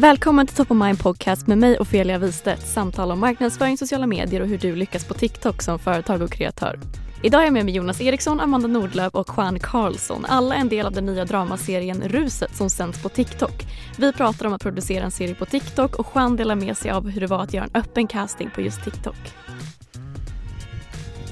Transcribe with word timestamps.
Välkommen 0.00 0.46
till 0.46 0.56
Top 0.56 0.70
of 0.70 0.76
Mind 0.76 0.98
Podcast 0.98 1.46
med 1.46 1.58
mig 1.58 1.78
Ofelia 1.78 2.18
Wistedt. 2.18 2.66
Samtal 2.66 3.12
om 3.12 3.20
marknadsföring, 3.20 3.78
sociala 3.78 4.06
medier 4.06 4.40
och 4.40 4.46
hur 4.46 4.58
du 4.58 4.76
lyckas 4.76 5.04
på 5.04 5.14
TikTok 5.14 5.62
som 5.62 5.78
företag 5.78 6.22
och 6.22 6.32
kreatör. 6.32 6.80
Idag 7.22 7.40
är 7.40 7.44
jag 7.44 7.52
med 7.52 7.64
mig 7.64 7.74
Jonas 7.74 8.00
Eriksson, 8.00 8.40
Amanda 8.40 8.68
Nordlöf 8.68 9.14
och 9.14 9.28
Juan 9.36 9.60
Carlsson. 9.60 10.24
Alla 10.28 10.54
en 10.54 10.68
del 10.68 10.86
av 10.86 10.92
den 10.92 11.06
nya 11.06 11.24
dramaserien 11.24 12.02
Ruset 12.08 12.56
som 12.56 12.70
sänds 12.70 13.02
på 13.02 13.08
TikTok. 13.08 13.52
Vi 13.98 14.12
pratar 14.12 14.46
om 14.46 14.52
att 14.52 14.62
producera 14.62 15.04
en 15.04 15.10
serie 15.10 15.34
på 15.34 15.46
TikTok 15.46 15.96
och 15.96 16.06
Juan 16.14 16.36
delar 16.36 16.54
med 16.54 16.76
sig 16.76 16.90
av 16.90 17.08
hur 17.08 17.20
det 17.20 17.26
var 17.26 17.42
att 17.42 17.54
göra 17.54 17.64
en 17.64 17.74
öppen 17.74 18.06
casting 18.06 18.50
på 18.50 18.60
just 18.60 18.84
TikTok. 18.84 19.34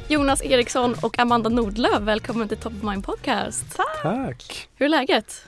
Jonas 0.09 0.43
Eriksson 0.43 0.95
och 1.03 1.19
Amanda 1.19 1.49
Nordlöf, 1.49 2.01
välkommen 2.01 2.49
till 2.49 2.59
Top 2.59 2.73
of 2.73 2.83
Mind 2.83 3.05
Podcast. 3.05 3.77
Tack! 4.03 4.69
Hur 4.75 4.87
är 4.87 4.91
läget? 4.91 5.45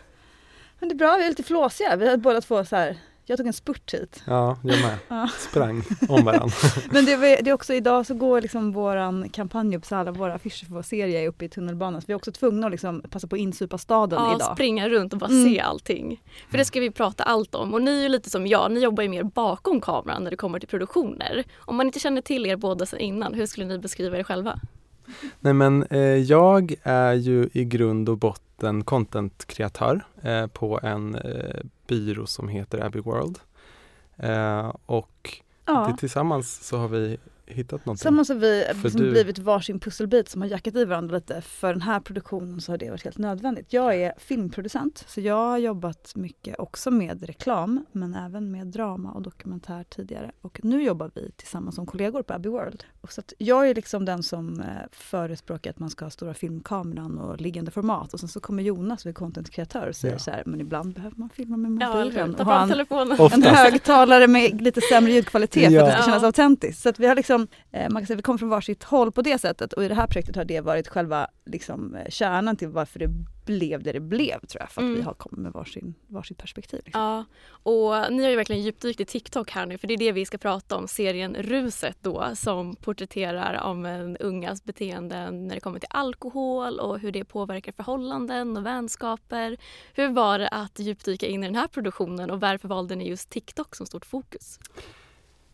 Men 0.79 0.89
det 0.89 0.93
är 0.93 0.97
bra, 0.97 1.17
vi 1.17 1.25
är 1.25 1.29
lite 1.29 1.43
flåsiga. 1.43 1.97
Vi 1.97 2.07
hade 2.07 2.19
båda 2.19 2.41
två 2.41 2.65
så 2.65 2.77
här, 2.77 2.97
jag 3.31 3.37
tog 3.39 3.47
en 3.47 3.53
spurt 3.53 3.95
hit. 3.95 4.23
Ja, 4.27 4.57
jag 4.63 4.81
med. 4.83 4.99
Ja. 5.09 5.29
Sprang 5.51 5.83
om 6.09 6.25
varandra. 6.25 6.55
Men 6.91 7.05
det, 7.05 7.17
var- 7.17 7.43
det 7.43 7.51
är 7.51 7.55
också 7.55 7.75
idag 7.75 8.07
så 8.07 8.15
går 8.15 8.41
liksom 8.41 8.73
våran 8.73 9.29
kampanj 9.29 9.77
upp 9.77 9.85
så 9.87 9.97
alla 9.97 10.13
våra 10.13 10.35
affischer 10.35 10.67
för 10.67 10.75
vår 10.75 10.83
serie 10.83 11.21
är 11.25 11.29
uppe 11.29 11.45
i 11.45 11.49
tunnelbanan. 11.49 12.01
Så 12.01 12.07
vi 12.07 12.13
är 12.13 12.17
också 12.17 12.33
tvungna 12.33 12.67
att 12.67 12.71
liksom 12.73 13.03
passa 13.11 13.27
på 13.27 13.37
att 13.37 13.41
insupa 13.41 13.79
staden 13.79 14.19
Ja, 14.23 14.37
idag. 14.37 14.53
springa 14.55 14.89
runt 14.89 15.13
och 15.13 15.19
bara 15.19 15.31
Mm. 15.31 15.45
se 15.55 15.61
allting. 15.61 16.23
För 16.51 16.59
det 16.59 16.65
ska 16.65 16.81
vi 16.81 16.91
prata 16.91 17.23
allt 17.23 17.55
om. 17.55 17.75
Och 17.75 17.83
ni 17.83 17.99
är 17.99 18.03
ju 18.03 18.09
lite 18.09 18.31
som 18.31 18.47
jag, 18.47 18.73
ni 18.73 18.81
jobbar 18.81 19.03
ju 19.03 19.09
mer 19.09 19.23
bakom 19.23 19.81
kameran 19.81 20.25
när 20.25 20.31
det 20.31 20.37
kommer 20.37 20.59
till 20.59 20.69
produktioner. 20.69 21.45
Om 21.59 21.77
man 21.77 21.87
inte 21.87 21.99
känner 22.01 22.23
till 22.23 22.47
er 22.47 22.57
båda 22.57 22.87
sedan 22.87 22.99
innan, 23.01 23.35
hur 23.35 23.47
skulle 23.47 23.67
ni 23.67 23.79
beskriva 23.79 24.19
er 24.19 24.23
själva? 24.23 24.61
Nej 25.41 25.53
men 25.53 25.83
eh, 25.91 26.01
jag 26.01 26.75
är 26.83 27.13
ju 27.15 27.49
i 27.53 27.65
grund 27.65 28.09
och 28.09 28.19
botten 28.19 28.85
content-kreatör 28.85 30.05
eh, 30.23 30.47
på 30.47 30.81
en 30.83 31.15
eh, 31.15 31.57
byrå 31.91 32.27
som 32.27 32.49
heter 32.49 32.85
Abbey 32.85 33.03
World. 33.03 33.39
Eh, 34.17 34.75
och 34.87 35.39
Ja. 35.67 35.87
det, 35.91 35.97
tillsammans 36.01 36.67
så 36.67 36.77
har 36.79 36.89
vi 36.89 37.19
hittat 37.47 37.71
någonting. 37.87 37.95
Tillsammans 37.99 38.29
har 38.29 38.37
vi 38.37 38.65
liksom 38.83 39.01
du- 39.01 39.11
blivit 39.11 39.39
varsin 39.39 39.81
pusselbit 39.81 40.29
som 40.29 40.43
har 40.43 40.49
jackat 40.49 40.75
i 40.77 40.85
varandra 40.85 41.15
lite. 41.17 41.41
För 41.41 41.73
den 41.73 41.83
här 41.83 42.01
produktionen 42.01 42.61
så 42.61 42.73
har 42.73 42.79
det 42.79 42.91
varit 42.91 43.05
helt 43.05 43.19
nödvändigt. 43.19 43.73
Jag 43.73 43.95
är 43.97 44.15
filmproducent 44.19 45.05
så 45.09 45.21
jag 45.21 45.35
har 45.35 45.59
jobbat 45.59 46.13
mycket 46.17 46.59
också 46.59 46.91
med 46.91 47.23
reklam 47.23 47.85
men 47.93 48.15
även 48.15 48.51
med 48.51 48.67
drama 48.67 49.13
och 49.13 49.23
dokumentär 49.23 49.85
tidigare. 49.91 50.33
Och 50.41 50.61
nu 50.63 50.83
jobbar 50.83 51.11
vi 51.15 51.31
tillsammans 51.37 51.75
som 51.77 51.87
kollegor 51.87 52.23
på 52.23 52.33
Abbey 52.35 52.51
World. 52.53 52.85
Så 53.09 53.21
att 53.21 53.33
jag 53.39 53.69
är 53.71 53.75
liksom 53.75 54.05
den 54.05 54.23
som 54.23 54.61
eh, 54.61 54.67
förespråkar 54.93 55.71
att 55.71 55.79
man 55.79 55.91
ska 55.91 56.05
ha 56.05 56.11
stora 56.11 56.35
filmkameran 56.35 57.19
och 57.19 57.41
liggande 57.41 57.71
format. 57.71 58.15
Och 58.15 58.21
sen 58.21 58.29
så 58.29 58.41
kommer 58.41 58.63
Jonas, 58.63 59.07
vi 59.07 59.11
är 59.11 59.15
contentkreatör 59.15 59.87
och 59.89 59.97
säger 59.97 60.15
Ja. 60.15 60.19
så 60.19 60.31
här, 60.31 60.43
men 60.47 60.61
ibland 60.61 60.95
behöver 60.95 61.17
man 61.17 61.29
filma 61.31 61.57
med 61.57 61.83
Ja, 61.83 61.95
mobilen. 61.95 62.35
Ta 62.35 62.41
och 62.43 62.47
ha 62.47 62.63
en, 63.33 63.33
en 63.33 63.43
högtalare 63.55 64.27
med 64.27 64.61
lite 64.63 64.81
sämre 64.81 65.13
ljudkvalitet 65.13 65.69
för 65.73 65.79
att 65.79 65.87
det 65.87 65.91
ska 65.93 65.99
Ja. 66.01 66.05
kännas 66.05 66.23
autentiskt. 66.23 66.83
Så 66.83 66.89
att 66.89 66.99
vi 66.99 67.07
har 67.07 67.15
liksom, 67.15 67.47
eh, 67.73 67.91
man 67.91 68.03
kan 68.03 68.07
säga 68.07 68.17
vi 68.17 68.23
kommer 68.23 68.39
från 68.39 68.49
varsitt 68.49 68.85
håll 68.85 69.13
på 69.13 69.23
det 69.23 69.39
sättet 69.41 69.73
och 69.73 69.85
i 69.85 69.89
det 69.89 69.95
här 69.95 70.07
projektet 70.07 70.37
har 70.37 70.45
det 70.45 70.61
varit 70.61 70.89
själva 70.89 71.27
liksom, 71.47 71.95
eh, 71.95 72.09
kärnan 72.11 72.57
till 72.57 72.69
varför 72.69 72.99
det 72.99 73.09
blev 73.51 73.83
det 73.83 73.93
det 73.93 74.01
blev 74.01 74.47
tror 74.47 74.63
jag. 74.63 74.71
För 74.71 74.81
att 74.81 74.85
Mm. 74.85 74.95
vi 74.95 75.03
har 75.03 75.15
kommit 75.15 75.39
med 75.39 75.53
varsin, 75.53 75.95
varsitt 76.07 76.39
perspektiv. 76.39 76.81
Liksom. 76.85 77.03
Ja, 77.03 77.25
och 77.51 78.13
ni 78.13 78.23
har 78.23 78.31
ju 78.31 78.37
verkligen 78.37 78.63
djupdykt 78.63 79.01
i 79.01 79.05
TikTok 79.05 79.51
här 79.51 79.67
nu 79.67 79.79
för 79.79 79.87
det 79.89 79.95
är 79.95 79.99
det 79.99 80.13
vi 80.13 80.27
ska 80.27 80.39
prata 80.39 80.77
om, 80.77 80.89
serien 80.89 81.35
Ruset 81.35 81.97
då 82.01 82.31
som 82.37 82.77
porträtterar 82.77 83.63
om 83.63 83.87
en 83.87 84.17
ungas 84.17 84.65
beteenden 84.65 85.47
när 85.49 85.55
det 85.55 85.61
kommer 85.61 85.79
till 85.79 85.89
alkohol 85.91 86.79
och 86.81 86.99
hur 86.99 87.13
det 87.13 87.25
påverkar 87.25 87.73
förhållanden 87.73 88.57
och 88.57 88.67
vänskaper. 88.67 89.57
Hur 89.95 90.09
var 90.09 90.39
det 90.39 90.49
att 90.49 90.79
djupdyka 90.79 91.27
in 91.27 91.43
i 91.45 91.47
den 91.47 91.55
här 91.57 91.69
produktionen 91.69 92.31
och 92.31 92.41
varför 92.41 92.69
valde 92.69 92.95
ni 92.97 93.09
just 93.09 93.31
TikTok 93.31 93.77
som 93.77 93.87
stort 93.87 94.07
fokus? 94.07 94.59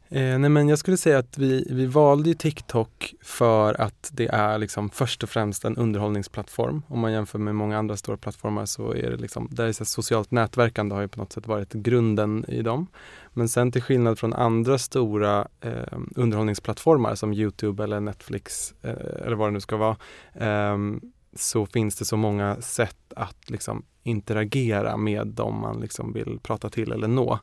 Eh, 0.09 0.39
nej 0.39 0.51
men 0.51 0.69
jag 0.69 0.79
skulle 0.79 0.97
säga 0.97 1.19
att 1.19 1.39
vi, 1.39 1.67
vi 1.71 1.87
valde 1.87 2.29
ju 2.29 2.35
TikTok 2.35 3.15
för 3.23 3.81
att 3.81 4.11
det 4.13 4.27
är 4.27 4.59
liksom 4.59 4.91
först 4.91 5.23
och 5.23 5.29
främst 5.29 5.65
en 5.65 5.77
underhållningsplattform. 5.77 6.83
Om 6.89 7.01
man 7.01 7.13
jämför 7.13 7.39
med 7.39 7.55
många 7.55 7.79
andra 7.79 7.97
stora 7.97 8.17
plattformar 8.17 8.67
så 8.67 8.95
är 8.95 9.11
det 9.11 9.17
liksom, 9.17 9.49
där 9.51 9.67
är 9.67 9.73
så 9.73 9.85
socialt 9.85 10.31
nätverkande 10.31 10.95
har 10.95 11.03
ju 11.03 11.09
på 11.09 11.21
något 11.21 11.33
sätt 11.33 11.47
varit 11.47 11.73
grunden 11.73 12.45
i 12.49 12.63
dem. 12.63 12.87
Men 13.33 13.49
sen 13.49 13.73
till 13.73 13.83
skillnad 13.83 14.19
från 14.19 14.35
andra 14.35 14.79
stora 14.79 15.49
eh, 15.61 15.99
underhållningsplattformar 16.17 17.15
som 17.15 17.33
Youtube 17.33 17.85
eller 17.85 18.01
Netflix 18.01 18.75
eh, 18.83 19.27
eller 19.27 19.37
vad 19.37 19.49
det 19.49 19.53
nu 19.53 19.61
ska 19.61 19.77
vara, 19.77 19.97
ehm, 20.35 21.01
så 21.37 21.67
finns 21.67 21.97
det 21.97 22.05
så 22.05 22.17
många 22.17 22.61
sätt 22.61 23.13
att 23.17 23.51
liksom 23.51 23.85
interagera 24.03 24.97
med 24.97 25.27
dem 25.27 25.61
man 25.61 25.81
liksom 25.81 26.13
vill 26.13 26.39
prata 26.43 26.71
till 26.71 26.93
eller 26.93 27.09
nå. 27.09 27.39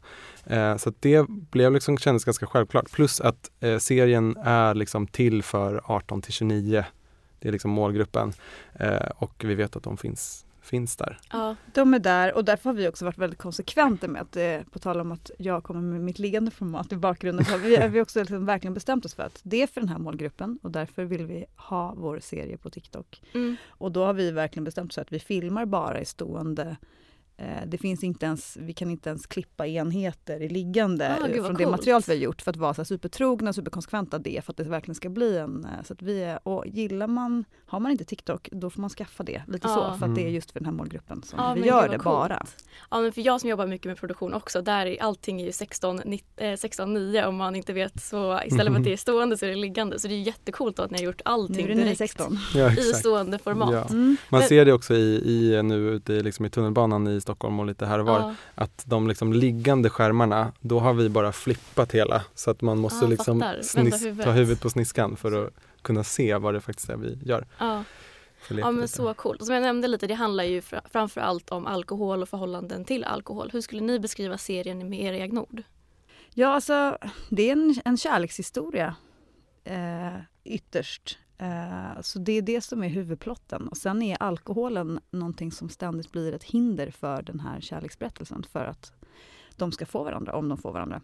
Eh, 0.46 0.78
så 0.78 0.90
att 0.90 0.96
det 1.00 1.26
blev 1.28 1.74
liksom, 1.74 1.98
kändes 1.98 2.26
ganska 2.26 2.46
självklart. 2.46 2.92
Plus 2.92 3.22
att 3.22 3.52
eh, 3.59 3.78
serien 3.78 4.38
är 4.44 4.74
liksom 4.74 5.08
till 5.08 5.44
för 5.44 5.81
18 5.86 6.22
till 6.22 6.34
29. 6.34 6.86
Det 7.40 7.48
är 7.48 7.52
liksom 7.52 7.72
målgruppen. 7.72 8.34
Eh, 8.74 9.09
och 9.16 9.34
vi 9.46 9.56
vet 9.56 9.76
att 9.76 9.84
de 9.84 9.98
finns, 9.98 10.46
finns 10.63 10.95
där. 10.95 11.19
Ja, 11.31 11.56
De 11.74 11.94
är 11.94 12.00
där 12.00 12.33
och 12.33 12.45
därför 12.45 12.69
har 12.69 12.74
vi 12.77 12.88
också 12.88 13.06
varit 13.06 13.18
väldigt 13.18 13.39
konsekventa 13.39 14.07
med 14.07 14.21
att, 14.21 14.36
eh, 14.36 14.60
på 14.71 14.80
tal 14.80 15.00
om 15.00 15.12
att 15.12 15.31
jag 15.38 15.63
kommer 15.63 15.81
med 15.81 16.01
mitt 16.01 16.19
liggande 16.19 16.51
format 16.51 16.92
i 16.92 16.95
bakgrunden, 16.95 17.45
så 17.45 17.51
har 17.51 17.60
vi, 17.60 17.75
har 17.81 17.88
vi 17.88 18.01
också 18.01 18.19
liksom 18.19 18.45
verkligen 18.45 18.74
bestämt 18.74 19.06
oss 19.06 19.15
för 19.15 19.24
att 19.24 19.39
det 19.44 19.62
är 19.62 19.68
för 19.68 19.81
den 19.81 19.89
här 19.89 19.98
målgruppen 19.98 20.60
och 20.62 20.71
därför 20.71 21.04
vill 21.04 21.25
vi 21.25 21.45
ha 21.56 21.94
vår 21.98 22.19
serie 22.19 22.57
på 22.57 22.69
TikTok. 22.69 23.21
mm. 23.33 23.56
Och 23.68 23.92
då 23.92 24.06
har 24.06 24.13
vi 24.13 24.31
verkligen 24.31 24.63
bestämt 24.63 24.92
oss 24.92 24.95
för 24.95 25.01
att 25.01 25.13
vi 25.13 25.19
filmar 25.19 25.65
bara 25.65 26.01
i 26.01 26.06
stående 26.06 26.77
det 27.68 27.77
finns 27.77 28.03
inte 28.03 28.25
ens, 28.25 28.57
vi 28.62 28.74
kan 28.74 28.89
inte 28.89 29.09
ens 29.09 29.25
klippa 29.27 29.68
enheter 29.68 30.41
i 30.41 30.50
liggande 30.50 31.13
Ah, 31.13 31.18
från 31.18 31.31
det 31.31 31.63
coolt. 31.63 31.69
material 31.71 32.01
vi 32.07 32.13
har 32.13 32.19
gjort 32.21 32.41
för 32.41 32.51
att 32.51 32.57
vara 32.57 32.74
så 32.74 32.85
supertrogna, 32.85 33.53
superkonsekventa 33.53 34.19
det 34.19 34.45
för 34.45 34.51
att 34.53 34.57
det 34.57 34.63
verkligen 34.63 34.95
ska 34.95 35.09
bli 35.09 35.38
en... 35.38 35.65
eh, 35.65 35.83
Så 35.85 35.94
att 35.94 36.01
vi 36.01 36.24
är, 36.24 36.39
och 36.47 36.68
gillar 36.68 37.07
man, 37.07 37.45
har 37.65 37.80
man 37.80 37.91
inte 37.91 38.06
TikTok 38.06 38.50
då 38.51 38.69
får 38.69 38.81
man 38.81 38.89
skaffa 38.89 39.24
det 39.24 39.41
lite 39.47 39.68
Ja. 39.68 39.74
så 39.94 40.00
för 40.00 40.06
att 40.06 40.15
det 40.15 40.21
är 40.21 40.24
Mm. 40.24 40.33
just 40.35 40.51
för 40.51 40.59
den 40.59 40.65
här 40.65 40.74
målgruppen 40.74 41.24
som 41.24 41.39
Ja, 41.39 41.53
vi 41.53 41.68
gör 41.68 41.81
det 41.83 41.88
coolt. 41.89 42.03
bara. 42.03 42.45
Ja 42.91 43.01
men 43.01 43.12
för 43.12 43.21
jag 43.21 43.41
som 43.41 43.50
jobbar 43.50 43.68
mycket 43.68 43.88
med 43.88 43.97
produktion 43.97 44.33
också, 44.33 44.62
där 44.62 44.85
är 44.85 45.01
allting 45.03 45.41
är 45.41 45.45
ju 45.45 45.51
16, 45.51 46.00
nitt- 46.01 46.24
eh, 46.38 46.56
16 46.56 46.94
9 46.94 47.25
om 47.25 47.35
man 47.35 47.56
inte 47.56 47.74
vet 47.74 48.01
så 48.03 48.39
istället 48.45 48.74
för 48.74 48.80
att 48.80 48.83
det 48.85 48.94
är 48.94 48.97
stående 49.07 49.38
så 49.38 49.45
är 49.45 49.50
det 49.50 49.56
liggande. 49.56 50.00
Så 50.00 50.07
det 50.07 50.13
är 50.13 50.18
då 50.77 50.83
att 50.83 50.91
ni 50.91 50.97
har 50.97 51.06
gjort 51.06 51.21
Nu 51.25 51.31
allting 51.31 51.56
är 51.65 51.68
det 51.68 51.74
direkt 51.74 52.00
916. 52.19 52.38
Ja, 52.56 52.71
i 52.71 52.75
stående 52.94 53.38
format. 53.39 53.74
Ja. 53.74 53.85
Mm. 53.89 54.18
Man 54.30 54.41
ser 54.41 54.65
det 54.65 54.74
också 54.74 54.94
i, 54.95 55.15
i 55.25 55.63
nu 55.63 55.75
ute 55.89 56.13
liksom 56.13 56.45
i 56.45 56.50
tunnelbanan 56.50 57.07
i 57.07 57.21
Stockholm 57.21 57.32
och 57.41 57.65
lite 57.65 57.85
här 57.85 58.00
och 58.00 58.06
var. 58.06 58.19
Ja. 58.19 58.35
Att 58.56 58.83
de 58.88 59.07
liksom 59.07 59.33
liggande 59.33 59.89
skärmarna, 59.89 60.51
då 60.59 60.80
har 60.80 60.94
vi 60.94 61.09
bara 61.09 61.31
flippat 61.31 61.91
hela. 61.91 62.24
Så 62.35 62.51
att 62.51 62.62
man 62.62 62.77
måste 62.80 63.06
Ah, 63.06 63.09
liksom. 63.09 63.39
Vända 63.39 63.97
huvudet. 63.97 64.24
ta 64.25 64.31
huvudet 64.31 64.62
på 64.62 64.69
sniskan 64.69 65.15
för 65.15 65.45
att 65.47 65.53
kunna 65.81 66.03
se 66.03 66.35
vad 66.38 66.53
det 66.53 66.62
faktiskt 66.62 66.89
är 66.89 66.95
vi 66.97 67.19
gör. 67.24 67.47
Ja. 67.57 67.83
Ja 68.50 68.71
men 68.71 68.75
lite. 68.75 68.88
så 68.88 69.13
coolt. 69.13 69.41
Och 69.41 69.45
som 69.47 69.56
jag 69.56 69.62
nämnde 69.62 69.88
lite, 69.88 70.07
det 70.07 70.13
handlar 70.13 70.44
ju 70.44 70.62
fra- 70.62 70.81
framför 70.91 71.21
allt 71.21 71.51
om 71.51 71.68
alkohol 71.68 72.21
och 72.21 72.30
förhållanden 72.30 72.85
till 72.85 73.03
alkohol. 73.03 73.50
Hur 73.53 73.62
skulle 73.62 73.81
ni 73.81 74.00
beskriva 74.00 74.38
serien 74.38 74.89
med 74.89 75.00
er 75.21 75.27
Nord? 75.27 75.63
Ja, 76.33 76.47
alltså 76.47 76.97
det 77.30 77.50
är 77.50 77.51
en, 77.51 77.75
en 77.85 77.97
kärlekshistoria 77.97 78.95
eh, 79.63 80.13
ytterst. 80.44 81.18
Eh, 81.38 82.01
så 82.01 82.19
det 82.19 82.31
är 82.31 82.41
det 82.41 82.62
som 82.62 82.83
är 82.83 82.88
huvudplotten. 82.88 83.68
Och 83.68 83.77
sen 83.77 84.01
är 84.01 84.24
alkoholen 84.24 85.00
någonting 85.12 85.51
som 85.51 85.69
ständigt 85.69 86.12
blir 86.12 86.33
ett 86.33 86.44
hinder 86.44 86.91
för 86.91 87.21
den 87.21 87.39
här 87.39 87.62
kärleksberättelsen 87.62 88.44
för 88.51 88.65
att 88.65 88.91
de 89.56 89.71
ska 89.71 89.85
få 89.85 90.03
varandra, 90.03 90.35
om 90.35 90.50
de 90.50 90.57
får 90.57 90.71
varandra. 90.71 91.01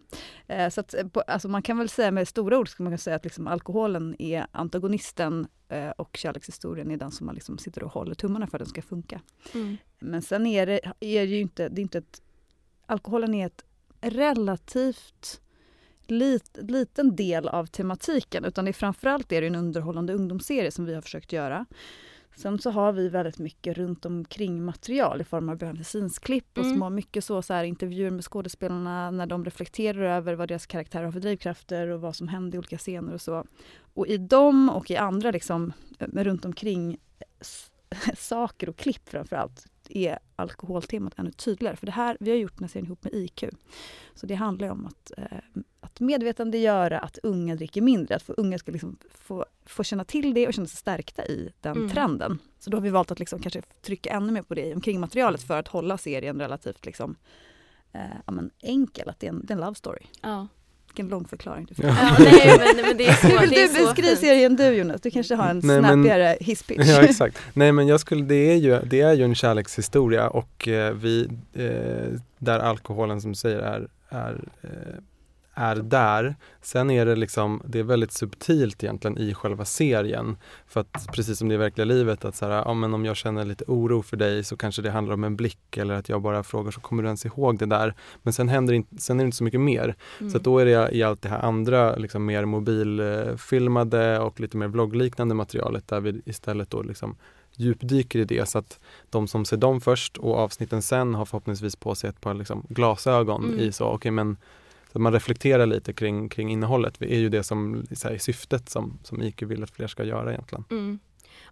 Eh, 0.48 0.70
så 0.70 0.82
att, 0.82 0.94
eh, 0.94 1.06
alltså 1.28 1.48
man 1.48 1.62
kan 1.62 1.78
väl 1.78 1.90
säga 1.90 2.12
med 2.12 2.28
stora 2.28 2.60
ord, 2.60 2.70
ska 2.70 2.84
man 2.84 2.98
säga 2.98 3.16
att 3.16 3.24
liksom 3.24 3.48
alkoholen 3.48 4.16
är 4.20 4.48
antagonisten 4.52 5.48
och 5.98 6.18
kärlekshistorien 6.18 6.92
är 6.92 6.98
den 6.98 7.12
som 7.12 7.26
man 7.26 7.36
liksom 7.36 7.58
sitter 7.58 7.84
och 7.84 7.92
håller 7.92 8.16
tummarna 8.16 8.48
för 8.48 8.58
att 8.58 8.60
den 8.60 8.70
ska 8.70 8.82
funka. 8.82 9.22
Men 10.00 10.22
sen 10.22 10.46
är 10.46 10.66
det, 10.66 10.80
är 11.00 11.20
det 11.20 11.26
ju 11.26 11.42
inte, 11.42 11.70
det 11.70 11.82
är 11.82 11.84
inte 11.84 11.98
ett, 11.98 12.22
alkoholen 12.86 13.34
är 13.34 13.46
ett 13.46 13.64
relativt 14.02 15.42
lit, 16.12 16.58
liten 16.62 17.16
del 17.16 17.48
av 17.48 17.66
tematiken 17.66 18.46
utan 18.46 18.66
det 18.66 18.72
är 18.72 18.74
framförallt 18.74 19.32
är 19.32 19.42
det 19.42 19.48
en 19.48 19.56
underhållande 19.56 20.14
ungdomsserie 20.14 20.72
som 20.72 20.86
vi 20.86 20.94
har 20.94 21.02
försökt 21.02 21.34
göra. 21.34 21.66
Sen 22.36 22.60
så 22.60 22.72
har 22.72 22.92
vi 22.92 23.10
väldigt 23.10 23.40
mycket 23.40 23.78
runt 23.78 24.06
omkring 24.06 24.66
material 24.66 25.22
i 25.22 25.24
form 25.24 25.50
av 25.50 25.58
behind 25.58 25.78
the 25.78 25.84
scenes-klipp 25.84 26.58
och 26.58 26.64
Mm. 26.64 26.78
små 26.78 26.90
mycket 26.90 27.24
så, 27.24 27.42
så 27.42 27.54
här, 27.54 27.64
intervjuer 27.64 28.12
med 28.12 28.24
skådespelarna 28.24 29.12
när 29.12 29.26
de 29.26 29.46
reflekterar 29.46 30.18
över 30.18 30.34
vad 30.34 30.48
deras 30.48 30.66
karaktärer 30.66 31.06
har 31.06 31.12
för 31.12 31.20
drivkrafter 31.20 31.88
och 31.88 32.02
vad 32.02 32.16
som 32.16 32.28
händer 32.28 32.56
i 32.56 32.60
olika 32.60 32.78
scener 32.78 33.14
och 33.14 33.22
så. 33.22 33.46
Och 33.94 34.08
i 34.08 34.18
dem 34.18 34.70
och 34.70 34.92
i 34.92 34.98
andra 34.98 35.32
liksom, 35.32 35.74
eh, 36.00 36.08
runt 36.08 36.46
omkring 36.46 36.98
saker 38.18 38.70
och 38.70 38.78
klipp 38.78 39.10
framförallt 39.10 39.66
är 39.90 40.20
alkoholtemat 40.36 41.14
ännu 41.20 41.32
tydligare. 41.32 41.76
För 41.76 41.86
det 41.86 41.92
här, 41.92 42.18
vi 42.20 42.30
har 42.32 42.38
gjort 42.38 42.56
den 42.58 42.64
här 42.64 42.70
serien 42.70 42.86
ihop 42.86 43.04
med 43.04 43.14
IQ. 43.14 43.44
Så 44.16 44.26
det 44.26 44.36
handlar 44.36 44.68
ju 44.68 44.72
om 44.72 44.86
att, 44.86 45.12
eh, 45.18 45.62
att 46.00 46.06
medvetandegöra 46.06 47.00
att 47.00 47.18
unga 47.24 47.56
dricker 47.56 47.82
mindre. 47.82 48.16
Att 48.16 48.24
få, 48.24 48.34
unga 48.34 48.58
ska 48.58 48.72
liksom 48.72 48.98
få, 49.12 49.46
få 49.66 49.84
känna 49.84 50.04
till 50.04 50.34
det 50.34 50.48
och 50.48 50.54
känna 50.54 50.68
sig 50.68 50.78
stärkta 50.78 51.26
i 51.26 51.50
den 51.62 51.78
Mm. 51.78 51.90
trenden. 51.90 52.40
Så 52.60 52.70
då 52.70 52.78
har 52.78 52.82
vi 52.82 52.90
valt 52.90 53.12
att 53.12 53.20
liksom 53.20 53.40
kanske 53.40 53.62
trycka 53.82 54.10
ännu 54.10 54.32
mer 54.32 54.42
på 54.42 54.54
det 54.54 54.74
omkring 54.76 55.00
materialet 55.00 55.44
för 55.44 55.60
att 55.60 55.68
hålla 55.68 55.98
serien 55.98 56.40
relativt 56.40 56.86
liksom, 56.86 57.16
eh, 57.94 58.02
ja, 58.26 58.32
men 58.32 58.52
enkel. 58.62 59.10
Att 59.10 59.20
det 59.20 59.28
är 59.28 59.32
en, 59.32 59.46
det 59.46 59.54
är 59.54 59.56
en 59.56 59.62
love 59.62 59.76
story. 59.76 60.02
Ja. 60.22 60.48
Vilken 60.88 61.08
lång 61.08 61.26
förklaring 61.26 61.66
du 61.66 61.76
fick. 61.76 61.86
Ja. 61.86 61.96
Ja, 62.00 62.16
nej, 62.20 62.58
men, 62.76 62.86
men 62.86 62.98
det 62.98 63.06
är 63.08 63.14
så, 63.14 63.28
Hur 63.28 63.40
vill 63.40 63.50
du 63.50 63.86
beskriva 63.86 64.16
serien 64.16 64.56
du 64.56 64.68
Jonas? 64.68 65.02
Du 65.02 65.12
kanske 65.12 65.36
har 65.36 65.50
en 65.50 65.62
Nej, 65.64 65.80
snabbigare 65.80 66.38
hisspitch. 66.42 66.82
Ja 66.88 67.02
exakt. 67.02 67.38
Nej 67.54 67.72
men 67.72 67.88
jag 67.88 68.00
skulle, 68.00 68.24
det 68.24 68.36
är 68.52 68.56
ju, 68.56 68.80
det 68.86 69.02
är 69.02 69.14
ju 69.14 69.24
en 69.24 69.36
kärlekshistoria 69.36 70.30
och 70.30 70.68
eh, 70.68 70.94
vi, 70.94 71.28
eh, 71.54 72.20
där 72.38 72.60
alkoholen 72.60 73.22
som 73.22 73.32
du 73.32 73.36
säger 73.36 73.60
är, 73.60 73.88
är, 74.10 74.48
eh, 74.62 74.70
är 75.54 75.76
där. 75.76 76.36
Sen 76.62 76.92
är 76.92 77.06
det 77.06 77.16
liksom, 77.16 77.62
det 77.66 77.80
är 77.80 77.84
väldigt 77.84 78.12
subtilt 78.12 78.84
egentligen 78.84 79.18
i 79.18 79.34
själva 79.34 79.66
serien. 79.66 80.38
För 80.68 80.82
att 80.82 81.08
precis 81.14 81.38
som 81.38 81.50
det 81.50 81.54
är 81.54 81.56
i 81.56 81.60
verkliga 81.60 81.86
livet 81.86 82.26
att 82.26 82.36
så 82.36 82.46
här, 82.46 82.52
ja, 82.52 82.74
men 82.74 82.94
om 82.94 83.06
jag 83.06 83.16
känner 83.16 83.46
lite 83.46 83.64
oro 83.68 84.02
för 84.02 84.18
dig 84.18 84.44
så 84.44 84.58
kanske 84.58 84.82
det 84.82 84.92
handlar 84.92 85.14
om 85.14 85.24
en 85.24 85.36
blick 85.36 85.78
eller 85.78 85.94
att 85.94 86.10
jag 86.10 86.22
bara 86.22 86.44
frågar 86.44 86.72
så 86.72 86.82
kommer 86.82 87.04
du 87.04 87.08
ens 87.08 87.26
ihåg 87.26 87.58
det 87.58 87.66
där. 87.66 87.94
Men 88.24 88.34
sen 88.34 88.50
händer 88.50 88.74
inte, 88.74 88.98
sen 88.98 89.20
är 89.20 89.24
det 89.24 89.26
inte 89.26 89.38
så 89.38 89.44
mycket 89.44 89.62
mer. 89.62 89.96
Mm. 90.20 90.32
Så 90.32 90.40
då 90.40 90.60
är 90.60 90.66
det 90.66 90.96
i 90.96 91.04
allt 91.04 91.22
det 91.22 91.30
här 91.30 91.40
andra 91.40 91.96
liksom 91.96 92.26
mer 92.26 92.46
mobilfilmade 92.46 94.20
och 94.20 94.40
lite 94.40 94.58
mer 94.58 94.68
vloggliknande 94.68 95.36
materialet 95.36 95.88
där 95.88 96.00
vi 96.00 96.22
istället 96.26 96.70
då 96.70 96.82
liksom 96.82 97.16
djupdyker 97.56 98.20
i 98.20 98.26
det 98.26 98.50
så 98.50 98.60
att 98.60 98.80
de 99.10 99.28
som 99.28 99.46
ser 99.46 99.58
dem 99.58 99.82
först 99.82 100.18
och 100.18 100.38
avsnitten 100.38 100.82
sen 100.82 101.16
har 101.16 101.26
förhoppningsvis 101.26 101.76
på 101.76 101.96
sig 101.96 102.10
ett 102.10 102.22
par 102.22 102.34
liksom 102.34 102.66
glasögon 102.70 103.46
Mm. 103.46 103.60
i 103.60 103.72
så, 103.72 103.86
okej 103.86 104.12
men 104.12 104.38
så 104.92 104.98
att 104.98 105.02
man 105.02 105.14
reflekterar 105.14 105.66
lite 105.66 105.94
kring, 105.94 106.30
kring 106.30 106.52
innehållet. 106.52 106.96
Det 107.00 107.14
är 107.14 107.20
ju 107.20 107.30
det 107.30 107.44
som 107.44 107.86
är 108.06 108.18
syftet 108.18 108.70
som, 108.70 109.00
som 109.04 109.22
IQ 109.22 109.42
vill 109.42 109.64
att 109.64 109.72
fler 109.72 109.88
ska 109.88 110.04
göra 110.04 110.32
egentligen. 110.32 110.64
Mm. 110.72 111.00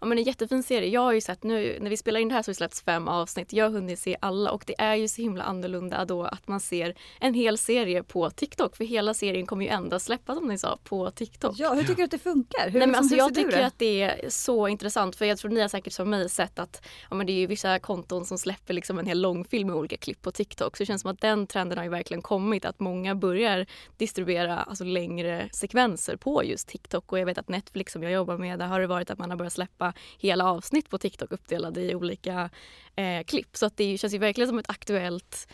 Ja, 0.02 0.08
men 0.08 0.18
en 0.18 0.24
jättefin 0.24 0.64
serie. 0.64 0.90
Jag 0.90 1.02
har 1.02 1.14
ju 1.14 1.22
sett 1.22 1.44
nu, 1.44 1.78
när 1.82 1.90
vi 1.90 1.98
spelar 1.98 2.20
in 2.20 2.28
det 2.28 2.36
här 2.36 2.42
så 2.42 2.50
har 2.50 2.54
det 2.54 2.58
släppts 2.58 2.82
fem 2.82 3.08
avsnitt. 3.08 3.54
Jag 3.54 3.66
har 3.66 3.72
hunnit 3.72 4.00
se 4.00 4.18
alla 4.22 4.52
och 4.52 4.64
det 4.68 4.76
är 4.78 4.96
ju 4.96 5.08
så 5.08 5.22
himla 5.22 5.44
annorlunda 5.44 6.06
då 6.06 6.24
att 6.24 6.48
man 6.48 6.60
ser 6.60 6.94
en 7.20 7.34
hel 7.34 7.58
serie 7.58 8.04
på 8.04 8.30
TikTok. 8.30 8.76
För 8.76 8.86
hela 8.86 9.14
serien 9.14 9.46
kommer 9.46 9.66
ju 9.66 9.72
endast 9.72 10.06
släppas 10.06 10.38
som 10.38 10.48
ni 10.48 10.58
sa 10.58 10.78
på 10.84 11.12
TikTok. 11.12 11.56
Ja, 11.58 11.74
hur 11.74 11.82
tycker 11.82 11.96
du 11.96 12.04
att 12.04 12.12
det 12.12 12.18
funkar? 12.18 12.70
Hur, 12.70 12.80
Nej, 12.80 12.88
men 12.88 12.90
liksom, 12.90 13.04
alltså, 13.04 13.16
jag 13.16 13.36
tycker 13.36 13.58
det? 13.58 13.66
att 13.66 13.80
det 13.80 14.02
är 14.02 14.30
så 14.30 14.68
intressant 14.68 15.16
för 15.16 15.26
jag 15.26 15.38
tror 15.38 15.52
ni 15.52 15.62
har 15.62 15.68
säkert 15.68 15.94
som 15.94 16.10
mig 16.10 16.30
sett 16.30 16.60
att 16.60 16.82
ja, 17.10 17.16
men 17.16 17.28
det 17.28 17.34
är 17.34 17.40
ju 17.40 17.48
vissa 17.48 17.80
konton 17.80 18.26
som 18.26 18.38
släpper 18.38 18.74
liksom 18.74 19.00
en 19.00 19.06
hel 19.06 19.22
långfilm 19.22 19.68
med 19.68 19.76
olika 19.76 19.98
klipp 19.98 20.22
på 20.22 20.32
TikTok. 20.32 20.78
Så 20.78 20.84
det 20.84 20.86
känns 20.86 21.02
som 21.02 21.12
att 21.12 21.22
den 21.22 21.48
trenden 21.48 21.78
har 21.78 21.86
ju 21.86 21.92
verkligen 21.92 22.22
kommit 22.22 22.66
att 22.66 22.80
många 22.80 23.16
börjar 23.16 23.66
distribuera 23.98 24.58
alltså, 24.58 24.84
längre 24.84 25.50
sekvenser 25.52 26.16
på 26.16 26.44
just 26.44 26.68
TikTok 26.68 27.12
och 27.12 27.20
jag 27.20 27.26
vet 27.26 27.38
att 27.38 27.50
Netflix 27.50 27.94
som 27.94 28.04
jag 28.04 28.12
jobbar 28.12 28.38
med 28.38 28.60
där 28.60 28.68
har 28.68 28.80
det 28.80 28.88
varit 28.88 29.10
att 29.10 29.20
man 29.20 29.30
har 29.30 29.38
börjat 29.38 29.54
släppa 29.54 29.87
hela 30.20 30.46
avsnitt 30.46 30.90
på 30.90 30.98
TikTok 30.98 31.32
uppdelade 31.32 31.82
i 31.82 31.96
olika 31.96 32.50
eh, 32.96 33.24
klipp. 33.24 33.58
Så 33.58 33.66
att 33.66 33.78
det 33.78 33.98
känns 33.98 34.14
ju 34.14 34.18
verkligen 34.18 34.48
som 34.48 34.60
ett 34.60 34.70
aktuellt 34.70 35.48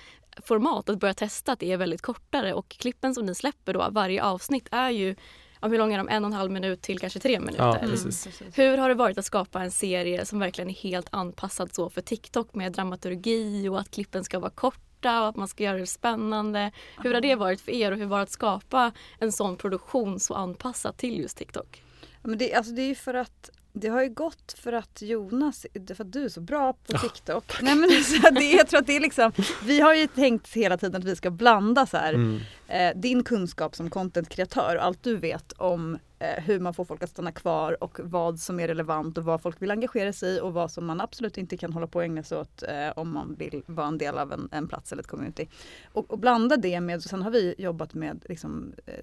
format 0.44 0.90
att 0.90 1.00
börja 1.00 1.14
testa 1.14 1.52
att 1.52 1.60
det 1.60 1.72
är 1.72 1.78
väldigt 1.78 2.02
kortare 2.02 2.54
och 2.54 2.70
klippen 2.70 3.16
som 3.16 3.26
ni 3.26 3.36
släpper 3.36 3.74
då, 3.74 3.88
varje 3.92 4.24
avsnitt 4.24 4.68
är 4.72 4.90
ju 4.90 5.16
Ja, 5.64 5.70
hur 5.70 5.78
lång 5.78 5.94
är 5.94 5.98
de? 5.98 6.10
En 6.10 6.24
och 6.24 6.28
en 6.28 6.34
halv 6.34 6.52
minut 6.52 6.82
till 6.82 7.00
kanske 7.00 7.20
tre 7.20 7.40
minuter. 7.40 7.64
Ja, 7.64 7.78
precis. 7.82 8.42
Hur 8.54 8.78
har 8.78 8.90
det 8.90 8.96
varit 8.96 9.18
att 9.18 9.26
skapa 9.26 9.64
en 9.64 9.72
serie 9.72 10.26
som 10.26 10.40
verkligen 10.40 10.70
är 10.70 10.74
helt 10.74 11.08
anpassad 11.12 11.74
så 11.74 11.90
för 11.90 12.02
TikTok 12.02 12.54
med 12.54 12.72
dramaturgi 12.72 13.70
och 13.70 13.80
att 13.80 13.92
klippen 13.92 14.24
ska 14.24 14.40
vara 14.40 14.52
korta 14.52 15.22
och 15.22 15.28
att 15.28 15.36
man 15.36 15.48
ska 15.48 15.64
göra 15.64 15.78
det 15.78 15.88
spännande. 15.88 16.72
Hur 17.04 17.14
har 17.14 17.22
det 17.22 17.36
varit 17.36 17.62
för 17.62 17.72
er 17.72 17.92
och 17.92 17.98
hur 17.98 18.06
var 18.06 18.18
det 18.18 18.24
att 18.24 18.32
skapa 18.32 18.92
en 19.20 19.32
sån 19.32 19.58
produktion 19.58 20.20
så 20.20 20.34
anpassad 20.34 20.98
till 20.98 21.20
just 21.20 21.38
TikTok? 21.38 21.84
Ja, 22.02 22.30
Men 22.30 22.38
det, 22.38 22.54
alltså 22.54 22.74
det 22.74 22.82
är 22.82 22.88
ju 22.88 22.96
för 22.96 23.14
att 23.14 23.50
det 23.74 23.88
har 23.88 24.04
ju 24.04 24.10
gått 24.10 24.56
för 24.58 24.74
att 24.74 25.02
Jonas, 25.02 25.66
för 25.88 26.02
att 26.02 26.12
du 26.14 26.26
är 26.26 26.30
så 26.30 26.42
bra 26.42 26.74
på 26.74 26.98
TikTok. 26.98 27.62
Nej 27.62 27.76
men 27.76 27.90
så 28.04 28.30
det, 28.30 28.52
jag 28.52 28.68
tror 28.68 28.80
att 28.80 28.88
det 28.88 28.96
är 28.96 29.00
liksom, 29.00 29.32
vi 29.64 29.80
har 29.80 29.94
ju 29.96 30.08
tänkt 30.08 30.54
hela 30.54 30.78
tiden 30.78 31.02
att 31.02 31.08
vi 31.08 31.16
ska 31.16 31.30
blanda 31.32 31.86
så 31.86 31.98
här, 31.98 32.14
Mm. 32.14 32.40
eh, 32.68 33.02
din 33.02 33.24
kunskap 33.24 33.76
som 33.76 33.90
content-kreatör 33.90 34.76
och 34.76 34.84
allt 34.84 35.04
du 35.04 35.18
vet 35.18 35.52
om 35.52 35.98
eh, 36.20 36.44
hur 36.44 36.60
man 36.60 36.74
får 36.74 36.86
folk 36.86 37.04
att 37.04 37.10
stanna 37.10 37.32
kvar 37.32 37.84
och 37.84 38.00
vad 38.04 38.40
som 38.40 38.60
är 38.60 38.68
relevant 38.68 39.18
och 39.18 39.24
vad 39.24 39.42
folk 39.42 39.62
vill 39.62 39.72
engagera 39.72 40.14
sig 40.14 40.36
i 40.36 40.40
och 40.40 40.54
vad 40.54 40.72
som 40.72 40.86
man 40.86 41.02
absolut 41.02 41.38
inte 41.38 41.58
kan 41.58 41.74
hålla 41.74 41.88
på 41.88 42.00
och 42.00 42.06
ägna 42.06 42.24
sig 42.24 42.38
åt 42.38 42.64
eh, 42.64 42.90
om 42.96 43.14
man 43.14 43.36
vill 43.36 43.64
vara 43.66 43.88
en 43.88 43.98
del 43.98 44.18
av 44.18 44.32
en, 44.34 44.50
en 44.52 44.68
plats 44.68 44.92
eller 44.92 45.04
ett 45.04 45.08
community. 45.10 45.48
Och, 45.94 46.12
och 46.12 46.20
blanda 46.20 46.58
det 46.58 46.80
med, 46.82 47.04
sen 47.04 47.22
har 47.22 47.32
vi 47.32 47.56
jobbat 47.58 47.94
med 47.94 48.26
liksom, 48.30 48.74
eh, 48.86 48.94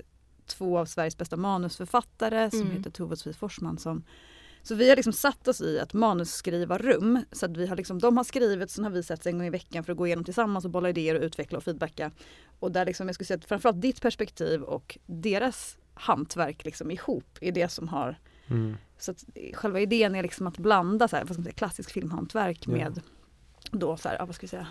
två 0.46 0.78
av 0.78 0.86
Sveriges 0.86 1.16
bästa 1.18 1.36
manusförfattare 1.36 2.50
som 2.50 2.60
Mm. 2.60 2.76
heter 2.76 2.90
Tove 2.90 3.12
och 3.12 3.18
Sofie 3.18 3.32
Forsman 3.34 3.78
som 3.78 4.02
så 4.62 4.74
vi 4.74 4.88
har 4.88 4.96
liksom 4.96 5.12
satt 5.12 5.48
oss 5.48 5.60
i 5.60 5.78
ett 5.78 5.92
manusskrivarrum. 5.92 7.24
Så 7.32 7.46
att 7.46 7.56
vi 7.56 7.66
har 7.66 7.76
liksom, 7.76 7.98
de 7.98 8.16
har 8.16 8.24
skrivit, 8.24 8.70
sen 8.70 8.84
har 8.84 8.90
vi 8.90 9.02
sett 9.02 9.26
en 9.26 9.38
gång 9.38 9.46
i 9.46 9.50
veckan 9.50 9.84
för 9.84 9.92
att 9.92 9.98
gå 9.98 10.06
igenom 10.06 10.24
tillsammans 10.24 10.64
och 10.64 10.70
bolla 10.70 10.88
idéer 10.88 11.14
och 11.14 11.22
utveckla 11.22 11.58
och 11.58 11.64
feedbacka. 11.64 12.10
Och 12.60 12.72
där 12.72 12.86
liksom, 12.86 13.06
jag 13.08 13.14
skulle 13.14 13.26
säga 13.26 13.38
att 13.38 13.44
framförallt 13.44 13.80
ditt 13.82 14.00
perspektiv 14.00 14.62
och 14.62 14.98
deras 15.06 15.76
hantverk 15.94 16.64
liksom 16.64 16.90
ihop 16.90 17.38
är 17.40 17.52
det 17.52 17.68
som 17.68 17.88
har 17.88 18.18
Mm. 18.46 18.76
så 18.98 19.10
att 19.10 19.24
själva 19.54 19.80
idén 19.80 20.14
är 20.14 20.22
liksom 20.22 20.46
att 20.46 20.58
blanda 20.58 21.08
så 21.08 21.16
här, 21.16 21.24
vad 21.24 21.32
ska 21.32 21.38
man 21.40 21.44
säga, 21.44 21.54
klassisk 21.54 21.90
filmhantverk 21.90 22.64
Ja. 22.66 22.72
med 22.72 23.00
då 23.70 23.96
så 23.96 24.08
här, 24.08 24.16
ja, 24.18 24.26
vad 24.26 24.34
ska 24.34 24.44
vi 24.44 24.48
säga, 24.48 24.66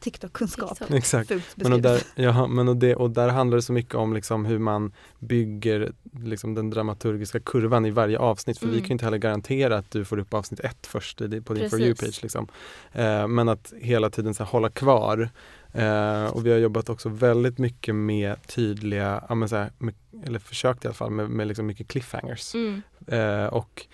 TikTok-kunskap. 0.00 0.78
TikTok. 0.78 0.90
Exakt. 0.96 1.30
Men 1.54 1.72
och, 1.72 1.80
där, 1.80 2.02
ja, 2.14 2.46
men 2.46 2.68
och, 2.68 2.76
det, 2.76 2.96
och 2.96 3.10
där 3.10 3.28
handlar 3.28 3.56
det 3.56 3.62
så 3.62 3.72
mycket 3.72 3.94
om 3.94 4.14
liksom 4.14 4.44
hur 4.44 4.58
man 4.58 4.92
bygger 5.18 5.92
liksom 6.24 6.54
den 6.54 6.70
dramaturgiska 6.70 7.40
kurvan 7.40 7.86
i 7.86 7.90
varje 7.90 8.18
avsnitt. 8.18 8.58
För 8.58 8.66
vi 8.66 8.72
Mm. 8.72 8.82
kan 8.82 8.88
ju 8.88 8.92
inte 8.92 9.04
heller 9.04 9.18
garantera 9.18 9.76
att 9.76 9.90
du 9.90 10.04
får 10.04 10.18
upp 10.18 10.34
avsnitt 10.34 10.60
ett 10.60 10.86
först 10.86 11.18
på 11.18 11.24
din 11.26 11.42
For 11.44 11.54
Precis. 11.54 11.80
you-page. 11.80 12.22
Liksom. 12.22 12.48
Eh, 12.92 13.28
men 13.28 13.48
att 13.48 13.72
hela 13.80 14.10
tiden 14.10 14.34
så 14.34 14.44
här, 14.44 14.50
hålla 14.50 14.70
kvar. 14.70 15.30
Eh, 15.72 16.24
och 16.24 16.46
vi 16.46 16.50
har 16.50 16.58
jobbat 16.58 16.88
också 16.88 17.08
väldigt 17.08 17.58
mycket 17.58 17.94
med 17.94 18.46
tydliga, 18.46 19.24
ja, 19.28 19.34
men 19.34 19.48
så 19.48 19.56
här, 19.56 19.72
med, 19.78 19.94
eller 20.24 20.38
försökt 20.38 20.84
i 20.84 20.88
alla 20.88 20.94
fall, 20.94 21.10
med, 21.10 21.30
med 21.30 21.46
liksom 21.46 21.66
mycket 21.66 21.88
cliffhangers. 21.88 22.54
Mm. 22.54 22.82
Eh, 23.06 23.46
och 23.46 23.86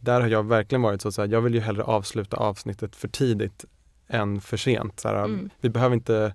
där 0.00 0.20
har 0.20 0.28
jag 0.28 0.42
verkligen 0.46 0.82
varit 0.82 1.02
så, 1.02 1.12
så 1.12 1.22
här, 1.22 1.28
jag 1.28 1.40
vill 1.40 1.54
ju 1.54 1.60
hellre 1.60 1.82
avsluta 1.82 2.36
avsnittet 2.36 2.96
för 2.96 3.08
tidigt 3.08 3.64
än 4.14 4.40
för 4.40 4.56
sent. 4.56 5.00
Så 5.00 5.08
här, 5.08 5.24
Mm. 5.24 5.50
Vi 5.60 5.68
behöver 5.70 5.94
inte, 5.94 6.34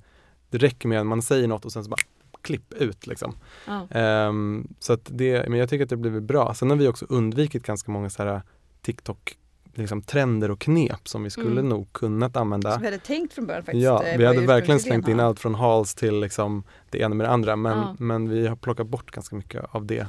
det 0.49 0.57
räcker 0.57 0.87
med 0.89 0.99
att 1.01 1.07
man 1.07 1.21
säger 1.21 1.47
något 1.47 1.65
och 1.65 1.71
sen 1.71 1.83
så 1.83 1.89
bara 1.89 2.01
klipp 2.41 2.73
ut 2.73 3.07
liksom. 3.07 3.35
Ja. 3.67 3.87
Ehm, 3.91 4.67
så 4.79 4.93
att 4.93 5.01
det, 5.11 5.49
men 5.49 5.59
jag 5.59 5.69
tycker 5.69 5.83
att 5.83 5.89
det 5.89 5.97
blivit 5.97 6.23
bra. 6.23 6.53
Sen 6.53 6.69
har 6.69 6.77
vi 6.77 6.87
också 6.87 7.05
undvikit 7.09 7.63
ganska 7.63 7.91
många 7.91 8.09
så 8.09 8.23
här 8.23 8.41
TikTok 8.81 9.35
liksom 9.73 10.01
trender 10.01 10.51
och 10.51 10.59
knep 10.59 11.07
som 11.07 11.23
vi 11.23 11.29
skulle 11.29 11.51
Mm. 11.51 11.69
nog 11.69 11.93
kunnat 11.93 12.37
använda. 12.37 12.71
Som 12.71 12.81
vi 12.81 12.87
hade 12.87 12.99
tänkt 12.99 13.33
från 13.33 13.45
början 13.47 13.63
faktiskt. 13.63 13.83
Ja, 13.83 14.03
eh, 14.03 14.17
vi 14.17 14.25
hade 14.25 14.41
verkligen 14.41 14.79
slängt 14.79 15.07
in 15.07 15.19
allt 15.19 15.39
från 15.39 15.55
hals 15.55 15.95
till 15.95 16.19
liksom 16.19 16.63
det 16.89 16.99
ena 16.99 17.15
med 17.15 17.25
det 17.27 17.31
andra 17.31 17.55
men, 17.55 17.77
Ja. 17.77 17.95
men 17.99 18.29
vi 18.29 18.47
har 18.47 18.55
plockat 18.55 18.87
bort 18.87 19.11
ganska 19.11 19.35
mycket 19.35 19.63
av 19.71 19.85
det 19.85 20.07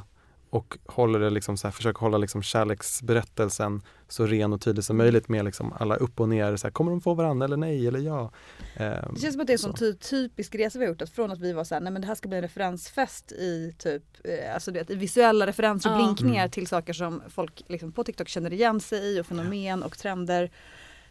och 0.51 0.77
håller 0.85 1.19
det 1.19 1.29
liksom 1.29 1.57
så 1.57 1.67
här, 1.67 1.71
försöker 1.71 1.99
hålla 1.99 2.17
liksom 2.17 2.41
kärleksberättelsen 2.43 3.81
så 4.07 4.25
ren 4.25 4.53
och 4.53 4.61
tydlig 4.61 4.83
som 4.85 4.97
möjligt 4.97 5.29
med 5.29 5.45
liksom 5.45 5.73
alla 5.79 5.95
upp 5.95 6.19
och 6.19 6.29
ner. 6.29 6.55
Så 6.57 6.67
här, 6.67 6.71
kommer 6.71 6.91
de 6.91 7.01
få 7.01 7.13
varandra 7.13 7.45
eller 7.45 7.57
nej 7.57 7.87
eller 7.87 7.99
ja? 7.99 8.31
Ehm, 8.75 9.13
Det 9.13 9.21
känns 9.21 9.33
som 9.33 9.41
att 9.41 9.47
det 9.47 9.51
är 9.53 9.55
en 9.55 9.59
sån 9.59 9.71
så. 9.71 9.77
ty 9.77 9.93
typisk 9.93 10.55
resa 10.55 10.79
vi 10.79 10.85
har 10.85 10.91
gjort. 10.91 11.01
Att 11.01 11.09
från 11.09 11.31
att 11.31 11.39
vi 11.39 11.53
var 11.53 11.63
såhär, 11.63 11.81
nej 11.81 11.93
men 11.93 12.01
det 12.01 12.07
här 12.07 12.15
ska 12.15 12.29
bli 12.29 12.37
en 12.37 12.41
referensfest 12.41 13.31
i 13.31 13.75
typ, 13.77 14.03
eh, 14.23 14.53
alltså 14.53 14.71
det, 14.71 14.89
i 14.89 14.95
visuella 14.95 15.47
referenser 15.47 15.89
och 15.89 16.01
Ja. 16.01 16.05
blinkningar 16.05 16.41
Mm. 16.43 16.51
till 16.51 16.67
saker 16.67 16.93
som 16.93 17.21
folk 17.29 17.63
liksom 17.67 17.91
på 17.91 18.03
TikTok 18.03 18.27
känner 18.27 18.53
igen 18.53 18.79
sig 18.79 18.99
i 19.17 19.21
och 19.21 19.25
fenomen 19.25 19.83
och 19.83 19.97
trender. 19.97 20.51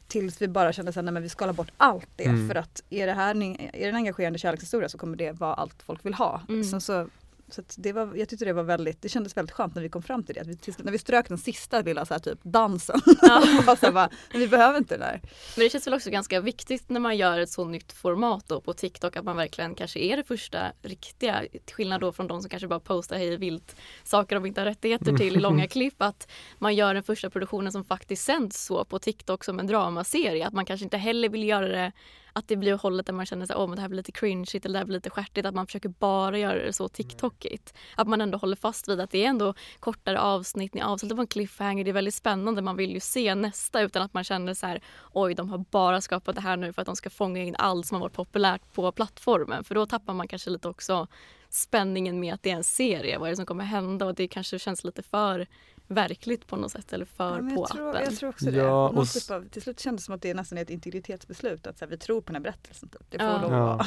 Tills 0.09 0.43
vi 0.43 0.49
bara 0.49 0.73
kände 0.73 1.03
men 1.03 1.23
vi 1.23 1.29
skalar 1.29 1.53
bort 1.53 1.71
allt 1.77 2.09
det 2.17 2.25
Mm. 2.25 2.49
för 2.49 2.55
att 2.55 2.83
är 2.91 3.07
det 3.07 3.13
här 3.13 3.35
är 3.43 3.83
det 3.83 3.89
en 3.89 3.97
engagerande 3.97 4.39
kärlekshistoria 4.39 4.89
så 4.89 4.99
kommer 4.99 5.17
det 5.17 5.33
vara 5.33 5.55
allt 5.55 5.83
folk 5.83 6.05
vill 6.07 6.15
ha. 6.15 6.41
Mm. 6.49 6.65
Sen 6.65 6.81
så, 6.81 7.09
så 7.51 7.63
det 7.77 7.93
var, 7.93 8.17
jag 8.17 8.29
tyckte 8.29 8.45
det 8.45 8.53
var 8.53 8.63
väldigt, 8.63 9.03
det 9.03 9.09
kändes 9.09 9.37
väldigt 9.37 9.55
skönt 9.55 9.75
när 9.75 9.83
vi 9.83 9.89
kom 9.89 10.03
fram 10.03 10.25
till 10.25 10.35
det. 10.35 10.41
Att 10.41 10.47
vi, 10.47 10.75
när 10.79 10.93
vi 10.93 10.99
strök 10.99 11.29
den 11.29 11.39
sista 11.39 11.81
lilla 11.81 12.07
så 12.07 12.15
här, 12.15 12.19
typ 12.19 12.39
dansen. 12.43 13.01
Ja. 13.23 13.43
bara 13.67 13.77
så 13.77 13.87
här, 13.87 13.93
bara, 13.93 14.11
men 14.31 14.41
vi 14.41 14.49
behöver 14.49 14.79
inte 14.79 14.97
det 14.97 15.05
där. 15.05 15.21
Men 15.57 15.65
det 15.65 15.71
känns 15.71 15.87
väl 15.87 15.95
också 15.95 16.11
ganska 16.11 16.41
viktigt 16.41 16.89
när 16.89 17.01
man 17.01 17.17
gör 17.17 17.39
ett 17.39 17.51
så 17.51 17.65
nytt 17.65 17.93
format 17.93 18.49
då 18.49 18.61
på 18.61 18.73
TikTok 18.73 19.17
att 19.17 19.25
man 19.25 19.37
verkligen 19.37 19.75
kanske 19.75 20.01
är 20.01 20.17
det 20.17 20.25
första 20.25 20.73
riktiga. 20.83 21.45
Till 21.65 21.75
skillnad 21.75 22.01
då 22.01 22.13
från 22.13 22.27
de 22.27 22.41
som 22.41 22.51
kanske 22.51 22.69
bara 22.69 22.81
postar 22.81 23.17
hej 23.17 23.37
vilt 23.37 23.77
saker 24.05 24.37
de 24.37 24.47
inte 24.47 24.61
har 24.61 24.67
rättigheter 24.67 25.17
till 25.17 25.37
i 25.37 25.41
långa 25.41 25.69
klipp. 25.69 26.03
Att 26.03 26.31
man 26.59 26.75
gör 26.75 26.95
den 26.95 27.03
första 27.03 27.31
produktionen 27.31 27.73
som 27.73 27.85
faktiskt 27.85 28.25
sänds 28.25 28.65
så 28.65 28.85
på 28.85 28.99
TikTok 28.99 29.45
som 29.45 29.59
en 29.59 29.67
dramaserie. 29.67 30.47
Att 30.47 30.53
man 30.53 30.65
kanske 30.65 30.85
inte 30.85 30.97
heller 30.97 31.29
vill 31.29 31.45
göra 31.45 31.69
det 31.69 31.93
att 32.33 32.49
det 32.49 32.57
blir 32.57 32.75
hållet 32.75 33.07
där 33.07 33.13
man 33.13 33.27
känner 33.27 33.45
att 33.45 33.59
oh, 33.59 33.75
det 33.75 33.81
här 33.81 33.89
blir 33.89 33.97
lite 33.97 34.13
cringeigt 34.13 34.65
eller 34.65 34.73
det 34.73 34.79
här 34.79 34.85
blir 34.85 34.97
lite 34.97 35.11
stjärtigt. 35.11 35.47
Att 35.47 35.55
man 35.55 35.67
försöker 35.67 35.89
bara 35.89 36.39
göra 36.39 36.55
det 36.55 36.73
så 36.73 36.89
TikTokigt. 36.89 37.75
Att 37.97 38.09
man 38.09 38.21
ändå 38.21 38.39
håller 38.39 38.57
fast 38.57 38.89
vid 38.89 39.01
att 39.01 39.11
det 39.11 39.25
är 39.25 39.29
ändå 39.29 39.55
kortare 39.81 40.21
avsnitt, 40.21 40.75
ni 40.75 40.81
avslutar 40.81 41.17
på 41.17 41.21
en 41.21 41.27
cliffhanger, 41.27 41.85
det 41.85 41.91
är 41.91 41.93
väldigt 41.93 42.15
spännande, 42.15 42.63
man 42.63 42.77
vill 42.77 42.91
ju 42.91 43.01
se 43.01 43.35
nästa 43.35 43.81
utan 43.81 44.03
att 44.03 44.15
man 44.15 44.25
känner 44.25 44.55
så 44.55 44.67
här 44.67 44.81
oj 45.13 45.35
de 45.35 45.51
har 45.51 45.59
bara 45.59 46.01
skapat 46.01 46.35
det 46.35 46.41
här 46.41 46.57
nu 46.57 46.73
för 46.73 46.83
att 46.83 46.87
de 46.87 46.97
ska 46.97 47.11
fånga 47.11 47.43
in 47.43 47.57
allt 47.59 47.87
som 47.87 47.95
har 47.95 48.01
varit 48.01 48.13
populärt 48.13 48.73
på 48.75 48.93
plattformen. 48.93 49.65
För 49.65 49.75
då 49.75 49.87
tappar 49.87 50.15
man 50.15 50.29
kanske 50.29 50.51
lite 50.51 50.69
också 50.69 51.07
spänningen 51.49 52.21
med 52.21 52.35
att 52.35 52.43
det 52.43 52.51
är 52.51 52.57
en 52.57 52.65
serie, 52.65 53.19
vad 53.19 53.29
är 53.29 53.31
det 53.31 53.37
som 53.37 53.47
kommer 53.47 53.65
hända? 53.65 54.07
Och 54.07 54.15
det 54.15 54.29
kanske 54.29 54.59
känns 54.59 54.85
lite 54.85 55.03
för 55.03 55.47
verkligt 55.91 56.47
på 56.47 56.57
något 56.57 56.73
sätt 56.73 56.93
eller 56.93 57.05
för 57.05 57.37
Ja, 57.51 57.55
på 57.57 57.61
jag, 57.61 57.69
tror, 57.69 57.89
appen. 57.91 58.03
jag 58.05 58.17
tror 58.17 58.29
också 58.29 58.45
det. 58.45 58.57
Ja, 58.57 58.65
Någon 58.87 58.97
och 58.99 59.03
s- 59.03 59.27
typ 59.27 59.31
av, 59.37 59.49
till 59.49 59.63
slut 59.63 59.81
kändes 59.81 60.03
det 60.03 60.07
som 60.07 60.15
att 60.15 60.23
det 60.23 60.35
nästan 60.35 60.59
är 60.59 60.63
ett 60.63 60.71
integritetsbeslut. 60.71 61.67
Att 61.67 61.79
så 61.79 61.85
här, 61.85 61.91
vi 61.91 61.99
tror 61.99 62.21
på 62.21 62.27
den 62.27 62.35
här 62.35 62.43
berättelsen. 62.43 62.89
Typ. 62.89 63.03
Det 63.11 63.19
får 63.19 63.27
Ja. 63.27 63.43
lov 63.43 63.53
Ja. 63.53 63.87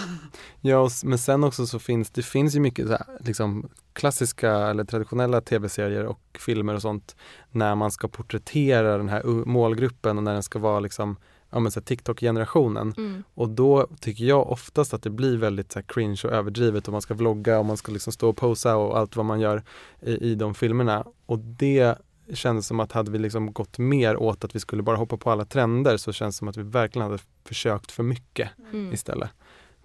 Ja, 0.61 0.77
och, 0.77 0.91
men 1.03 1.17
sen 1.19 1.43
också 1.43 1.67
så 1.67 1.79
finns 1.79 2.09
det 2.11 2.21
finns 2.23 2.55
ju 2.55 2.59
mycket 2.59 2.87
så 2.87 2.91
här, 2.91 3.05
liksom, 3.19 3.69
klassiska 3.93 4.51
eller 4.57 4.83
traditionella 4.83 5.41
tv-serier 5.41 6.05
och 6.05 6.37
filmer 6.39 6.73
och 6.75 6.81
sånt 6.81 7.15
när 7.51 7.75
man 7.75 7.91
ska 7.91 8.07
porträttera 8.07 8.97
den 8.97 9.09
här 9.09 9.23
målgruppen 9.45 10.17
och 10.17 10.23
när 10.23 10.33
den 10.33 10.43
ska 10.43 10.59
vara 10.59 10.79
liksom, 10.79 11.17
ja, 11.53 11.59
men 11.59 11.71
så 11.71 11.81
TikTok-generationen. 11.81 12.93
Mm. 12.97 13.23
Och 13.33 13.49
då 13.49 13.87
tycker 13.99 14.25
jag 14.25 14.51
oftast 14.51 14.93
att 14.93 15.03
det 15.03 15.09
blir 15.09 15.37
väldigt 15.37 15.71
så 15.71 15.83
cringe 15.83 16.21
och 16.23 16.31
överdrivet 16.31 16.87
och 16.87 16.91
man 16.91 17.01
ska 17.01 17.13
vlogga 17.13 17.59
och 17.59 17.65
man 17.65 17.77
ska 17.77 17.91
liksom 17.91 18.13
stå 18.13 18.29
och 18.29 18.37
posa 18.37 18.75
och 18.75 18.97
allt 18.97 19.15
vad 19.15 19.25
man 19.25 19.39
gör 19.39 19.63
i, 20.01 20.11
i 20.31 20.35
de 20.35 20.53
filmerna. 20.55 21.05
Och 21.25 21.39
det 21.39 21.95
kändes 22.33 22.67
som 22.67 22.79
att 22.79 22.91
hade 22.91 23.11
vi 23.11 23.19
liksom 23.19 23.53
gått 23.53 23.77
mer 23.77 24.17
åt 24.17 24.43
att 24.43 24.55
vi 24.55 24.59
skulle 24.59 24.83
bara 24.83 24.97
hoppa 24.97 25.17
på 25.17 25.31
alla 25.31 25.45
trender 25.45 25.97
så 25.97 26.11
känns 26.11 26.35
det 26.35 26.37
som 26.37 26.47
att 26.47 26.57
vi 26.57 26.63
verkligen 26.63 27.07
hade 27.07 27.23
försökt 27.45 27.91
för 27.91 28.03
mycket 28.03 28.49
Mm. 28.71 28.93
istället. 28.93 29.29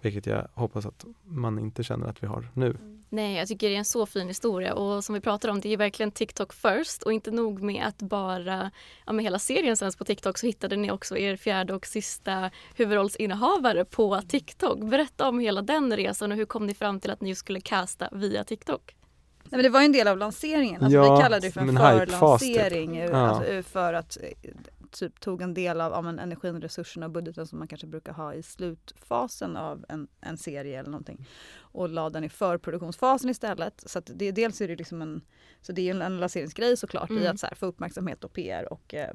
Vilket 0.01 0.25
jag 0.25 0.47
hoppas 0.53 0.85
att 0.85 1.05
man 1.25 1.59
inte 1.59 1.83
känner 1.83 2.07
att 2.07 2.23
vi 2.23 2.27
har 2.27 2.47
nu. 2.53 2.77
Nej, 3.11 3.37
jag 3.37 3.47
tycker 3.47 3.69
det 3.69 3.75
är 3.75 3.79
en 3.79 3.85
så 3.85 4.05
fin 4.05 4.27
historia 4.27 4.73
och 4.73 5.03
som 5.03 5.15
vi 5.15 5.21
pratar 5.21 5.49
om, 5.49 5.59
det 5.61 5.67
är 5.67 5.69
ju 5.71 5.75
verkligen 5.75 6.11
TikTok 6.11 6.53
first 6.53 7.03
och 7.03 7.13
inte 7.13 7.31
nog 7.31 7.61
med 7.61 7.85
att 7.87 7.97
bara, 8.01 8.71
ja 9.05 9.13
med 9.13 9.25
hela 9.25 9.39
serien 9.39 9.77
sänds 9.77 9.95
på 9.97 10.05
TikTok 10.05 10.37
så 10.37 10.45
hittade 10.45 10.75
ni 10.75 10.91
också 10.91 11.17
er 11.17 11.35
fjärde 11.35 11.73
och 11.73 11.85
sista 11.85 12.49
huvudrollsinnehavare 12.75 13.85
på 13.85 14.21
TikTok. 14.21 14.79
Berätta 14.79 15.29
om 15.29 15.39
hela 15.39 15.61
den 15.61 15.95
resan 15.97 16.31
och 16.31 16.37
hur 16.37 16.45
kom 16.45 16.65
ni 16.67 16.73
fram 16.73 16.99
till 16.99 17.11
att 17.11 17.21
ni 17.21 17.29
just 17.29 17.39
skulle 17.39 17.61
casta 17.61 18.09
via 18.11 18.43
TikTok? 18.43 18.95
Nej, 19.43 19.57
men 19.57 19.63
det 19.63 19.69
var 19.69 19.79
ju 19.79 19.85
en 19.85 19.91
del 19.91 20.07
av 20.07 20.17
lanseringen. 20.17 20.83
Alltså, 20.83 20.97
Ja, 20.97 21.15
vi 21.15 21.21
kallade 21.21 21.47
det 21.47 21.51
för 21.51 21.61
en 21.61 21.67
typ. 21.67 21.77
förlansering. 21.77 22.97
eh, 22.97 23.09
Ja. 23.09 23.17
Alltså, 23.17 23.63
för 23.71 23.93
att 23.93 24.17
eh, 24.21 24.49
typ 24.91 25.19
tog 25.19 25.41
en 25.41 25.53
del 25.53 25.81
av 25.81 25.91
ja, 25.91 26.01
men, 26.01 26.19
energin, 26.19 26.61
resurserna 26.61 27.05
och 27.05 27.11
budgeten 27.11 27.47
som 27.47 27.59
man 27.59 27.67
kanske 27.67 27.87
brukar 27.87 28.13
ha 28.13 28.33
i 28.33 28.43
slutfasen 28.43 29.57
av 29.57 29.85
en, 29.89 30.07
en 30.21 30.37
serie 30.37 30.79
eller 30.79 30.89
någonting. 30.89 31.25
Och 31.59 31.89
la 31.89 32.09
den 32.09 32.23
i 32.23 32.29
förproduktionsfasen 32.29 33.29
istället. 33.29 33.83
Så 33.85 33.99
det, 34.05 34.31
dels 34.31 34.61
är 34.61 34.67
det 34.67 34.75
liksom 34.75 35.01
en, 35.01 35.21
så 35.61 35.71
det 35.71 35.81
är 35.89 35.91
en, 35.95 36.01
en 36.01 36.17
lanseringsgrej 36.17 36.77
såklart 36.77 37.09
i 37.11 37.13
Mm. 37.17 37.31
att 37.31 37.39
så 37.39 37.47
här, 37.47 37.55
få 37.55 37.65
uppmärksamhet 37.65 38.23
och 38.23 38.33
PR 38.33 38.73
och 38.73 38.93
eh, 38.93 39.09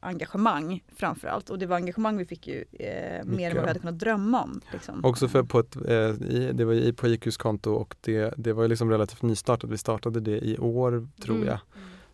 engagemang 0.00 0.84
framförallt. 0.96 1.50
Och 1.50 1.58
det 1.58 1.66
var 1.66 1.76
engagemang 1.76 2.16
vi 2.16 2.24
fick 2.26 2.46
ju 2.46 2.64
eh, 2.72 3.24
mer 3.24 3.50
än 3.50 3.56
vad 3.56 3.56
vi 3.56 3.58
av. 3.58 3.66
hade 3.66 3.80
kunnat 3.80 3.98
drömma 3.98 4.42
om. 4.42 4.60
Liksom. 4.72 5.04
Också 5.04 5.28
för 5.28 5.42
på 5.42 5.58
ett, 5.58 5.76
eh, 5.76 5.94
i, 6.30 6.50
det 6.54 6.64
var 6.64 6.72
i, 6.72 6.92
på 6.92 7.08
IQs 7.08 7.36
konto 7.36 7.72
och 7.72 7.96
det, 8.00 8.34
det 8.36 8.52
var 8.52 8.62
ju 8.62 8.68
liksom 8.68 8.90
relativt 8.90 9.22
nystartat. 9.22 9.70
Vi 9.70 9.78
startade 9.78 10.20
det 10.20 10.38
i 10.44 10.58
år 10.58 11.08
tror 11.22 11.36
Mm. 11.36 11.48
jag. 11.48 11.58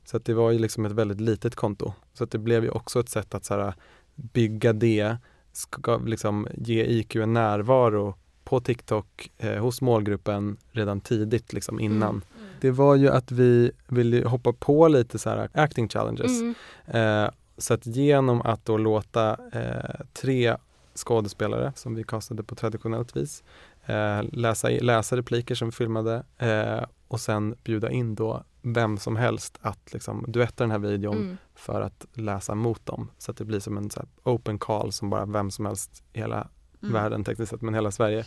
Så 0.05 0.17
att 0.17 0.25
det 0.25 0.35
var 0.35 0.51
ju 0.51 0.59
liksom 0.59 0.87
ett 0.87 0.93
väldigt 0.93 1.21
litet 1.21 1.55
konto. 1.55 1.93
Så 2.13 2.25
att 2.25 2.31
det 2.31 2.39
blev 2.39 2.65
ju 2.65 2.71
också 2.71 3.01
ett 3.01 3.09
sätt 3.09 3.35
att 3.35 3.45
så 3.45 3.55
här, 3.55 3.75
bygga 4.15 4.73
det, 4.73 5.17
ska 5.53 5.97
liksom 5.97 6.49
ge 6.55 6.85
IQ 6.85 7.17
en 7.17 7.33
närvaro 7.33 8.15
på 8.45 8.61
TikTok 8.61 9.31
eh, 9.39 9.63
hos 9.63 9.81
målgruppen 9.81 10.57
redan 10.73 11.01
tidigt 11.01 11.53
liksom 11.53 11.81
innan. 11.81 12.11
Mm. 12.11 12.23
Det 12.61 12.71
var 12.71 12.97
ju 12.97 13.09
att 13.09 13.33
vi 13.33 13.71
ville 13.89 14.29
hoppa 14.29 14.53
på 14.53 14.89
lite 14.89 15.19
så 15.19 15.31
här 15.31 15.49
acting 15.55 15.89
challenges. 15.89 16.41
Mm. 16.41 16.55
Eh, 16.87 17.31
så 17.59 17.75
att 17.75 17.87
genom 17.87 18.43
att 18.43 18.65
då 18.65 18.77
låta 18.77 19.37
eh, 19.53 20.01
tre 20.13 20.57
skådespelare 20.95 21.73
som 21.77 21.95
vi 21.95 22.05
castade 22.05 22.43
på 22.43 22.55
traditionellt 22.55 23.17
vis 23.17 23.43
eh, 23.87 24.23
läsa, 24.33 24.69
läsa 24.69 25.17
repliker 25.17 25.55
som 25.55 25.69
vi 25.69 25.73
filmade 25.73 26.23
eh, 26.39 26.85
och 27.09 27.21
sen 27.21 27.55
bjuda 27.65 27.91
in 27.91 28.15
då 28.15 28.45
vem 28.63 28.99
som 28.99 29.17
helst 29.17 29.59
att 29.61 29.93
liksom 29.93 30.25
duetta 30.29 30.65
den 30.65 30.71
här 30.71 30.79
videon 30.79 31.17
Mm. 31.17 31.37
för 31.55 31.81
att 31.81 32.07
läsa 32.13 32.55
mot 32.55 32.87
dem. 32.87 33.11
Så 33.19 33.31
att 33.31 33.37
det 33.37 33.45
blir 33.45 33.61
som 33.61 33.77
en 33.77 33.91
open 34.25 34.59
call 34.59 34.93
som 34.93 35.11
bara 35.11 35.27
vem 35.27 35.51
som 35.51 35.67
helst 35.67 36.03
i 36.13 36.19
hela 36.19 36.49
Mm. 36.83 36.93
världen 36.95 37.25
tekniskt 37.25 37.51
sett, 37.51 37.61
men 37.63 37.75
hela 37.75 37.91
Sverige 37.91 38.25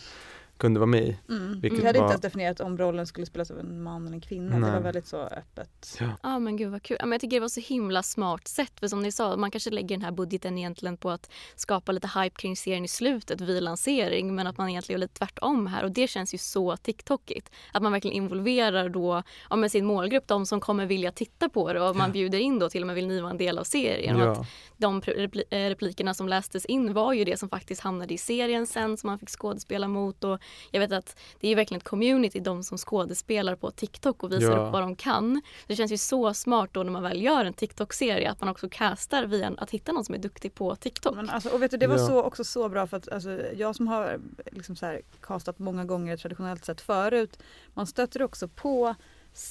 kunde 0.56 0.80
vara 0.80 0.86
med 0.86 1.02
i. 1.02 1.16
Mm. 1.28 1.60
Vilket 1.60 1.80
Vi 1.80 1.86
hade 1.86 1.98
var- 1.98 2.04
inte 2.06 2.12
ens 2.12 2.22
definierat 2.22 2.60
om 2.60 2.78
rollen 2.78 3.06
skulle 3.06 3.26
spelas 3.26 3.50
av 3.50 3.58
en 3.58 3.82
man 3.82 4.02
eller 4.06 4.14
en 4.14 4.20
kvinna. 4.20 4.54
Det 4.54 4.58
Nej. 4.60 4.72
var 4.72 4.80
väldigt 4.80 5.06
så 5.06 5.16
öppet. 5.20 5.96
Ja. 6.00 6.06
Ja 6.22 6.38
men 6.38 6.56
gud 6.56 6.70
vad 6.70 6.82
kul. 6.82 6.96
Ja, 7.00 7.06
men 7.06 7.12
jag 7.12 7.20
tycker 7.20 7.36
det 7.36 7.40
var 7.40 7.48
så 7.48 7.60
himla 7.60 8.02
smart 8.02 8.48
sätt. 8.48 8.72
För 8.80 8.88
som 8.88 9.00
ni 9.02 9.12
sa, 9.12 9.36
man 9.36 9.50
kanske 9.50 9.70
lägger 9.70 9.88
den 9.96 10.02
här 10.02 10.12
budgeten 10.12 10.58
egentligen 10.58 10.96
på 10.96 11.10
att 11.10 11.30
skapa 11.56 11.92
lite 11.92 12.08
hype 12.20 12.36
kring 12.36 12.56
serien 12.56 12.84
i 12.84 12.88
slutet 12.88 13.40
vid 13.40 13.62
lansering. 13.62 14.34
Men 14.34 14.46
att 14.46 14.58
man 14.58 14.68
egentligen 14.68 15.00
gör 15.00 15.04
lite 15.06 15.14
tvärtom 15.18 15.66
här. 15.66 15.84
Och 15.84 15.90
det 15.92 16.08
känns 16.08 16.34
ju 16.34 16.38
så 16.38 16.76
TikTokigt. 16.76 17.50
Att 17.72 17.82
man 17.82 17.92
verkligen 17.92 18.16
involverar 18.16 18.88
då 18.88 19.22
ja, 19.50 19.56
med 19.56 19.70
sin 19.70 19.84
målgrupp, 19.86 20.26
de 20.26 20.46
som 20.46 20.60
kommer 20.60 20.86
vilja 20.86 21.12
titta 21.12 21.48
på 21.48 21.72
det. 21.72 21.80
Och 21.80 21.96
man 21.96 22.12
bjuder 22.12 22.38
in 22.38 22.58
då 22.58 22.70
till 22.70 22.82
och 22.82 22.86
med 22.86 22.96
vill 22.96 23.06
ni 23.08 23.20
vara 23.20 23.30
en 23.30 23.38
del 23.38 23.58
av 23.58 23.64
serien. 23.64 24.16
Och 24.20 24.32
att 24.32 24.38
Ja. 24.38 24.46
de 24.76 25.00
repli- 25.00 25.44
eh, 25.50 25.68
replikerna 25.68 26.14
som 26.14 26.28
lästes 26.28 26.64
in 26.64 26.92
var 26.92 27.12
ju 27.12 27.24
det 27.24 27.36
som 27.38 27.48
faktiskt 27.48 27.80
hamnade 27.80 28.14
i 28.14 28.18
serien 28.18 28.66
sen 28.66 28.96
som 28.96 29.06
man 29.08 29.18
fick 29.18 29.30
skådespela 29.30 29.88
mot 29.88 30.24
och 30.24 30.40
jag 30.70 30.80
vet 30.80 30.92
att 30.92 31.16
det 31.40 31.48
är 31.48 31.56
verkligen 31.56 31.78
ett 31.78 31.88
community, 31.88 32.40
de 32.40 32.62
som 32.62 32.78
skådespelar 32.78 33.56
på 33.56 33.70
TikTok 33.70 34.22
och 34.22 34.32
visar 34.32 34.50
Ja. 34.52 34.66
upp 34.66 34.72
vad 34.72 34.82
de 34.82 34.96
kan. 34.96 35.42
Det 35.66 35.76
känns 35.76 35.92
ju 35.92 35.98
så 35.98 36.34
smart 36.34 36.70
då 36.72 36.82
när 36.82 36.90
man 36.92 37.02
väl 37.02 37.22
gör 37.22 37.44
en 37.44 37.52
TikTok-serie 37.54 38.30
att 38.30 38.40
man 38.40 38.48
också 38.48 38.68
castar 38.70 39.24
via 39.24 39.46
en, 39.46 39.58
att 39.58 39.70
hitta 39.70 39.92
någon 39.92 40.04
som 40.04 40.14
är 40.14 40.18
duktig 40.18 40.54
på 40.54 40.76
TikTok. 40.76 41.14
Men 41.16 41.30
alltså, 41.30 41.48
och 41.48 41.62
vet 41.62 41.70
du, 41.70 41.76
det 41.76 41.86
var 41.86 41.98
Ja. 41.98 42.06
så, 42.06 42.22
också 42.22 42.44
så 42.44 42.68
bra 42.68 42.86
för 42.86 42.96
att 42.96 43.08
alltså, 43.12 43.40
jag 43.54 43.76
som 43.76 43.88
har 43.88 44.20
liksom 44.52 44.76
så 44.76 44.86
här, 44.86 45.00
castat 45.20 45.58
många 45.58 45.84
gånger 45.84 46.16
traditionellt 46.16 46.64
sett 46.64 46.80
förut, 46.80 47.38
man 47.74 47.86
stöter 47.86 48.22
också 48.22 48.48
på 48.48 48.94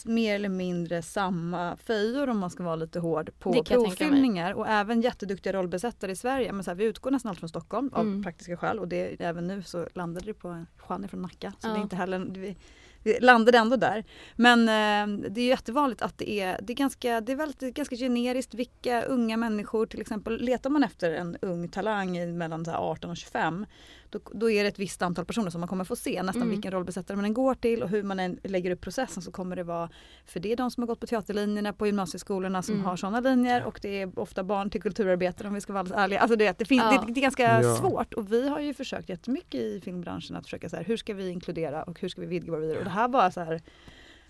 mer 0.05 0.35
eller 0.35 0.49
mindre 0.49 1.01
samma 1.01 1.77
fejor 1.77 2.29
om 2.29 2.39
man 2.39 2.49
ska 2.49 2.63
vara 2.63 2.75
lite 2.75 2.99
hård 2.99 3.29
på 3.39 3.51
provfilmningar 3.63 4.53
och 4.53 4.67
även 4.67 5.01
jätteduktiga 5.01 5.53
rollbesättare 5.53 6.11
i 6.11 6.15
Sverige. 6.15 6.51
Men 6.53 6.63
så 6.63 6.71
här, 6.71 6.75
vi 6.75 6.83
utgår 6.85 7.11
nästan 7.11 7.29
allt 7.29 7.39
från 7.39 7.49
Stockholm 7.49 7.89
av 7.93 8.01
Mm. 8.01 8.23
praktiska 8.23 8.57
skäl 8.57 8.79
och 8.79 8.87
det, 8.87 9.21
även 9.21 9.47
nu 9.47 9.63
så 9.63 9.87
landade 9.93 10.25
det 10.25 10.33
på 10.33 10.47
en 10.47 10.67
Juan 10.89 11.07
från 11.07 11.21
Nacka. 11.21 11.53
Så 11.59 11.67
Ja. 11.67 11.73
det 11.73 11.79
är 11.79 11.81
inte 11.81 11.95
heller, 11.95 12.19
vi, 12.19 12.57
vi 13.03 13.19
landade 13.19 13.57
ändå 13.57 13.75
där. 13.75 14.03
Men 14.35 14.59
eh, 14.59 15.29
det 15.29 15.41
är 15.41 15.47
jättevanligt 15.47 16.01
att 16.01 16.17
det 16.17 16.31
är, 16.31 16.59
det 16.61 16.73
är, 16.73 16.77
ganska, 16.77 17.21
det 17.21 17.31
är 17.31 17.35
väldigt, 17.35 17.59
det 17.59 17.65
är 17.67 17.71
ganska 17.71 17.95
generiskt 17.95 18.53
vilka 18.53 19.01
unga 19.03 19.37
människor 19.37 19.85
till 19.85 20.01
exempel 20.01 20.41
letar 20.41 20.69
man 20.69 20.83
efter 20.83 21.11
en 21.13 21.37
ung 21.41 21.67
talang 21.69 22.37
mellan 22.37 22.65
så 22.65 22.71
här 22.71 22.77
18 22.77 23.09
och 23.09 23.17
25 23.17 23.65
då, 24.13 24.19
då 24.33 24.51
är 24.51 24.63
det 24.63 24.69
ett 24.69 24.79
visst 24.79 25.01
antal 25.01 25.25
personer 25.25 25.49
som 25.49 25.61
man 25.61 25.67
kommer 25.67 25.83
få 25.83 25.95
se 25.95 26.23
nästan 26.23 26.41
Mm. 26.41 26.49
vilken 26.49 26.71
rollbesättare 26.71 27.15
man 27.15 27.25
än 27.25 27.33
går 27.33 27.53
till 27.55 27.83
och 27.83 27.89
hur 27.89 28.03
man 28.03 28.19
än 28.19 28.39
lägger 28.43 28.71
upp 28.71 28.81
processen 28.81 29.23
så 29.23 29.31
kommer 29.31 29.55
det 29.55 29.63
vara 29.63 29.89
för 30.25 30.39
det 30.39 30.51
är 30.51 30.55
de 30.55 30.71
som 30.71 30.83
har 30.83 30.87
gått 30.87 30.99
på 30.99 31.07
teaterlinjerna 31.07 31.73
på 31.73 31.85
gymnasieskolorna 31.85 32.61
som 32.61 32.73
Mm. 32.75 32.85
har 32.85 32.95
sådana 32.95 33.19
linjer 33.19 33.63
och 33.63 33.79
det 33.81 34.01
är 34.01 34.19
ofta 34.19 34.43
barn 34.43 34.69
till 34.69 34.81
kulturarbetare 34.81 35.47
om 35.47 35.53
vi 35.53 35.61
ska 35.61 35.73
vara 35.73 35.79
alldeles 35.81 35.97
ärliga. 36.03 36.19
Alltså 36.19 36.35
det, 36.35 36.59
det, 36.59 36.65
finns, 36.65 36.83
Ja. 36.83 37.03
det, 37.07 37.13
det 37.13 37.19
är 37.19 37.21
ganska 37.21 37.61
Ja. 37.61 37.75
svårt 37.75 38.13
och 38.13 38.31
vi 38.33 38.49
har 38.49 38.59
ju 38.59 38.73
försökt 38.73 39.09
jättemycket 39.09 39.61
i 39.61 39.81
filmbranschen 39.81 40.35
att 40.35 40.43
försöka 40.43 40.69
så 40.69 40.75
här, 40.75 40.83
hur 40.83 40.97
ska 40.97 41.13
vi 41.13 41.29
inkludera 41.29 41.83
och 41.83 41.99
hur 42.01 42.09
ska 42.09 42.21
vi 42.21 42.27
vidga 42.27 42.51
vår 42.51 42.59
vyer 42.59 42.77
och 42.77 42.83
det 42.83 42.89
här 42.89 43.07
var 43.07 43.29
så 43.29 43.41
här 43.41 43.61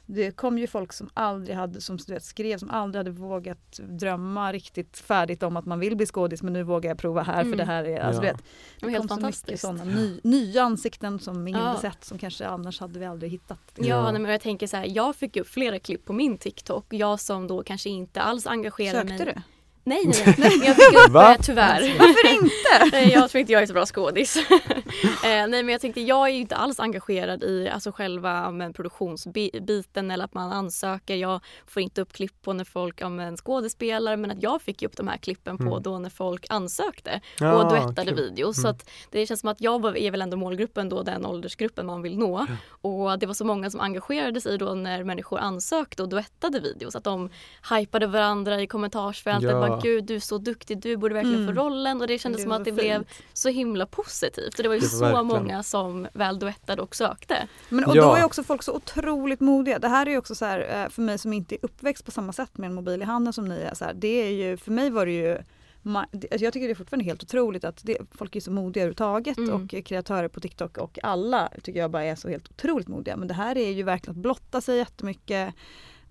det 0.05 0.31
kom 0.31 0.57
ju 0.57 0.67
folk 0.67 0.93
som 0.93 1.09
aldrig 1.13 1.55
hade, 1.55 1.81
som 1.81 1.97
du 1.97 2.13
vet, 2.13 2.23
skrev, 2.23 2.57
som 2.57 2.69
aldrig 2.69 2.99
hade 2.99 3.11
vågat 3.11 3.79
drömma 3.83 4.51
riktigt 4.53 4.97
färdigt 4.97 5.43
om 5.43 5.57
att 5.57 5.65
man 5.65 5.79
vill 5.79 5.95
bli 5.97 6.05
skådis 6.05 6.43
men 6.43 6.53
nu 6.53 6.63
vågar 6.63 6.89
jag 6.89 6.97
prova 6.97 7.21
här 7.23 7.33
för 7.41 7.45
Mm. 7.45 7.57
det 7.57 7.63
här 7.65 7.83
är, 7.83 7.99
alltså, 7.99 8.23
Ja. 8.25 8.31
du 8.31 8.37
vet, 8.37 8.43
Det 8.79 8.85
det 8.85 8.91
helt 8.91 8.97
kom 9.01 9.07
så 9.09 9.15
mycket 9.15 9.23
fantastiskt. 9.23 9.61
sådana 9.61 9.83
ny, 9.83 10.19
nya 10.23 10.63
ansikten 10.63 11.19
som 11.19 11.47
ingen 11.47 11.61
Ja. 11.61 11.67
hade 11.67 11.79
sett 11.79 12.03
som 12.03 12.17
kanske 12.17 12.47
annars 12.47 12.79
hade 12.79 12.99
vi 12.99 13.05
aldrig 13.05 13.31
hittat. 13.31 13.59
Ja, 13.75 13.85
Ja. 13.85 14.11
nej, 14.11 14.21
men 14.21 14.31
jag 14.31 14.41
tänker 14.41 14.67
så 14.67 14.77
här, 14.77 14.85
jag 14.95 15.15
fick 15.15 15.37
upp 15.37 15.47
flera 15.47 15.79
klipp 15.79 16.05
på 16.05 16.13
min 16.13 16.37
TikTok. 16.37 16.85
Jag 16.89 17.19
som 17.19 17.47
då 17.47 17.63
kanske 17.63 17.89
inte 17.89 18.21
alls 18.21 18.47
engagerade 18.47 19.07
Sökte 19.09 19.25
mig. 19.25 19.33
du? 19.35 19.41
Nej, 19.85 20.01
nej, 20.05 20.35
nej. 20.37 20.61
Jag 20.65 20.75
fick 20.75 21.05
upp 21.07 21.11
Va? 21.13 21.35
tyvärr. 21.41 21.81
Varför 21.99 22.33
inte? 22.33 22.89
Nej, 22.97 23.09
jag 23.11 23.29
tror 23.29 23.39
inte 23.39 23.51
jag 23.53 23.61
är 23.61 23.65
så 23.65 23.73
bra 23.73 23.85
skådis. 23.85 24.37
eh, 24.37 24.47
nej 25.23 25.47
men 25.49 25.69
jag 25.69 25.81
tänkte 25.81 26.01
jag 26.01 26.27
är 26.27 26.33
ju 26.33 26.39
inte 26.39 26.55
alls 26.55 26.79
engagerad 26.79 27.43
i 27.43 27.69
alltså 27.69 27.91
själva 27.91 28.51
men, 28.51 28.73
produktionsbiten 28.73 30.11
eller 30.11 30.25
att 30.25 30.33
man 30.33 30.51
ansöker. 30.51 31.15
Jag 31.15 31.39
får 31.67 31.81
inte 31.81 32.01
upp 32.01 32.13
klipp 32.13 32.41
på 32.41 32.53
när 32.53 32.63
folk 32.63 33.01
ja, 33.01 33.09
men, 33.09 33.37
skådespelar 33.37 34.15
men 34.17 34.31
att 34.31 34.43
jag 34.43 34.61
fick 34.61 34.81
ju 34.81 34.87
upp 34.87 34.97
de 34.97 35.07
här 35.07 35.17
klippen 35.17 35.57
på 35.57 35.63
Mm. 35.63 35.83
då 35.83 35.99
när 35.99 36.09
folk 36.09 36.45
ansökte 36.49 37.21
Ja, 37.39 37.53
och 37.63 37.69
duettade 37.71 38.05
kul. 38.05 38.15
videos. 38.15 38.55
Så 38.55 38.61
Mm. 38.67 38.71
att 38.71 38.89
det 39.11 39.25
känns 39.25 39.39
som 39.39 39.49
att 39.49 39.61
jag 39.61 39.81
var, 39.81 39.97
är 39.97 40.11
väl 40.11 40.21
ändå 40.21 40.37
målgruppen 40.37 40.89
då 40.89 41.03
den 41.03 41.25
åldersgruppen 41.25 41.85
man 41.85 42.01
vill 42.01 42.17
nå. 42.17 42.45
Och 42.81 43.19
det 43.19 43.25
var 43.25 43.33
så 43.33 43.45
många 43.45 43.69
som 43.69 43.79
engagerade 43.81 44.41
sig 44.41 44.57
då 44.57 44.73
när 44.73 45.03
människor 45.03 45.39
ansökte 45.39 46.03
och 46.03 46.09
duettade 46.09 46.59
videos. 46.59 46.95
Att 46.95 47.03
de 47.03 47.29
hypade 47.71 48.07
varandra 48.07 48.61
i 48.61 48.67
kommentarsfältet. 48.67 49.49
Ja. 49.51 49.72
Gud 49.83 50.03
du 50.05 50.15
är 50.15 50.19
så 50.19 50.37
duktig, 50.37 50.81
du 50.81 50.97
borde 50.97 51.13
verkligen 51.13 51.43
Mm. 51.43 51.55
få 51.55 51.61
rollen. 51.61 52.01
Och 52.01 52.07
det 52.07 52.19
kändes 52.19 52.41
Det 52.41 52.43
som 52.43 52.51
att 52.51 52.65
det 52.65 52.71
så 52.71 52.75
blev 52.75 52.97
fint. 52.97 53.07
så 53.33 53.49
himla 53.49 53.85
positivt. 53.85 54.57
Och 54.57 54.63
det 54.63 54.67
var 54.67 54.75
ju 54.75 54.79
Det 54.81 54.85
var 54.85 54.89
så 54.91 54.99
verkligen. 54.99 55.25
många 55.27 55.63
som 55.63 56.07
väl 56.13 56.39
duettade 56.39 56.81
och 56.81 56.95
sökte. 56.95 57.47
Men, 57.69 57.83
och 57.85 57.95
Ja. 57.95 58.03
då 58.05 58.15
är 58.15 58.23
också 58.23 58.43
folk 58.43 58.63
så 58.63 58.73
otroligt 58.73 59.39
modiga. 59.39 59.79
Det 59.79 59.87
här 59.87 60.05
är 60.05 60.11
ju 60.11 60.17
också 60.17 60.35
så 60.35 60.45
här, 60.45 60.83
eh, 60.83 60.89
för 60.89 61.01
mig 61.01 61.17
som 61.17 61.33
inte 61.33 61.55
är 61.55 61.59
uppväxt 61.61 62.05
på 62.05 62.11
samma 62.11 62.33
sätt 62.33 62.57
med 62.57 62.67
en 62.67 62.73
mobil 62.73 63.01
i 63.01 63.05
handen 63.05 63.33
som 63.33 63.45
ni 63.47 63.55
är. 63.55 63.73
Så 63.73 63.85
här, 63.85 63.93
det 63.93 64.07
är 64.27 64.29
ju, 64.29 64.57
för 64.57 64.71
mig 64.71 64.89
var 64.89 65.05
det 65.05 65.11
ju 65.11 65.37
alltså 65.85 66.37
jag 66.43 66.53
tycker 66.53 66.67
det 66.67 66.73
är 66.73 66.75
fortfarande 66.75 67.05
helt 67.05 67.23
otroligt 67.23 67.63
att 67.63 67.79
det, 67.83 67.97
folk 68.11 68.35
är 68.35 68.39
så 68.39 68.51
modiga 68.51 68.83
överhuvudtaget 68.83 69.37
Mm. 69.37 69.53
och 69.53 69.85
kreatörer 69.85 70.27
på 70.27 70.39
TikTok 70.39 70.77
och 70.77 70.99
alla 71.03 71.49
tycker 71.63 71.79
jag 71.79 71.91
bara 71.91 72.03
är 72.03 72.15
så 72.15 72.29
helt 72.29 72.49
otroligt 72.51 72.87
modiga. 72.87 73.17
Men 73.17 73.27
det 73.27 73.33
här 73.33 73.57
är 73.57 73.69
ju 73.71 73.83
verkligen 73.83 74.11
att 74.17 74.21
blotta 74.21 74.61
sig 74.61 74.77
jättemycket. 74.77 75.53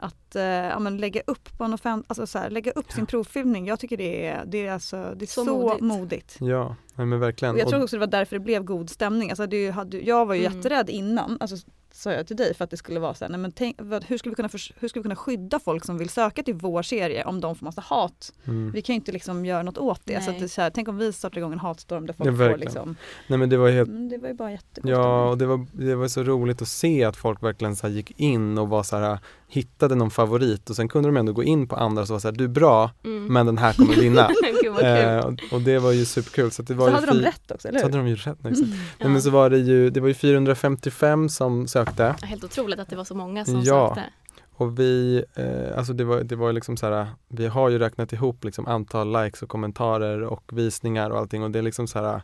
Att 0.02 0.37
eh, 0.37 0.42
ja, 0.44 0.78
men 0.78 0.97
lägga 0.97 1.23
upp 1.26 1.59
på 1.59 1.64
en 1.64 1.75
offent- 1.75 2.04
alltså 2.06 2.26
så 2.26 2.38
här, 2.38 2.50
lägga 2.50 2.73
upp 2.73 2.92
sin 2.92 3.06
provfilmning. 3.06 3.66
Jag 3.66 3.80
tycker 3.80 3.97
det 3.97 4.26
är, 4.26 4.44
det 4.47 4.66
är, 4.66 4.73
alltså, 4.73 5.14
det 5.16 5.25
är 5.25 5.26
så, 5.26 5.44
Så 5.44 5.54
modigt. 5.59 5.80
modigt. 5.80 6.37
Ja, 6.40 6.76
men 6.97 7.21
verkligen. 7.21 7.54
Och 7.54 7.61
jag 7.61 7.68
tror 7.68 7.82
också 7.82 7.97
det 7.97 8.00
var 8.00 8.06
därför 8.06 8.37
det 8.37 8.40
blev 8.44 8.64
god 8.64 8.90
stämning. 8.90 9.30
Alltså 9.30 9.47
det 9.47 9.71
hade, 9.71 9.97
jag 10.00 10.26
var 10.26 10.35
ju 10.35 10.44
Mm. 10.47 10.56
jätterädd 10.56 10.90
innan, 10.90 11.37
alltså, 11.40 11.56
sa 11.94 12.12
jag 12.12 12.26
till 12.26 12.37
dig, 12.37 12.54
för 12.54 12.64
att 12.64 12.70
det 12.70 12.76
skulle 12.76 13.00
vara 13.00 13.14
så 13.14 13.25
här, 13.25 13.30
nej 13.30 13.40
men 13.40 13.52
tänk, 13.52 13.76
vad, 13.78 14.04
hur, 14.04 14.18
ska 14.18 14.30
vi 14.30 14.37
kunna 14.37 14.49
förs- 14.49 14.72
hur 14.80 14.88
ska 14.88 15.00
vi 15.00 15.02
kunna 15.02 15.16
skydda 15.16 15.58
folk 15.61 15.84
som 15.84 15.99
vill 15.99 16.08
söka 16.08 16.42
till 16.42 16.54
vår 16.54 16.82
serie 16.82 17.25
om 17.25 17.40
de 17.40 17.56
får 17.56 17.64
massa 17.64 17.80
hat? 17.80 18.32
mm. 18.44 18.70
Vi 18.72 18.82
kan 18.82 18.92
ju 18.94 18.96
inte 18.96 19.12
liksom 19.12 19.46
göra 19.46 19.62
något 19.62 19.78
åt 19.78 20.00
det. 20.04 20.22
Så 20.25 20.30
att 20.30 20.38
det 20.38 20.44
är 20.44 20.49
så 20.49 20.62
här, 20.62 20.70
tänk 20.70 20.88
om 20.88 20.99
vi 20.99 21.12
startar 21.12 21.38
igång 21.38 21.52
en 21.52 21.58
hatstorm 21.58 22.06
där 22.06 22.14
folk 22.14 22.30
Ja, 22.30 22.37
får 22.50 22.56
liksom, 22.58 22.96
Nej 23.26 23.38
men 23.38 23.49
det 23.49 23.56
var 23.56 23.70
helt 23.70 23.88
mm, 23.88 24.08
det 24.08 24.18
var 24.18 24.28
ju 24.28 24.34
bara 24.34 24.50
jättegod 24.50 24.90
Ja, 24.92 25.28
och 25.28 25.38
det 25.38 25.46
var, 25.46 25.66
det 25.72 25.94
var 25.94 26.08
så 26.08 26.22
roligt 26.22 26.62
att 26.62 26.68
se 26.68 27.04
att 27.04 27.16
folk 27.16 27.42
verkligen 27.42 27.76
så 27.76 27.87
här 27.87 27.94
gick 27.94 28.20
in 28.20 28.58
och 28.58 28.68
var 28.68 28.82
så 28.82 28.96
här, 28.96 29.18
hittade 29.49 29.94
någon 29.94 30.11
favorit 30.11 30.70
och 30.70 30.76
sen 30.76 30.88
kunde 30.88 31.08
de 31.08 31.16
ändå 31.16 31.32
gå 31.32 31.42
in 31.42 31.68
på 31.68 31.76
andra 31.76 32.02
och 32.02 32.06
så 32.08 32.14
var 32.14 32.20
så 32.20 32.28
här, 32.28 32.32
du 32.34 32.44
är 32.44 32.49
bra 32.49 32.90
Mm. 33.04 33.26
men 33.32 33.46
den 33.46 33.58
här 33.58 33.72
kommer 33.72 33.94
vinna. 33.94 34.30
Eh, 34.82 35.18
och, 35.18 35.34
och 35.52 35.61
det 35.61 35.78
var 35.78 35.92
ju 35.92 36.04
superkul. 36.04 36.50
Så, 36.50 36.62
att 36.62 36.68
det 36.68 36.75
var 36.75 36.87
Så 36.87 36.90
ju 36.90 37.00
hade 37.00 37.06
de 37.18 37.25
rätt 37.25 37.50
också, 37.50 37.68
eller 37.68 37.78
Så 37.80 37.87
hur? 37.87 37.92
hade 37.92 38.04
de 38.04 38.08
ju 38.11 38.16
rätt. 38.16 38.44
Mm. 38.44 38.54
Nej, 39.00 39.08
men 39.08 39.22
så 39.22 39.30
var 39.30 39.50
det 39.50 39.58
ju, 39.58 39.90
det 39.90 40.00
var 40.00 40.08
ju 40.08 40.14
455 40.14 41.28
som 41.28 41.66
sökte 41.68 41.82
Helt 42.23 42.45
otroligt 42.45 42.79
att 42.81 42.88
det 42.88 42.97
var 42.97 43.05
så 43.05 43.14
många 43.14 43.45
som 43.45 43.61
Ja. 43.61 43.95
sökte. 43.95 44.11
och 44.55 44.79
vi, 44.79 45.25
eh, 45.35 45.79
alltså 45.79 45.92
det 45.92 46.05
var, 46.05 46.21
det 46.23 46.37
var 46.37 46.53
liksom 46.53 46.77
så 46.77 46.87
här, 46.87 47.07
vi 47.29 47.47
har 47.47 47.68
ju 47.68 47.79
räknat 47.79 48.12
ihop 48.12 48.45
liksom 48.45 48.66
antal 48.66 49.23
likes 49.25 49.42
och 49.42 49.49
kommentarer 49.49 50.23
och 50.23 50.45
visningar 50.53 51.11
och 51.11 51.18
allting 51.18 51.42
och 51.42 51.51
det 51.51 51.59
är 51.59 51.62
liksom 51.62 51.87
så 51.87 51.99
här 51.99 52.23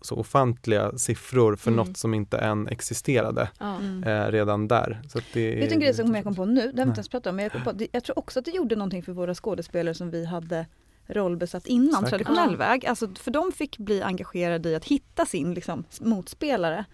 så 0.00 0.14
ofantliga 0.16 0.98
siffror 0.98 1.56
för 1.56 1.70
Mm. 1.70 1.86
något 1.86 1.96
som 1.96 2.14
inte 2.14 2.38
än 2.38 2.68
existerade. 2.68 3.48
Mm. 3.60 4.04
eh, 4.04 4.26
redan 4.26 4.68
där. 4.68 5.02
Så 5.08 5.18
att 5.18 5.24
det 5.32 5.54
Vet 5.54 5.68
du 5.68 5.74
en 5.74 5.80
grej 5.80 5.94
som 5.94 6.14
jag 6.14 6.24
kom 6.24 6.34
på 6.34 6.44
nu, 6.44 6.60
det 6.60 6.66
har 6.66 6.72
vi 6.72 6.82
inte 6.82 6.98
ens 6.98 7.08
pratat 7.08 7.26
om, 7.26 7.36
men 7.36 7.50
jag, 7.52 7.64
på, 7.64 7.72
det- 7.72 7.88
jag 7.92 8.04
tror 8.04 8.18
också 8.18 8.38
att 8.38 8.44
det 8.44 8.50
gjorde 8.50 8.76
någonting 8.76 9.02
för 9.02 9.12
våra 9.12 9.34
skådespelare 9.34 9.94
som 9.94 10.10
vi 10.10 10.24
hade 10.26 10.66
rollbesatt 11.06 11.66
innan, 11.66 11.92
Säkert. 11.94 12.08
traditionell 12.08 12.50
Ja. 12.52 12.56
väg. 12.58 12.86
Alltså, 12.86 13.08
för 13.20 13.30
de 13.30 13.52
fick 13.52 13.78
bli 13.78 14.02
engagerade 14.02 14.68
i 14.70 14.74
att 14.74 14.84
hitta 14.84 15.26
sin 15.26 15.54
liksom, 15.54 15.84
motspelare. 16.00 16.84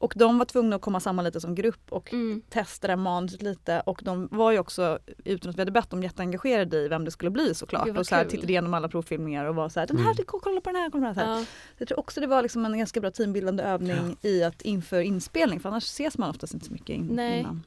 Och 0.00 0.12
de 0.16 0.38
var 0.38 0.44
tvungna 0.44 0.76
att 0.76 0.82
komma 0.82 1.00
samman 1.00 1.24
lite 1.24 1.40
som 1.40 1.54
grupp 1.54 1.92
och 1.92 2.12
Mm. 2.12 2.42
testa 2.50 2.86
det 2.86 2.90
här 2.92 2.96
manuset 2.96 3.42
lite 3.42 3.80
och 3.86 4.00
de 4.04 4.28
var 4.30 4.50
ju 4.52 4.58
också, 4.58 4.98
utan 5.24 5.50
att 5.50 5.56
vi 5.56 5.60
hade 5.60 5.70
bett 5.70 5.90
dem, 5.90 6.02
jätteengagerade 6.02 6.76
i 6.76 6.88
vem 6.88 7.04
det 7.04 7.10
skulle 7.10 7.30
bli 7.30 7.54
såklart. 7.54 7.88
Och 7.98 8.06
så 8.06 8.14
här, 8.14 8.22
kul. 8.22 8.30
tittade 8.30 8.52
igenom 8.52 8.74
alla 8.74 8.88
provfilmningar 8.88 9.44
och 9.44 9.54
var 9.54 9.68
så 9.68 9.80
här, 9.80 9.86
den 9.86 9.96
här, 9.96 10.04
Mm. 10.12 10.24
kolla 10.26 10.60
på 10.60 10.70
den 10.70 10.76
här, 10.76 10.90
kolla 10.90 11.14
på 11.14 11.20
den 11.20 11.28
här. 11.28 11.38
Ja. 11.40 11.44
Jag 11.78 11.88
tror 11.88 11.98
också 11.98 12.20
det 12.20 12.26
var 12.26 12.42
liksom 12.42 12.64
en 12.64 12.78
ganska 12.78 13.00
bra 13.00 13.10
teambildande 13.10 13.62
övning 13.62 14.16
i 14.22 14.42
att 14.42 14.62
inför 14.62 15.00
inspelning 15.00 15.60
för 15.60 15.68
annars 15.68 15.84
ses 15.84 16.18
man 16.18 16.30
oftast 16.30 16.54
inte 16.54 16.66
så 16.66 16.72
mycket 16.72 16.90
in, 16.90 17.08
Nej. 17.12 17.40
innan. 17.40 17.62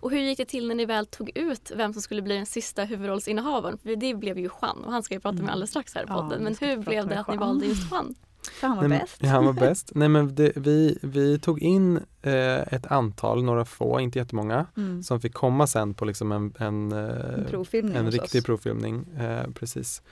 Och 0.00 0.10
hur 0.10 0.18
gick 0.18 0.38
det 0.38 0.44
till 0.44 0.68
när 0.68 0.74
ni 0.74 0.84
väl 0.86 1.06
tog 1.06 1.36
ut 1.36 1.72
vem 1.76 1.92
som 1.92 2.02
skulle 2.02 2.22
bli 2.22 2.34
den 2.36 2.46
sista 2.46 2.84
huvudrollsinnehavaren? 2.84 3.78
För 3.78 3.96
det 3.96 4.14
blev 4.14 4.38
ju 4.38 4.50
Juan 4.62 4.84
och 4.84 4.92
han 4.92 5.02
ska 5.02 5.14
vi 5.14 5.20
prata 5.20 5.32
med 5.32 5.40
Mm. 5.42 5.50
alldeles 5.52 5.70
strax 5.70 5.94
här 5.94 6.02
i 6.02 6.04
Ja, 6.08 6.14
podden. 6.14 6.38
vi 6.38 6.44
Men 6.44 6.56
hur 6.60 6.76
blev 6.76 7.06
det 7.08 7.20
att 7.20 7.28
ni 7.28 7.34
Juan. 7.34 7.48
valde 7.48 7.66
just 7.66 7.90
Juan? 7.90 8.14
För 8.50 8.66
han 8.66 8.76
var 8.76 8.88
Nej, 8.88 8.98
bäst. 8.98 9.22
Han 9.26 9.44
var 9.46 9.52
bäst. 9.68 9.92
Nej 9.94 10.08
men 10.08 10.34
det, 10.34 10.52
vi, 10.56 10.98
vi 11.02 11.38
tog 11.38 11.62
in 11.62 11.96
eh, 12.22 12.58
ett 12.74 12.86
antal, 12.86 13.44
några 13.44 13.64
få, 13.64 14.00
inte 14.00 14.18
jättemånga, 14.18 14.66
Mm. 14.76 15.02
som 15.02 15.20
fick 15.20 15.34
komma 15.34 15.66
sen 15.66 15.94
på 15.94 16.04
liksom 16.04 16.32
en, 16.32 16.54
en, 16.58 16.92
eh, 16.92 17.34
En 17.34 17.44
provfilmning 17.50 17.96
en 17.96 18.10
riktig 18.10 18.38
oss. 18.40 18.44
provfilmning. 18.46 19.06
Eh, 19.18 19.50
precis. 19.54 20.02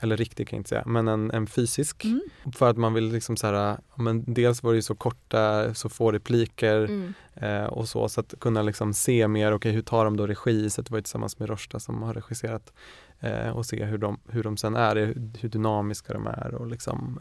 Eller 0.00 0.16
riktig 0.16 0.48
kan 0.48 0.56
jag 0.56 0.60
inte 0.60 0.68
säga, 0.68 0.82
men 0.86 1.08
en, 1.08 1.30
en 1.30 1.46
fysisk. 1.46 2.04
Mm. 2.04 2.20
För 2.54 2.70
att 2.70 2.76
man 2.76 2.94
vill 2.94 3.12
liksom 3.12 3.36
så 3.36 3.46
här, 3.46 3.78
men 3.96 4.24
dels 4.34 4.62
var 4.62 4.72
det 4.72 4.76
ju 4.76 4.82
så 4.82 4.94
korta, 4.94 5.74
så 5.74 5.88
få 5.88 6.12
repliker 6.12 6.84
Mm. 6.84 7.14
eh, 7.34 7.64
och 7.64 7.88
så, 7.88 8.08
så 8.08 8.20
att 8.20 8.34
kunna 8.40 8.62
liksom 8.62 8.94
se 8.94 9.28
mer, 9.28 9.52
okej 9.52 9.72
hur 9.72 9.82
tar 9.82 10.04
de 10.04 10.16
då 10.16 10.26
regi? 10.26 10.70
Så 10.70 10.82
det 10.82 10.90
var 10.90 10.98
ju 10.98 11.02
tillsammans 11.02 11.38
med 11.38 11.48
Rosta 11.48 11.80
som 11.80 12.02
har 12.02 12.14
regisserat 12.14 12.72
eh, 13.20 13.48
och 13.48 13.66
se 13.66 13.84
hur 13.84 13.98
de, 13.98 14.18
hur 14.28 14.42
de 14.42 14.56
sen 14.56 14.76
är, 14.76 14.96
hur, 14.96 15.30
hur 15.40 15.48
dynamiska 15.48 16.12
de 16.12 16.26
är 16.26 16.54
och 16.54 16.66
liksom 16.66 17.20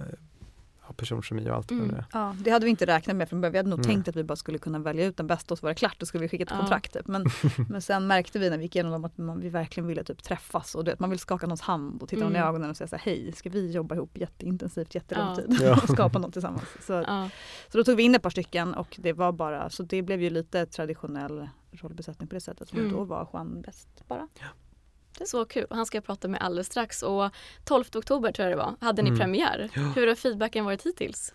ja, 0.88 0.93
personkemi 0.93 1.50
och 1.50 1.56
allt 1.56 1.72
Mm. 1.72 1.88
det. 1.88 2.06
Ja, 2.13 2.36
det 2.39 2.52
hade 2.52 2.65
vi 2.65 2.69
inte 2.72 2.86
räknat 2.86 3.15
med 3.15 3.30
från 3.30 3.41
början. 3.41 3.52
Vi 3.52 3.58
hade 3.58 3.69
nog 3.69 3.80
Nej. 3.80 3.86
tänkt 3.88 4.08
att 4.08 4.15
vi 4.15 4.24
bara 4.24 4.36
skulle 4.36 4.58
kunna 4.58 4.80
välja 4.80 5.06
ut 5.06 5.17
den 5.17 5.28
bästa 5.28 5.54
och 5.54 5.58
så 5.58 5.65
var 5.65 5.69
det 5.72 5.76
klart. 5.76 6.00
Då 6.00 6.06
skulle 6.06 6.22
vi 6.22 6.28
skicka 6.30 6.43
ett 6.43 6.50
Ja. 6.52 6.58
kontrakt. 6.58 6.93
Typ. 6.93 7.08
Men, 7.08 7.26
men 7.69 7.82
sen 7.82 8.08
märkte 8.08 8.39
vi 8.39 8.50
när 8.50 8.58
vi 8.58 8.63
gick 8.63 8.76
igenom 8.76 8.91
dem 8.91 9.06
att 9.06 9.17
man, 9.17 9.39
vi 9.39 9.50
verkligen 9.50 9.88
ville 9.88 10.04
typ 10.04 10.24
träffas. 10.24 10.76
Och 10.76 10.84
du 10.84 10.91
vet, 10.91 11.00
man 11.00 11.10
vill 11.10 11.19
skaka 11.19 11.48
någons 11.48 11.62
hand 11.62 12.02
och 12.04 12.10
titta 12.10 12.24
någon 12.24 12.36
i 12.36 12.38
Mm. 12.38 12.50
ögonen 12.50 12.69
och 12.69 12.78
säga 12.78 12.88
så 12.88 12.96
här, 12.96 13.04
hej, 13.04 13.32
ska 13.32 13.50
vi 13.50 13.72
jobba 13.72 13.96
ihop 13.96 14.17
jätteintensivt 14.17 14.96
jättelång 14.96 15.28
Ja. 15.28 15.36
tid 15.36 15.69
och 15.84 15.89
skapa 15.89 16.19
något 16.19 16.34
tillsammans. 16.34 16.63
Så, 16.82 16.93
Ja. 16.93 17.30
så 17.72 17.78
då 17.78 17.84
tog 17.84 17.98
vi 17.98 18.04
in 18.04 18.15
ett 18.15 18.22
par 18.22 18.30
stycken 18.30 18.74
och 18.74 18.96
det 19.00 19.13
var 19.13 19.32
bara, 19.32 19.69
så 19.69 19.84
det 19.84 20.02
blev 20.02 20.22
ju 20.22 20.30
lite 20.30 20.65
traditionell 20.65 21.50
rollbesättning 21.72 22.28
på 22.28 22.36
det 22.36 22.41
sättet. 22.41 22.74
Mm. 22.74 22.91
då 22.91 23.04
var 23.04 23.30
Juan 23.34 23.62
bäst 23.62 24.04
bara. 24.08 24.28
Så 25.27 25.45
kul. 25.45 25.67
Han 25.69 25.86
ska 25.86 25.97
jag 25.97 26.05
prata 26.05 26.27
med 26.27 26.41
alldeles 26.41 26.67
strax. 26.67 27.03
Och 27.03 27.29
12 27.63 27.83
oktober 27.95 28.31
tror 28.31 28.49
jag 28.49 28.57
det 28.57 28.63
var, 28.63 28.75
hade 28.81 29.01
ni 29.01 29.09
Mm. 29.09 29.19
premiär. 29.19 29.69
Ja. 29.75 29.81
Hur 29.81 30.07
har 30.07 30.15
feedbacken 30.15 30.65
varit 30.65 30.86
hittills? 30.86 31.33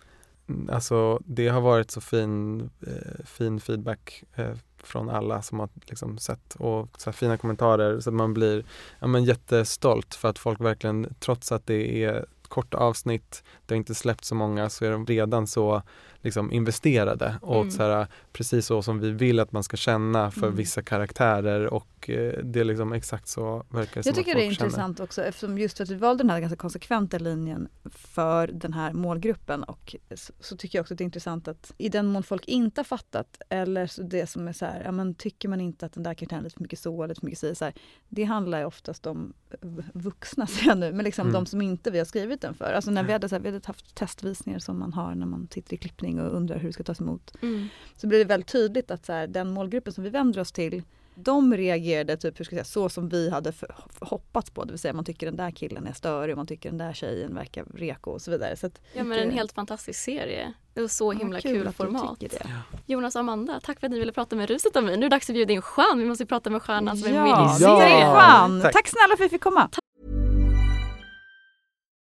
alltså 0.71 1.19
det 1.25 1.47
har 1.47 1.61
varit 1.61 1.91
så 1.91 2.01
fin, 2.01 2.61
eh, 2.87 3.25
fin 3.25 3.59
feedback 3.59 4.23
eh, 4.35 4.53
från 4.83 5.09
alla 5.09 5.41
som 5.41 5.59
har 5.59 5.69
liksom 5.85 6.17
sett 6.17 6.55
och 6.55 6.87
så 6.97 7.11
fina 7.11 7.37
kommentarer 7.37 7.99
så 7.99 8.09
att 8.09 8.13
man 8.13 8.33
blir 8.33 8.63
ja, 8.99 9.07
men 9.07 9.23
jättestolt 9.23 10.15
för 10.15 10.29
att 10.29 10.39
folk 10.39 10.59
verkligen, 10.61 11.13
trots 11.19 11.51
att 11.51 11.65
det 11.67 12.03
är 12.03 12.25
korta 12.47 12.77
avsnitt, 12.77 13.43
det 13.69 13.75
har 13.75 13.77
inte 13.77 13.95
släppt 13.95 14.25
så 14.25 14.35
många, 14.35 14.69
så 14.69 14.85
är 14.85 14.91
de 14.91 15.05
redan 15.05 15.47
så 15.47 15.81
liksom 16.21 16.51
investerade 16.51 17.35
och 17.41 17.55
Mm. 17.61 17.71
så 17.71 17.83
här, 17.83 18.07
precis 18.31 18.65
så 18.65 18.81
som 18.81 18.99
vi 18.99 19.11
vill 19.11 19.39
att 19.39 19.51
man 19.51 19.63
ska 19.63 19.77
känna 19.77 20.31
för 20.31 20.43
Mm. 20.43 20.55
vissa 20.55 20.81
karaktärer 20.81 21.73
och 21.73 22.09
eh, 22.09 22.33
det 22.43 22.59
är 22.59 22.63
liksom 22.63 22.93
exakt 22.93 23.27
så 23.27 23.65
verkar 23.69 23.95
det 23.95 24.03
som 24.03 24.09
Jag 24.09 24.15
tycker 24.15 24.35
det 24.35 24.45
är 24.45 24.51
känner. 24.51 24.65
intressant 24.65 24.99
också 24.99 25.23
eftersom 25.23 25.57
just 25.57 25.77
för 25.77 25.83
att 25.83 25.89
vi 25.89 25.95
valde 25.95 26.23
den 26.23 26.29
här 26.29 26.39
ganska 26.39 26.55
konsekventa 26.57 27.17
linjen 27.17 27.67
för 27.91 28.47
den 28.47 28.73
här 28.73 28.93
målgruppen 28.93 29.63
och 29.63 29.95
så, 30.15 30.33
så 30.39 30.57
tycker 30.57 30.77
jag 30.77 30.83
också 30.83 30.93
att 30.93 30.97
det 30.97 31.01
är 31.01 31.05
intressant 31.05 31.47
att 31.47 31.73
i 31.77 31.89
den 31.89 32.05
mån 32.05 32.23
folk 32.23 32.45
inte 32.47 32.79
har 32.79 32.85
fattat 32.85 33.41
eller 33.49 33.87
så 33.87 34.01
det 34.03 34.27
som 34.29 34.47
är 34.47 34.53
så 34.53 34.65
här, 34.65 34.81
ja 34.85 34.91
men 34.91 35.15
tycker 35.15 35.49
man 35.49 35.61
inte 35.61 35.85
att 35.85 35.93
den 35.93 36.03
där 36.03 36.13
karaktären 36.13 36.39
är 36.39 36.43
lite 36.43 36.55
för 36.55 36.63
mycket 36.63 36.79
så 36.79 37.03
eller 37.03 37.15
för 37.15 37.25
mycket 37.25 37.39
si, 37.39 37.55
så 37.55 37.65
här, 37.65 37.73
det 38.09 38.23
handlar 38.23 38.59
ju 38.59 38.65
oftast 38.65 39.07
om 39.07 39.33
vuxna 39.93 40.47
säger 40.47 40.67
jag 40.69 40.77
nu, 40.77 40.91
men 40.93 41.03
liksom 41.05 41.19
Mm. 41.27 41.33
de 41.33 41.45
som 41.45 41.61
inte 41.61 41.91
vi 41.91 41.97
har 41.97 42.05
skrivit 42.05 42.41
den 42.41 42.53
för. 42.53 42.73
Alltså 42.73 42.91
när 42.91 43.03
vi 43.03 43.13
hade, 43.13 43.29
så 43.29 43.35
här, 43.35 43.41
vi 43.41 43.47
hade 43.49 43.58
haft 43.65 43.95
testvisningar 43.95 44.59
som 44.59 44.79
man 44.79 44.93
har 44.93 45.15
när 45.15 45.25
man 45.25 45.47
sitter 45.51 45.73
i 45.73 45.77
klippning 45.77 46.19
och 46.21 46.35
undrar 46.35 46.57
hur 46.57 46.67
det 46.69 46.73
ska 46.73 46.83
tas 46.83 47.01
emot 47.01 47.33
Mm. 47.41 47.67
så 47.97 48.07
blir 48.07 48.19
det 48.19 48.25
väldigt 48.25 48.51
tydligt 48.51 48.91
att 48.91 49.05
så 49.05 49.13
här, 49.13 49.27
den 49.27 49.49
målgruppen 49.53 49.93
som 49.93 50.03
vi 50.03 50.09
vänder 50.09 50.41
oss 50.41 50.51
till 50.51 50.83
de 51.15 51.57
reagerade 51.57 52.17
typ, 52.17 52.39
hur 52.39 52.45
ska 52.45 52.55
jag 52.55 52.65
säga, 52.65 52.73
så 52.73 52.89
som 52.89 53.09
vi 53.09 53.29
hade 53.29 53.51
för, 53.51 53.75
hoppats 53.99 54.49
på. 54.51 54.63
Det 54.65 54.71
vill 54.71 54.79
säga 54.79 54.93
man 54.93 55.05
tycker 55.05 55.25
den 55.25 55.35
där 55.35 55.51
killen 55.51 55.87
är 55.87 55.93
störig, 55.93 56.35
man 56.37 56.47
tycker 56.47 56.69
den 56.69 56.77
där 56.77 56.93
tjejen 56.93 57.35
verkar 57.35 57.65
reko 57.75 58.11
och 58.11 58.21
så 58.21 58.31
vidare. 58.31 58.55
Så 58.55 58.67
att, 58.67 58.81
Ja 58.93 59.03
men 59.03 59.19
en 59.19 59.31
helt 59.31 59.51
fantastisk 59.51 59.99
serie. 59.99 60.53
Det 60.73 60.81
var 60.81 60.87
så 60.87 61.13
Ja, 61.13 61.17
himla 61.19 61.41
kul 61.41 61.51
kul, 61.57 61.67
att 61.67 61.77
du 61.77 61.83
format. 61.83 62.23
Jonas 62.85 63.15
och 63.15 63.19
Amanda, 63.19 63.59
tack 63.63 63.79
för 63.79 63.87
att 63.87 63.91
ni 63.91 63.99
ville 63.99 64.11
prata 64.11 64.35
med 64.35 64.49
Ruset 64.49 64.75
om 64.75 64.85
mig. 64.85 64.97
Nu 64.97 65.05
är 65.05 65.09
det 65.09 65.15
dags 65.15 65.29
att 65.29 65.33
bjuda 65.33 65.53
in 65.53 65.61
Jean. 65.77 65.99
Vi 65.99 66.05
måste 66.05 66.25
prata 66.25 66.49
med 66.49 66.61
stjärnan 66.61 66.97
som 66.97 67.07
är 67.09 67.13
med 67.23 67.27
i 67.27 67.63
Ja, 67.63 67.79
din 67.79 67.99
Ja. 67.99 68.59
Tack. 68.63 68.73
Tack 68.73 68.87
snälla 68.87 69.17
för 69.17 69.23
att 69.23 69.25
vi 69.25 69.29
fick 69.29 69.41
komma. 69.43 69.69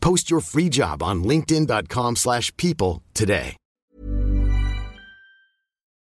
Post 0.00 0.30
your 0.32 0.40
free 0.40 0.68
job 0.72 1.02
on 1.02 1.22
linkedin.com/people 1.28 2.14
slash 2.16 2.50
people 2.56 3.02
today. 3.12 3.56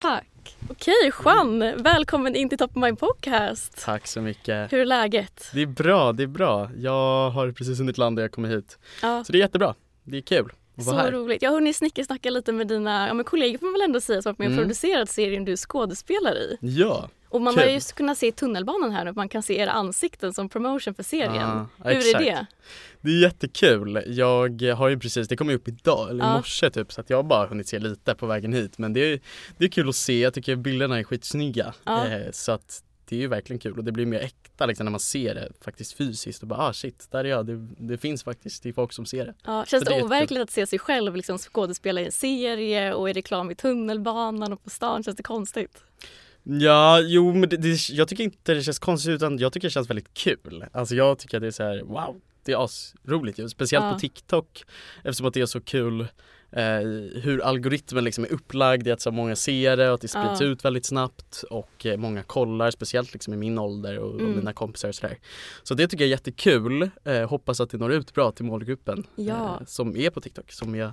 Tack. 0.01 0.27
Okej 0.69 1.11
Jean, 1.25 1.59
välkommen 1.83 2.35
in 2.35 2.49
till 2.49 2.57
Top 2.57 2.69
of 2.77 2.83
Mind 2.83 2.99
Podcast. 2.99 3.81
Tack 3.85 4.07
så 4.07 4.21
mycket. 4.21 4.73
Hur 4.73 4.79
är 4.79 4.85
läget? 4.85 5.49
Det 5.53 5.61
är 5.61 5.65
bra, 5.65 6.13
det 6.13 6.23
är 6.23 6.27
bra. 6.27 6.69
Jag 6.77 7.29
har 7.29 7.51
precis 7.51 7.79
hunnit 7.79 7.97
landa, 7.97 8.21
jag 8.21 8.31
kommer 8.31 8.49
hit. 8.49 8.77
Ja, 9.01 9.23
Så 9.23 9.31
det 9.31 9.37
är 9.37 9.39
jättebra. 9.39 9.75
Det 10.03 10.17
är 10.17 10.21
kul 10.21 10.51
att 10.77 10.83
så 10.85 10.93
här. 10.95 11.11
roligt. 11.11 11.41
Jag 11.41 11.49
har 11.49 11.55
hunnit 11.55 11.75
snickesnacka 11.75 12.29
lite 12.29 12.51
med 12.51 12.67
dina 12.67 13.07
ja, 13.07 13.13
men 13.13 13.25
kollegor 13.25 13.57
får 13.57 13.65
man 13.65 13.73
väl 13.73 13.81
ändå 13.81 14.01
säga 14.01 14.21
som 14.21 14.31
och 14.33 14.41
Mm. 14.41 14.57
producerat 14.57 15.09
serien 15.09 15.45
du 15.45 15.57
skådespelar 15.57 16.35
i. 16.37 16.57
Ja. 16.61 17.09
Och 17.29 17.41
man 17.41 17.53
Kul. 17.53 17.63
har 17.63 17.69
ju 17.69 17.79
kunnat 17.79 18.17
se 18.17 18.27
i 18.27 18.31
tunnelbanan 18.31 18.91
här 18.91 19.05
nu, 19.05 19.13
man 19.15 19.29
kan 19.29 19.43
se 19.43 19.59
era 19.59 19.71
ansikten 19.71 20.33
som 20.33 20.49
promotion 20.49 20.93
för 20.93 21.03
serien. 21.03 21.35
Ja, 21.35 21.67
Hur 21.83 21.91
är 21.91 21.97
exakt. 21.97 22.19
det? 22.25 22.45
Det 23.07 23.13
är 23.13 23.21
jättekul. 23.21 24.03
Jag 24.07 24.61
har 24.61 24.89
ju 24.89 24.99
precis, 24.99 25.27
det 25.27 25.35
kom 25.35 25.49
ju 25.49 25.55
upp 25.55 25.67
idag, 25.67 26.09
eller 26.09 26.25
i 26.25 26.27
morse 26.27 26.69
typ, 26.69 26.93
så 26.93 27.01
att 27.01 27.09
jag 27.09 27.17
har 27.17 27.23
bara 27.23 27.47
hunnit 27.47 27.67
se 27.67 27.79
lite 27.79 28.15
på 28.15 28.25
vägen 28.25 28.53
hit. 28.53 28.77
Men 28.77 28.93
det 28.93 28.99
är, 28.99 29.19
det 29.57 29.65
är 29.65 29.69
kul 29.69 29.89
att 29.89 29.95
se, 29.95 30.19
jag 30.19 30.33
tycker 30.33 30.55
bilderna 30.55 30.99
är 30.99 31.03
skitsnygga. 31.03 31.73
Eh, 31.87 32.31
så 32.31 32.51
att 32.51 32.83
det 33.05 33.15
är 33.15 33.19
ju 33.19 33.27
verkligen 33.27 33.59
kul 33.59 33.77
och 33.77 33.83
det 33.83 33.91
blir 33.91 34.05
mer 34.05 34.19
äkta 34.19 34.65
liksom, 34.65 34.85
när 34.85 34.91
man 34.91 34.99
ser 34.99 35.35
det 35.35 35.51
faktiskt 35.61 35.93
fysiskt 35.93 36.41
och 36.41 36.47
bara 36.47 36.59
ah 36.59 36.73
shit, 36.73 37.07
där 37.11 37.19
är 37.19 37.29
jag. 37.29 37.45
Det, 37.45 37.67
det 37.77 37.97
finns 37.97 38.23
faktiskt, 38.23 38.63
det 38.63 38.69
är 38.69 38.73
folk 38.73 38.93
som 38.93 39.05
ser 39.05 39.25
det. 39.25 39.33
Ja, 39.45 39.65
känns 39.67 39.83
Så 39.83 39.89
det, 39.89 39.97
det 39.97 40.03
overkligt 40.03 40.41
att 40.41 40.51
se 40.51 40.67
sig 40.67 40.79
själv 40.79 41.15
liksom 41.15 41.37
skådespela 41.37 42.01
i 42.01 42.05
en 42.05 42.11
serie 42.11 42.93
och 42.93 43.09
i 43.09 43.13
reklam 43.13 43.51
i 43.51 43.55
tunnelbanan 43.55 44.53
och 44.53 44.63
på 44.63 44.69
stan? 44.69 45.03
Känns 45.03 45.17
det 45.17 45.23
konstigt? 45.23 45.83
Ja, 46.43 46.99
jo 46.99 47.33
men 47.33 47.49
det, 47.49 47.57
det, 47.57 47.89
jag 47.89 48.07
tycker 48.07 48.23
inte 48.23 48.53
det 48.53 48.61
känns 48.61 48.79
konstigt 48.79 49.11
utan 49.11 49.37
jag 49.37 49.53
tycker 49.53 49.67
det 49.67 49.71
känns 49.71 49.89
väldigt 49.89 50.13
kul. 50.13 50.65
Alltså 50.71 50.95
jag 50.95 51.19
tycker 51.19 51.37
att 51.37 51.41
det 51.41 51.47
är 51.47 51.51
så 51.51 51.63
här, 51.63 51.81
wow, 51.81 52.21
det 52.47 52.53
är 52.53 52.63
asroligt 52.65 53.39
ju. 53.39 53.49
Speciellt 53.49 53.85
Ja. 53.85 53.93
på 53.93 53.99
TikTok 53.99 54.63
eftersom 55.03 55.27
att 55.27 55.33
det 55.33 55.41
är 55.41 55.45
så 55.45 55.61
kul 55.61 56.01
eh, 56.51 56.79
hur 57.23 57.41
algoritmen 57.43 58.03
liksom 58.03 58.23
är 58.23 58.31
upplagd 58.33 58.87
i 58.87 58.91
att 58.91 59.01
så 59.01 59.11
många 59.11 59.35
ser 59.35 59.77
det 59.77 59.87
och 59.87 59.93
att 59.93 60.01
det 60.01 60.07
sprids 60.07 60.41
Ja. 60.41 60.45
ut 60.47 60.65
väldigt 60.65 60.85
snabbt 60.85 61.43
och 61.49 61.85
eh, 61.85 61.97
många 61.97 62.23
kollar, 62.23 62.71
speciellt 62.71 63.13
liksom 63.13 63.33
i 63.33 63.37
min 63.37 63.57
ålder 63.59 63.99
och, 63.99 64.13
Mm. 64.19 64.31
och 64.31 64.37
mina 64.37 64.53
kompisar 64.53 64.89
och 64.89 64.95
sådär. 64.95 65.17
Så 65.63 65.73
det 65.73 65.87
tycker 65.87 66.03
jag 66.03 66.07
är 66.07 66.11
jättekul. 66.11 66.89
Eh, 67.05 67.29
hoppas 67.29 67.59
att 67.61 67.69
det 67.69 67.77
når 67.77 67.93
ut 67.93 68.13
bra 68.13 68.31
till 68.31 68.45
målgruppen 68.45 69.03
Ja. 69.15 69.57
eh, 69.61 69.65
som 69.65 69.95
är 69.97 70.09
på 70.09 70.21
TikTok, 70.21 70.51
som 70.51 70.75
är 70.75 70.91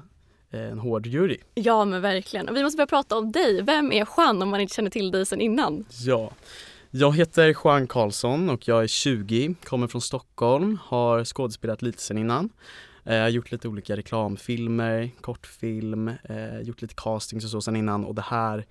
eh, 0.50 0.60
en 0.60 0.78
hård 0.78 1.06
jury. 1.06 1.38
Ja 1.54 1.84
men 1.84 2.02
verkligen. 2.02 2.48
Och 2.48 2.56
vi 2.56 2.62
måste 2.62 2.76
börja 2.76 2.86
prata 2.86 3.16
om 3.16 3.32
dig. 3.32 3.62
Vem 3.62 3.92
är 3.92 4.06
Jean 4.16 4.42
om 4.42 4.48
man 4.48 4.60
inte 4.60 4.74
känner 4.74 4.90
till 4.90 5.10
dig 5.10 5.26
sedan 5.26 5.40
innan? 5.40 5.84
Ja, 5.90 6.30
jag 6.96 7.16
heter 7.16 7.54
Juan 7.64 7.86
Karlsson 7.86 8.50
och 8.50 8.68
jag 8.68 8.82
är 8.82 8.86
20, 8.86 9.54
kommer 9.64 9.86
från 9.86 10.00
Stockholm, 10.00 10.78
har 10.82 11.24
skådespelat 11.24 11.82
lite 11.82 12.02
sen 12.02 12.18
innan. 12.18 12.50
Eh, 13.04 13.14
Jag 13.14 13.22
har 13.22 13.28
gjort 13.28 13.52
lite 13.52 13.68
olika 13.68 13.96
reklamfilmer, 13.96 15.10
kortfilm, 15.20 16.08
eh, 16.08 16.60
gjort 16.62 16.82
lite 16.82 16.94
castings 16.96 17.44
och 17.44 17.50
så 17.50 17.60
sen 17.60 17.76
innan 17.76 18.04
och 18.04 18.14
det 18.14 18.22
här 18.22 18.64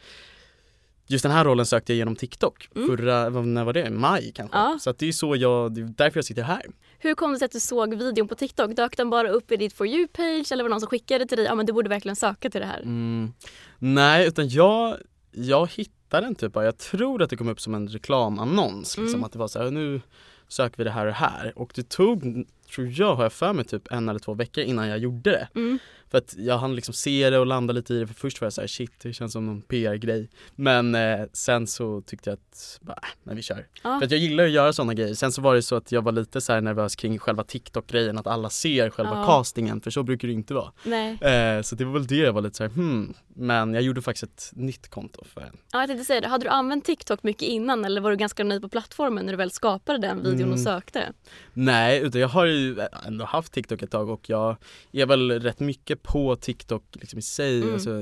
Just 1.08 1.24
den 1.24 1.32
här 1.32 1.46
rollen 1.46 1.66
sökte 1.66 1.94
jag 1.94 1.98
genom 1.98 2.16
TikTok, 2.16 2.70
Mm. 2.76 2.88
förra, 2.88 3.30
när 3.30 3.64
var 3.64 3.74
det? 3.74 3.90
Maj 3.90 4.32
kanske? 4.36 4.58
Ja. 4.58 4.78
Så 4.82 4.92
det 4.92 5.08
är 5.08 5.12
så 5.12 5.36
jag, 5.36 5.74
det 5.74 5.82
är 5.82 5.86
därför 5.86 6.18
jag 6.18 6.26
sitter 6.26 6.42
här. 6.44 6.62
Hur 7.00 7.16
kom 7.16 7.32
det 7.32 7.38
sig 7.40 7.46
att 7.46 7.52
du 7.52 7.60
såg 7.60 7.94
videon 7.96 8.28
på 8.28 8.36
TikTok? 8.36 8.76
Dök 8.76 8.98
den 8.98 9.10
bara 9.10 9.30
upp 9.30 9.52
i 9.52 9.58
ditt 9.58 9.74
For 9.74 9.88
You-page 9.88 10.52
eller 10.52 10.64
var 10.64 10.70
det 10.70 10.74
någon 10.74 10.80
som 10.80 10.90
skickade 10.90 11.26
till 11.26 11.38
dig? 11.38 11.46
Ja 11.46 11.56
men 11.56 11.66
du 11.66 11.74
borde 11.74 11.90
verkligen 11.90 12.16
söka 12.16 12.50
till 12.50 12.62
det 12.62 12.68
här. 12.68 12.82
Mm. 12.82 13.34
Nej, 13.80 14.28
utan 14.28 14.50
jag, 14.50 14.98
jag 15.32 15.72
hittade 15.72 15.94
den 16.22 16.36
typ. 16.36 16.56
Jag 16.56 16.78
tror 16.78 17.22
att 17.22 17.30
det 17.30 17.36
kom 17.38 17.50
upp 17.50 17.62
som 17.62 17.74
en 17.76 17.88
reklamannons. 17.88 18.98
Liksom, 18.98 19.14
Mm. 19.16 19.24
Att 19.24 19.32
det 19.32 19.40
var 19.40 19.48
så 19.48 19.64
här, 19.64 19.72
nu 19.72 20.02
söker 20.48 20.78
vi 20.78 20.84
det 20.84 20.92
här 20.92 21.06
och 21.06 21.14
här. 21.14 21.54
Och 21.56 21.72
det 21.76 21.90
tog, 21.90 22.46
tror 22.76 22.88
jag, 22.92 23.16
har 23.16 23.24
jag 23.24 23.34
för 23.34 23.54
mig 23.54 23.66
typ 23.66 23.92
en 23.92 24.10
eller 24.10 24.20
två 24.20 24.34
veckor 24.34 24.64
innan 24.64 24.88
jag 24.88 24.98
gjorde 24.98 25.32
det. 25.32 25.48
Mm. 25.56 25.80
För 26.14 26.18
att 26.18 26.36
jag 26.38 26.58
hann 26.58 26.76
liksom 26.76 26.94
se 26.94 27.30
det 27.30 27.40
och 27.40 27.46
landa 27.46 27.74
lite 27.74 27.94
i 27.94 28.00
det. 28.00 28.08
För 28.08 28.14
först 28.14 28.42
var 28.42 28.46
jag 28.46 28.54
så 28.54 28.62
här, 28.62 28.68
shit, 28.68 28.92
det 29.02 29.14
känns 29.14 29.34
som 29.34 29.46
någon 29.46 29.62
PR-grej. 29.62 30.30
Men 30.56 30.96
eh, 30.96 31.20
sen 31.34 31.68
så 31.68 32.02
tyckte 32.02 32.30
jag 32.30 32.34
att, 32.38 32.78
bara, 32.82 32.94
äh, 33.04 33.08
men 33.24 33.36
vi 33.36 33.42
kör. 33.42 33.68
Ja. 33.84 34.00
För 34.00 34.06
att 34.06 34.12
jag 34.12 34.20
gillar 34.20 34.44
att 34.44 34.50
göra 34.52 34.74
sådana 34.74 34.94
grejer. 34.94 35.14
Sen 35.14 35.32
så 35.32 35.42
var 35.42 35.56
det 35.56 35.62
så 35.62 35.76
att 35.76 35.92
jag 35.92 36.02
var 36.02 36.12
lite 36.12 36.42
så 36.42 36.54
här 36.54 36.62
nervös 36.62 36.96
kring 36.96 37.20
själva 37.20 37.44
TikTok-grejen. 37.44 38.18
Att 38.18 38.28
alla 38.28 38.50
ser 38.50 38.90
själva 38.90 39.12
Ja. 39.16 39.26
castingen. 39.26 39.82
För 39.82 39.92
så 39.92 40.04
brukar 40.04 40.28
det 40.28 40.34
inte 40.34 40.54
vara. 40.54 40.72
Nej. 40.84 41.18
Eh, 41.22 41.62
så 41.62 41.76
det 41.76 41.86
var 41.86 41.94
väl 41.94 42.08
det 42.08 42.16
jag 42.16 42.34
var 42.34 42.42
lite 42.42 42.58
såhär, 42.58 42.70
hmm. 42.72 43.14
Men 43.36 43.74
jag 43.74 43.84
gjorde 43.84 44.02
faktiskt 44.02 44.24
ett 44.24 44.52
nytt 44.58 44.90
konto 44.90 45.24
för 45.26 45.42
en. 45.42 45.58
Ja, 45.72 45.80
jag 45.80 45.88
tänkte 45.88 46.06
säga 46.06 46.22
det. 46.22 46.28
Hade 46.28 46.46
du 46.46 46.50
använt 46.50 46.86
TikTok 46.86 47.24
mycket 47.24 47.42
innan 47.48 47.86
eller 47.86 48.02
var 48.02 48.10
du 48.12 48.18
ganska 48.18 48.44
ny 48.44 48.60
på 48.60 48.70
plattformen 48.70 49.26
när 49.26 49.34
du 49.34 49.38
väl 49.38 49.52
skapade 49.52 49.98
den 50.00 50.18
videon 50.18 50.42
och 50.52 50.58
Mm. 50.58 50.58
sökte? 50.58 51.14
Nej, 51.54 52.02
utan 52.02 52.22
jag 52.22 52.28
har 52.28 52.46
ju 52.46 52.80
ändå 53.08 53.26
haft 53.26 53.54
TikTok 53.54 53.82
ett 53.82 53.92
tag 53.92 54.10
och 54.10 54.30
jag 54.30 54.56
är 54.92 55.06
väl 55.06 55.32
rätt 55.42 55.60
mycket 55.60 56.03
på 56.04 56.36
TikTok 56.36 56.84
liksom 56.92 57.20
i 57.20 57.22
sig, 57.22 57.62
Mm. 57.62 57.74
alltså 57.74 58.02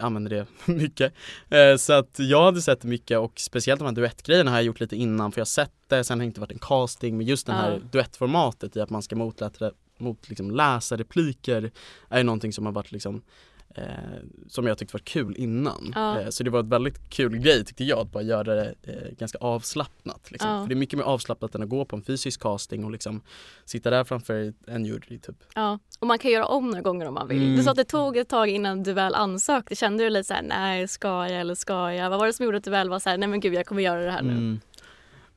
använder 0.00 0.30
det 0.30 0.46
mycket. 0.72 1.12
Eh, 1.48 1.76
så 1.76 1.92
att 1.92 2.16
jag 2.18 2.44
hade 2.44 2.62
sett 2.62 2.80
det 2.80 2.88
mycket 2.88 3.18
och 3.18 3.40
speciellt 3.40 3.78
de 3.78 3.84
här 3.84 3.92
duettgrejerna 3.92 4.50
har 4.50 4.58
jag 4.58 4.64
gjort 4.64 4.80
lite 4.80 4.96
innan 4.96 5.32
för 5.32 5.38
jag 5.40 5.44
har 5.44 5.46
sett 5.46 5.72
det, 5.88 6.04
sen 6.04 6.18
har 6.18 6.24
det 6.24 6.26
inte 6.26 6.40
varit 6.40 6.52
en 6.52 6.58
casting 6.58 7.16
men 7.16 7.26
just 7.26 7.46
den 7.46 7.56
här 7.56 7.72
Ja. 7.72 7.78
duettformatet 7.92 8.76
i 8.76 8.80
att 8.80 8.90
man 8.90 9.02
ska 9.02 9.16
motläsa 9.16 9.70
mot 10.00 10.28
liksom 10.28 10.50
läsa 10.50 10.96
repliker 10.96 11.70
är 12.08 12.24
någonting 12.24 12.52
som 12.52 12.66
har 12.66 12.72
varit 12.72 12.92
liksom 12.92 13.22
som 14.48 14.66
jag 14.66 14.78
tyckte 14.78 14.94
var 14.94 15.00
kul 15.00 15.36
innan. 15.36 15.92
Ja. 15.94 16.20
Eh, 16.20 16.28
så 16.28 16.44
det 16.44 16.50
var 16.50 16.60
ett 16.60 16.66
väldigt 16.66 17.10
kul 17.10 17.36
grej 17.38 17.64
tyckte 17.64 17.84
jag 17.84 17.98
att 17.98 18.12
bara 18.12 18.22
göra 18.22 18.54
det 18.54 18.74
eh, 18.82 19.16
ganska 19.18 19.38
avslappnat. 19.38 20.30
Liksom. 20.30 20.50
Ja. 20.50 20.62
För 20.62 20.68
det 20.68 20.74
är 20.74 20.76
mycket 20.76 20.98
mer 20.98 21.04
avslappnat 21.04 21.54
än 21.54 21.62
att 21.62 21.68
gå 21.68 21.84
på 21.84 21.96
en 21.96 22.02
fysisk 22.02 22.40
casting 22.40 22.84
och 22.84 22.90
liksom 22.90 23.20
sitta 23.64 23.90
där 23.90 24.04
framför 24.04 24.52
en 24.66 24.84
jury 24.84 25.18
typ. 25.18 25.36
Ja, 25.54 25.78
och 25.98 26.06
man 26.06 26.18
kan 26.18 26.30
göra 26.30 26.46
om 26.46 26.66
några 26.66 26.82
gånger 26.82 27.06
om 27.08 27.14
man 27.14 27.28
vill. 27.28 27.42
Mm. 27.42 27.56
Du 27.56 27.62
sa 27.62 27.70
att 27.70 27.76
det 27.76 27.84
tog 27.84 28.16
ett 28.16 28.28
tag 28.28 28.48
innan 28.48 28.82
du 28.82 28.92
väl 28.92 29.14
ansökte. 29.14 29.76
Kände 29.76 30.04
du 30.04 30.10
lite 30.10 30.24
såhär, 30.24 30.42
nej 30.42 30.88
ska 30.88 31.08
jag 31.08 31.40
eller 31.40 31.54
ska 31.54 31.92
jag? 31.92 32.10
Vad 32.10 32.18
var 32.18 32.26
det 32.26 32.32
som 32.32 32.44
gjorde 32.44 32.58
att 32.58 32.64
du 32.64 32.70
väl 32.70 32.88
var 32.88 32.98
såhär, 32.98 33.18
nej 33.18 33.28
men 33.28 33.40
gud 33.40 33.54
jag 33.54 33.66
kommer 33.66 33.82
göra 33.82 34.04
det 34.04 34.10
här 34.10 34.22
nu? 34.22 34.32
Mm. 34.32 34.60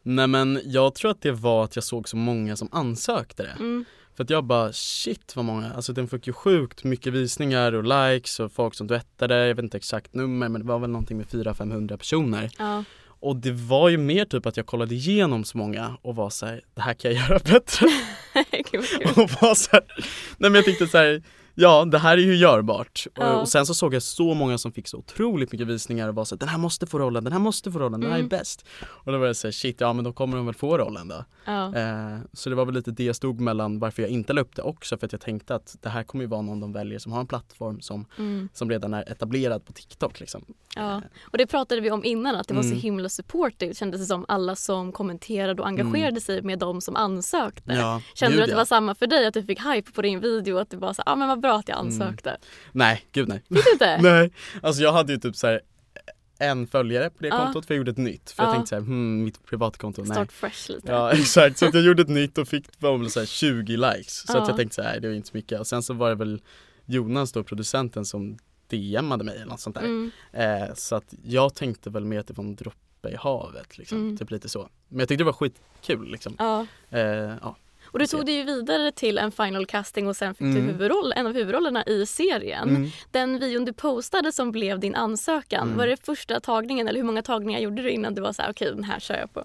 Nej 0.04 0.28
men 0.28 0.60
jag 0.66 0.96
tror 0.96 1.12
att 1.12 1.22
det 1.22 1.32
var 1.32 1.64
att 1.64 1.76
jag 1.76 1.84
såg 1.84 2.10
så 2.10 2.18
många 2.18 2.56
som 2.56 2.70
ansökte 2.72 3.44
det. 3.44 3.56
Mm. 3.60 3.86
För 4.22 4.24
att 4.24 4.30
jag 4.30 4.44
bara 4.44 4.74
shit 4.74 5.36
vad 5.36 5.46
många, 5.46 5.74
alltså 5.74 5.94
den 5.94 6.08
fick 6.08 6.28
ju 6.28 6.34
sjukt 6.34 6.84
mycket 6.84 7.14
visningar 7.14 7.72
och 7.72 7.84
likes 7.84 8.40
och 8.40 8.52
folk 8.52 8.76
som 8.76 8.88
duettade, 8.88 9.48
jag 9.48 9.56
vet 9.56 9.64
inte 9.64 9.78
exakt 9.78 10.14
nummer 10.14 10.50
men 10.50 10.62
det 10.62 10.68
var 10.68 10.80
väl 10.80 10.90
någonting 10.90 11.18
med 11.18 11.26
400-500 11.26 11.98
personer. 11.98 12.52
Ja. 12.58 12.84
Och 13.04 13.36
det 13.36 13.52
var 13.52 13.90
ju 13.90 13.98
mer 13.98 14.26
typ 14.26 14.46
att 14.46 14.58
jag 14.58 14.66
kollade 14.66 14.96
igenom 14.96 15.44
så 15.44 15.58
många 15.58 15.98
och 16.02 16.16
var 16.16 16.30
så 16.30 16.46
här, 16.46 16.62
det 16.74 16.82
här 16.82 16.94
kan 16.94 17.14
jag 17.14 17.30
göra 17.30 17.40
bättre. 17.40 17.88
Och 19.22 19.30
var 19.42 19.56
så 19.56 19.70
här, 19.72 19.84
nej 20.38 20.52
men 20.52 20.56
jag 20.56 20.66
tänkte 20.66 20.88
så 20.88 20.98
här, 20.98 21.24
ja 21.56 21.86
det 21.86 21.98
här 21.98 22.18
är 22.18 22.22
ju 22.22 22.36
görbart. 22.36 23.08
Ja. 23.16 23.34
Och, 23.34 23.42
och 23.42 23.50
sen 23.50 23.66
så 23.66 23.74
såg 23.74 23.94
jag 23.94 24.04
så 24.04 24.34
många 24.34 24.58
som 24.58 24.72
fick 24.72 24.88
så 24.88 24.98
otroligt 24.98 25.52
mycket 25.52 25.68
visningar 25.68 26.08
och 26.10 26.16
var 26.16 26.26
så 26.26 26.36
här, 26.36 26.40
den 26.40 26.50
här 26.50 26.58
måste 26.58 26.88
få 26.88 27.00
rollen, 27.00 27.24
den 27.24 27.34
här 27.34 27.40
måste 27.40 27.72
få 27.72 27.80
rollen, 27.80 28.02
den 28.02 28.10
här 28.10 28.18
är 28.18 28.22
Mm. 28.22 28.30
bäst. 28.30 28.66
Och 28.84 29.12
då 29.12 29.18
var 29.18 29.28
jag 29.28 29.36
så 29.36 29.48
här, 29.48 29.52
shit 29.52 29.82
ja 29.82 29.94
men 29.94 30.04
då 30.06 30.14
kommer 30.14 30.38
de 30.38 30.46
väl 30.46 30.56
få 30.56 30.78
rollen 30.78 31.08
då. 31.08 31.26
Ja. 31.46 31.76
Eh, 31.76 32.18
så 32.34 32.50
det 32.50 32.56
var 32.56 32.66
väl 32.66 32.76
lite 32.76 32.92
det 32.92 33.04
jag 33.04 33.16
stod 33.16 33.40
mellan 33.40 33.80
varför 33.80 34.02
jag 34.02 34.12
inte 34.12 34.34
la 34.34 34.42
upp 34.42 34.56
det 34.56 34.62
också 34.62 34.98
för 34.98 35.06
att 35.06 35.12
jag 35.12 35.22
tänkte 35.22 35.56
att 35.56 35.76
det 35.82 35.90
här 35.90 36.04
kommer 36.04 36.24
ju 36.24 36.28
vara 36.28 36.42
någon 36.42 36.60
de 36.60 36.74
väljer 36.74 37.00
som 37.00 37.12
har 37.12 37.20
en 37.20 37.28
plattform 37.28 37.82
som, 37.82 38.06
Mm. 38.18 38.50
som 38.54 38.70
redan 38.70 38.94
är 38.94 39.12
etablerad 39.12 39.66
på 39.66 39.74
TikTok 39.74 40.20
liksom. 40.20 40.46
Ja, 40.76 41.02
och 41.24 41.38
det 41.38 41.48
pratade 41.48 41.82
vi 41.82 41.92
om 41.92 42.06
innan 42.06 42.36
att 42.36 42.48
det 42.48 42.54
var 42.54 42.62
Mm. 42.64 42.76
så 42.76 42.82
himla 42.82 43.10
supportive 43.10 43.74
kändes 43.74 44.02
det 44.02 44.06
som 44.08 44.26
alla 44.28 44.56
som 44.56 44.92
kommenterade 44.92 45.62
och 45.62 45.68
engagerade 45.68 46.22
sig 46.22 46.42
med 46.42 46.60
de 46.60 46.82
som 46.82 46.96
ansökte. 46.96 47.74
Ja, 47.74 48.02
Kände 48.16 48.38
du 48.38 48.44
att 48.44 48.50
det 48.50 48.56
var 48.56 48.66
samma 48.66 48.96
för 48.96 49.08
dig 49.08 49.28
att 49.28 49.34
du 49.34 49.44
fick 49.44 49.60
hype 49.66 49.92
på 49.92 50.02
din 50.02 50.20
video 50.20 50.58
att 50.58 50.70
det 50.70 50.78
var 50.78 50.94
så 50.94 51.04
ja 51.06 51.12
ah, 51.12 51.16
men 51.16 51.28
vad 51.28 51.41
bra 51.42 51.58
att 51.60 51.68
jag 51.70 51.80
Mm. 51.80 51.88
ansökte. 51.88 52.38
Nej, 52.72 53.06
gud 53.12 53.28
nej. 53.28 53.44
Fick 53.50 53.66
du 53.66 53.72
inte? 53.72 53.98
nej, 54.02 54.32
alltså 54.62 54.82
jag 54.84 54.94
hade 54.94 55.14
ju 55.14 55.20
typ 55.20 55.36
så 55.36 55.48
här 55.48 55.62
en 56.40 56.68
följare 56.68 57.10
på 57.10 57.16
det 57.24 57.28
Ja. 57.28 57.38
kontot 57.38 57.66
för 57.66 57.74
jag 57.74 57.78
gjorde 57.78 57.92
ett 57.92 57.98
nytt. 57.98 58.32
För 58.32 58.44
Ja. 58.44 58.48
jag 58.50 58.56
tänkte 58.56 58.70
såhär, 58.70 58.82
hmm, 58.82 59.24
mitt 59.24 59.46
privatkonto, 59.46 60.02
nej. 60.04 60.12
Start 60.12 60.32
fresh 60.32 60.72
lite. 60.72 60.92
Ja 60.92 61.12
exakt, 61.14 61.58
så 61.58 61.66
jag 61.66 61.82
gjorde 61.82 62.02
ett 62.02 62.10
nytt 62.10 62.38
och 62.38 62.48
fick 62.48 62.66
väl 62.80 63.10
så 63.12 63.20
här 63.20 63.28
20 63.28 63.78
likes. 63.78 64.28
Så 64.28 64.34
Ja. 64.38 64.42
att 64.42 64.48
jag 64.48 64.58
tänkte 64.58 64.76
så 64.76 64.82
här, 64.82 65.00
det 65.00 65.08
var 65.08 65.16
inte 65.16 65.28
så 65.30 65.38
mycket. 65.38 65.60
Och 65.60 65.68
sen 65.68 65.84
så 65.84 65.94
var 65.94 66.10
det 66.10 66.16
väl 66.16 66.42
Jonas 66.86 67.32
då, 67.32 67.44
producenten 67.44 68.06
som 68.06 68.38
DMade 68.68 69.24
mig 69.24 69.36
eller 69.36 69.46
något 69.46 69.60
sånt 69.60 69.76
där. 69.76 69.84
Mm. 69.84 70.12
Eh, 70.34 70.74
så 70.76 70.96
att 70.96 71.14
jag 71.24 71.56
tänkte 71.56 71.90
väl 71.90 72.06
mer 72.06 72.20
att 72.20 72.28
det 72.28 72.34
var 72.34 72.44
en 72.44 72.56
droppe 72.56 73.10
i 73.10 73.16
havet 73.16 73.78
liksom, 73.78 73.98
Mm. 73.98 74.18
typ 74.18 74.32
lite 74.32 74.50
så. 74.50 74.70
Men 74.88 75.00
jag 75.00 75.08
tyckte 75.10 75.22
det 75.24 75.26
var 75.26 75.34
skitkul 75.34 76.12
liksom. 76.12 76.36
Ja. 76.40 76.66
Eh, 76.90 77.02
ja. 77.42 77.56
Och 77.92 78.00
du 78.00 78.08
tog 78.08 78.26
dig 78.26 78.36
ju 78.36 78.44
vidare 78.44 78.92
till 78.92 79.18
en 79.18 79.32
final 79.32 79.66
casting 79.66 80.08
och 80.08 80.16
sen 80.16 80.34
fick 80.36 80.46
du 80.48 80.52
Mm. 80.60 80.68
huvudroll, 80.68 81.14
en 81.16 81.28
av 81.28 81.34
huvudrollerna 81.34 81.84
i 81.86 82.06
serien. 82.06 82.70
Mm. 82.70 82.90
Den 83.12 83.40
videon 83.40 83.66
du 83.66 83.74
postade 83.74 84.32
som 84.32 84.52
blev 84.52 84.80
din 84.80 84.96
ansökan, 84.96 85.64
Mm. 85.68 85.78
var 85.78 85.88
det 85.88 86.06
första 86.06 86.40
tagningen 86.40 86.88
eller 86.88 87.00
hur 87.00 87.06
många 87.06 87.22
tagningar 87.22 87.60
gjorde 87.60 87.82
du 87.82 87.90
innan 87.92 88.16
du 88.16 88.22
var 88.22 88.34
så 88.34 88.42
här 88.42 88.52
okej 88.52 88.72
den 88.76 88.84
här 88.84 89.00
kör 89.00 89.16
jag 89.18 89.34
på? 89.34 89.44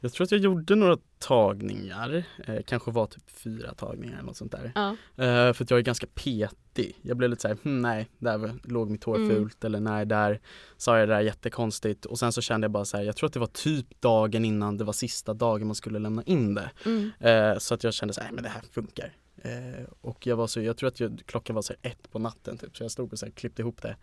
Jag 0.00 0.12
tror 0.12 0.24
att 0.24 0.30
jag 0.32 0.40
gjorde 0.40 0.74
några 0.74 0.96
tagningar, 1.18 2.24
eh, 2.46 2.62
kanske 2.66 2.90
var 2.90 3.06
typ 3.06 3.30
fyra 3.30 3.74
tagningar 3.74 4.14
eller 4.14 4.26
något 4.26 4.36
sånt 4.36 4.52
där. 4.52 4.72
Ja. 4.74 4.90
Eh, 5.24 5.52
för 5.52 5.64
att 5.64 5.70
jag 5.70 5.78
är 5.78 5.82
ganska 5.82 6.06
petig. 6.14 6.98
Jag 7.02 7.16
blev 7.16 7.30
lite 7.30 7.42
såhär, 7.42 7.56
hm, 7.62 7.82
nej, 7.82 8.08
där 8.18 8.54
låg 8.64 8.90
mitt 8.90 9.04
hår 9.04 9.16
Mm. 9.16 9.30
fult 9.30 9.64
eller 9.64 9.80
nej, 9.80 10.06
där 10.06 10.40
sa 10.76 10.98
jag 10.98 11.08
det 11.08 11.14
där 11.14 11.20
jättekonstigt. 11.20 12.04
Och 12.04 12.18
sen 12.18 12.32
så 12.32 12.40
kände 12.40 12.64
jag 12.64 12.70
bara 12.72 12.84
så 12.84 12.96
här, 12.96 13.04
jag 13.04 13.16
tror 13.16 13.26
att 13.26 13.32
det 13.32 13.40
var 13.40 13.46
typ 13.46 14.00
dagen 14.00 14.44
innan 14.44 14.76
det 14.76 14.84
var 14.84 14.92
sista 14.92 15.34
dagen 15.34 15.66
man 15.66 15.74
skulle 15.74 15.98
lämna 15.98 16.22
in 16.22 16.54
det. 16.54 16.70
Mm. 16.84 17.10
Eh, 17.20 17.58
så 17.58 17.74
att 17.74 17.84
jag 17.84 17.94
kände 17.94 18.14
så 18.14 18.20
här, 18.20 18.32
men 18.32 18.42
det 18.44 18.50
här 18.50 18.62
funkar. 18.72 19.12
Eh, 19.42 19.84
och 20.00 20.26
jag 20.26 20.36
var 20.36 20.46
så, 20.46 20.60
jag 20.60 20.76
tror 20.76 20.88
att 20.88 21.00
jag, 21.00 21.22
klockan 21.26 21.54
var 21.54 21.62
så 21.62 21.74
ett 21.82 22.10
på 22.10 22.18
natten 22.18 22.58
typ, 22.58 22.76
så 22.76 22.84
jag 22.84 22.90
stod 22.90 23.12
och 23.12 23.18
så 23.18 23.26
här, 23.26 23.32
klippte 23.32 23.62
ihop 23.62 23.82
det. 23.82 23.96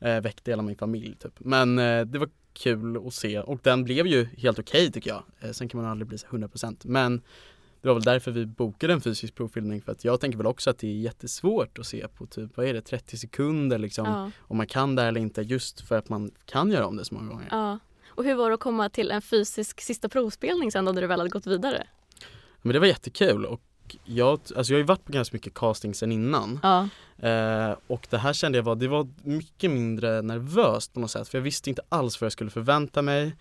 Eh, 0.00 0.20
väckte 0.20 0.50
hela 0.50 0.62
min 0.62 0.76
familj 0.76 1.16
typ. 1.16 1.32
Men 1.38 1.78
eh, 1.78 2.04
det 2.04 2.18
var 2.18 2.28
kul 2.52 3.06
att 3.06 3.14
se 3.14 3.40
och 3.40 3.60
den 3.62 3.84
blev 3.84 4.06
ju 4.06 4.24
helt 4.24 4.58
okej 4.58 4.92
tycker 4.92 5.10
jag. 5.10 5.22
Eh, 5.40 5.50
sen 5.50 5.68
kan 5.68 5.82
man 5.82 5.90
aldrig 5.90 6.08
bli 6.08 6.18
så 6.18 6.26
100% 6.26 6.76
men 6.84 7.22
det 7.80 7.88
var 7.88 7.94
väl 7.94 8.02
därför 8.02 8.30
vi 8.30 8.46
bokade 8.46 8.92
en 8.92 9.00
fysisk 9.00 9.34
provfilmning 9.34 9.82
för 9.82 9.92
att 9.92 10.04
jag 10.04 10.20
tänker 10.20 10.38
väl 10.38 10.46
också 10.46 10.70
att 10.70 10.78
det 10.78 10.86
är 10.86 10.94
jättesvårt 10.94 11.78
att 11.78 11.86
se 11.86 12.08
på 12.08 12.26
typ, 12.26 12.56
vad 12.56 12.66
är 12.66 12.74
det, 12.74 12.82
30 12.82 13.16
sekunder 13.16 13.78
liksom. 13.78 14.06
Ja. 14.06 14.30
Om 14.40 14.56
man 14.56 14.66
kan 14.66 14.94
det 14.94 15.02
eller 15.02 15.20
inte 15.20 15.42
just 15.42 15.80
för 15.80 15.98
att 15.98 16.08
man 16.08 16.30
kan 16.44 16.70
göra 16.70 16.86
om 16.86 16.96
det 16.96 17.04
så 17.04 17.14
många 17.14 17.28
gånger. 17.28 17.48
Ja. 17.50 17.78
Och 18.08 18.24
hur 18.24 18.34
var 18.34 18.48
det 18.50 18.54
att 18.54 18.60
komma 18.60 18.88
till 18.88 19.10
en 19.10 19.22
fysisk 19.22 19.80
sista 19.80 20.08
provspelning 20.08 20.72
sen 20.72 20.84
då 20.84 20.92
när 20.92 21.00
du 21.00 21.06
väl 21.06 21.20
hade 21.20 21.30
gått 21.30 21.46
vidare? 21.46 21.86
Men 22.62 22.72
det 22.72 22.78
var 22.78 22.86
jättekul 22.86 23.46
och 23.46 23.62
jag, 24.04 24.40
alltså 24.56 24.72
jag 24.72 24.76
har 24.76 24.80
ju 24.80 24.86
varit 24.86 25.04
på 25.04 25.12
ganska 25.12 25.36
mycket 25.36 25.54
casting 25.54 25.94
sen 25.94 26.12
innan. 26.12 26.60
Ja. 26.62 26.88
Eh, 27.28 27.76
och 27.86 28.06
det 28.10 28.18
här 28.18 28.32
kände 28.32 28.58
jag 28.58 28.62
var, 28.62 28.76
det 28.76 28.88
var 28.88 29.08
mycket 29.22 29.70
mindre 29.70 30.22
nervöst 30.22 30.94
på 30.94 31.00
något 31.00 31.10
sätt 31.10 31.28
för 31.28 31.38
jag 31.38 31.42
visste 31.42 31.70
inte 31.70 31.82
alls 31.88 32.20
vad 32.20 32.26
jag 32.26 32.32
skulle 32.32 32.50
förvänta 32.50 33.02
mig. 33.02 33.36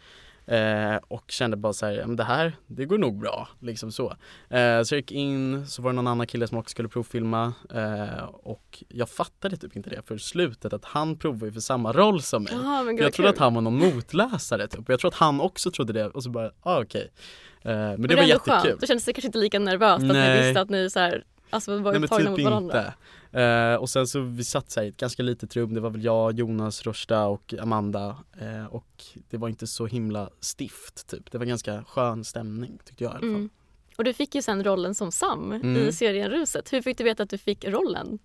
Eh, 0.47 0.95
och 1.07 1.23
kände 1.27 1.57
bara 1.57 1.73
såhär, 1.73 2.03
men 2.05 2.15
det 2.15 2.23
här, 2.23 2.53
det 2.67 2.86
går 2.86 2.97
nog 2.97 3.19
bra, 3.19 3.47
liksom 3.60 3.91
så. 3.91 4.10
Eh, 4.49 4.83
så 4.83 4.95
jag 4.95 4.99
gick 4.99 5.12
in, 5.12 5.67
så 5.67 5.81
var 5.81 5.89
det 5.89 5.95
någon 5.95 6.07
annan 6.07 6.27
kille 6.27 6.47
som 6.47 6.57
också 6.57 6.71
skulle 6.71 6.89
provfilma 6.89 7.53
eh, 7.73 8.23
och 8.43 8.83
jag 8.88 9.10
fattade 9.10 9.57
typ 9.57 9.75
inte 9.75 9.89
det 9.89 10.01
för 10.05 10.17
slutet 10.17 10.73
att 10.73 10.86
han 10.86 11.17
provade 11.17 11.45
ju 11.45 11.51
för 11.51 11.60
samma 11.60 11.93
roll 11.93 12.21
som 12.21 12.43
mig. 12.43 12.53
Gud, 12.95 13.05
jag 13.05 13.13
trodde 13.13 13.29
kul. 13.29 13.36
att 13.36 13.38
han 13.38 13.53
var 13.53 13.62
någon 13.62 13.77
motläsare 13.77 14.67
typ 14.67 14.79
och 14.79 14.89
jag 14.89 14.99
tror 14.99 15.12
att 15.12 15.17
han 15.17 15.41
också 15.41 15.71
trodde 15.71 15.93
det 15.93 16.07
och 16.07 16.23
så 16.23 16.29
bara, 16.29 16.51
ah, 16.62 16.81
okej. 16.81 17.12
Eh, 17.57 17.57
men 17.73 18.01
det 18.01 18.08
Men 18.08 18.15
var 18.17 18.23
jättekul. 18.23 18.53
Skönt. 18.62 18.82
Då 18.82 18.88
kändes 18.88 19.06
det 19.06 19.13
kanske 19.13 19.27
inte 19.27 19.38
lika 19.38 19.60
nervöst 19.60 19.95
att 20.03 20.08
ni 20.08 20.13
Nej. 20.13 20.43
visste 20.47 20.62
att 20.62 20.69
ni 20.69 20.89
så 20.89 20.99
här, 20.99 21.23
alltså 21.49 21.77
var 21.77 21.91
Nej 21.99 22.01
typ 22.10 22.30
mot 22.30 22.41
varandra. 22.43 22.80
inte. 22.80 22.93
Eh, 23.41 23.75
och 23.75 23.89
sen 23.89 24.08
så 24.08 24.19
vi 24.19 24.43
satt 24.43 24.71
så 24.71 24.80
här 24.80 24.86
i 24.88 24.89
ett 24.89 24.97
ganska 24.97 25.23
litet 25.23 25.56
rum, 25.56 25.73
det 25.73 25.82
var 25.82 25.89
väl 25.89 26.03
jag, 26.03 26.39
Jonas, 26.39 26.84
Rosta 26.86 27.25
och 27.25 27.53
Amanda 27.60 28.17
eh, 28.41 28.65
och 28.65 29.03
det 29.30 29.38
var 29.38 29.49
inte 29.49 29.67
så 29.67 29.86
himla 29.86 30.30
stift 30.39 31.08
typ. 31.08 31.32
Det 31.32 31.38
var 31.38 31.45
ganska 31.45 31.84
skön 31.84 32.23
stämning 32.23 32.80
tyckte 32.86 33.03
jag 33.03 33.12
i 33.12 33.13
alla 33.13 33.19
fall. 33.19 33.30
Mm. 33.30 33.49
Och 33.97 34.03
du 34.03 34.13
fick 34.13 34.36
ju 34.36 34.41
sen 34.41 34.63
rollen 34.63 34.95
som 34.95 35.12
Sam 35.12 35.51
Mm. 35.51 35.77
i 35.77 35.91
serien 35.93 36.30
Ruset. 36.30 36.73
Hur 36.73 36.82
fick 36.82 36.97
du 36.97 37.03
veta 37.03 37.23
att 37.23 37.30
du 37.30 37.38
fick 37.38 37.65
rollen? 37.65 38.19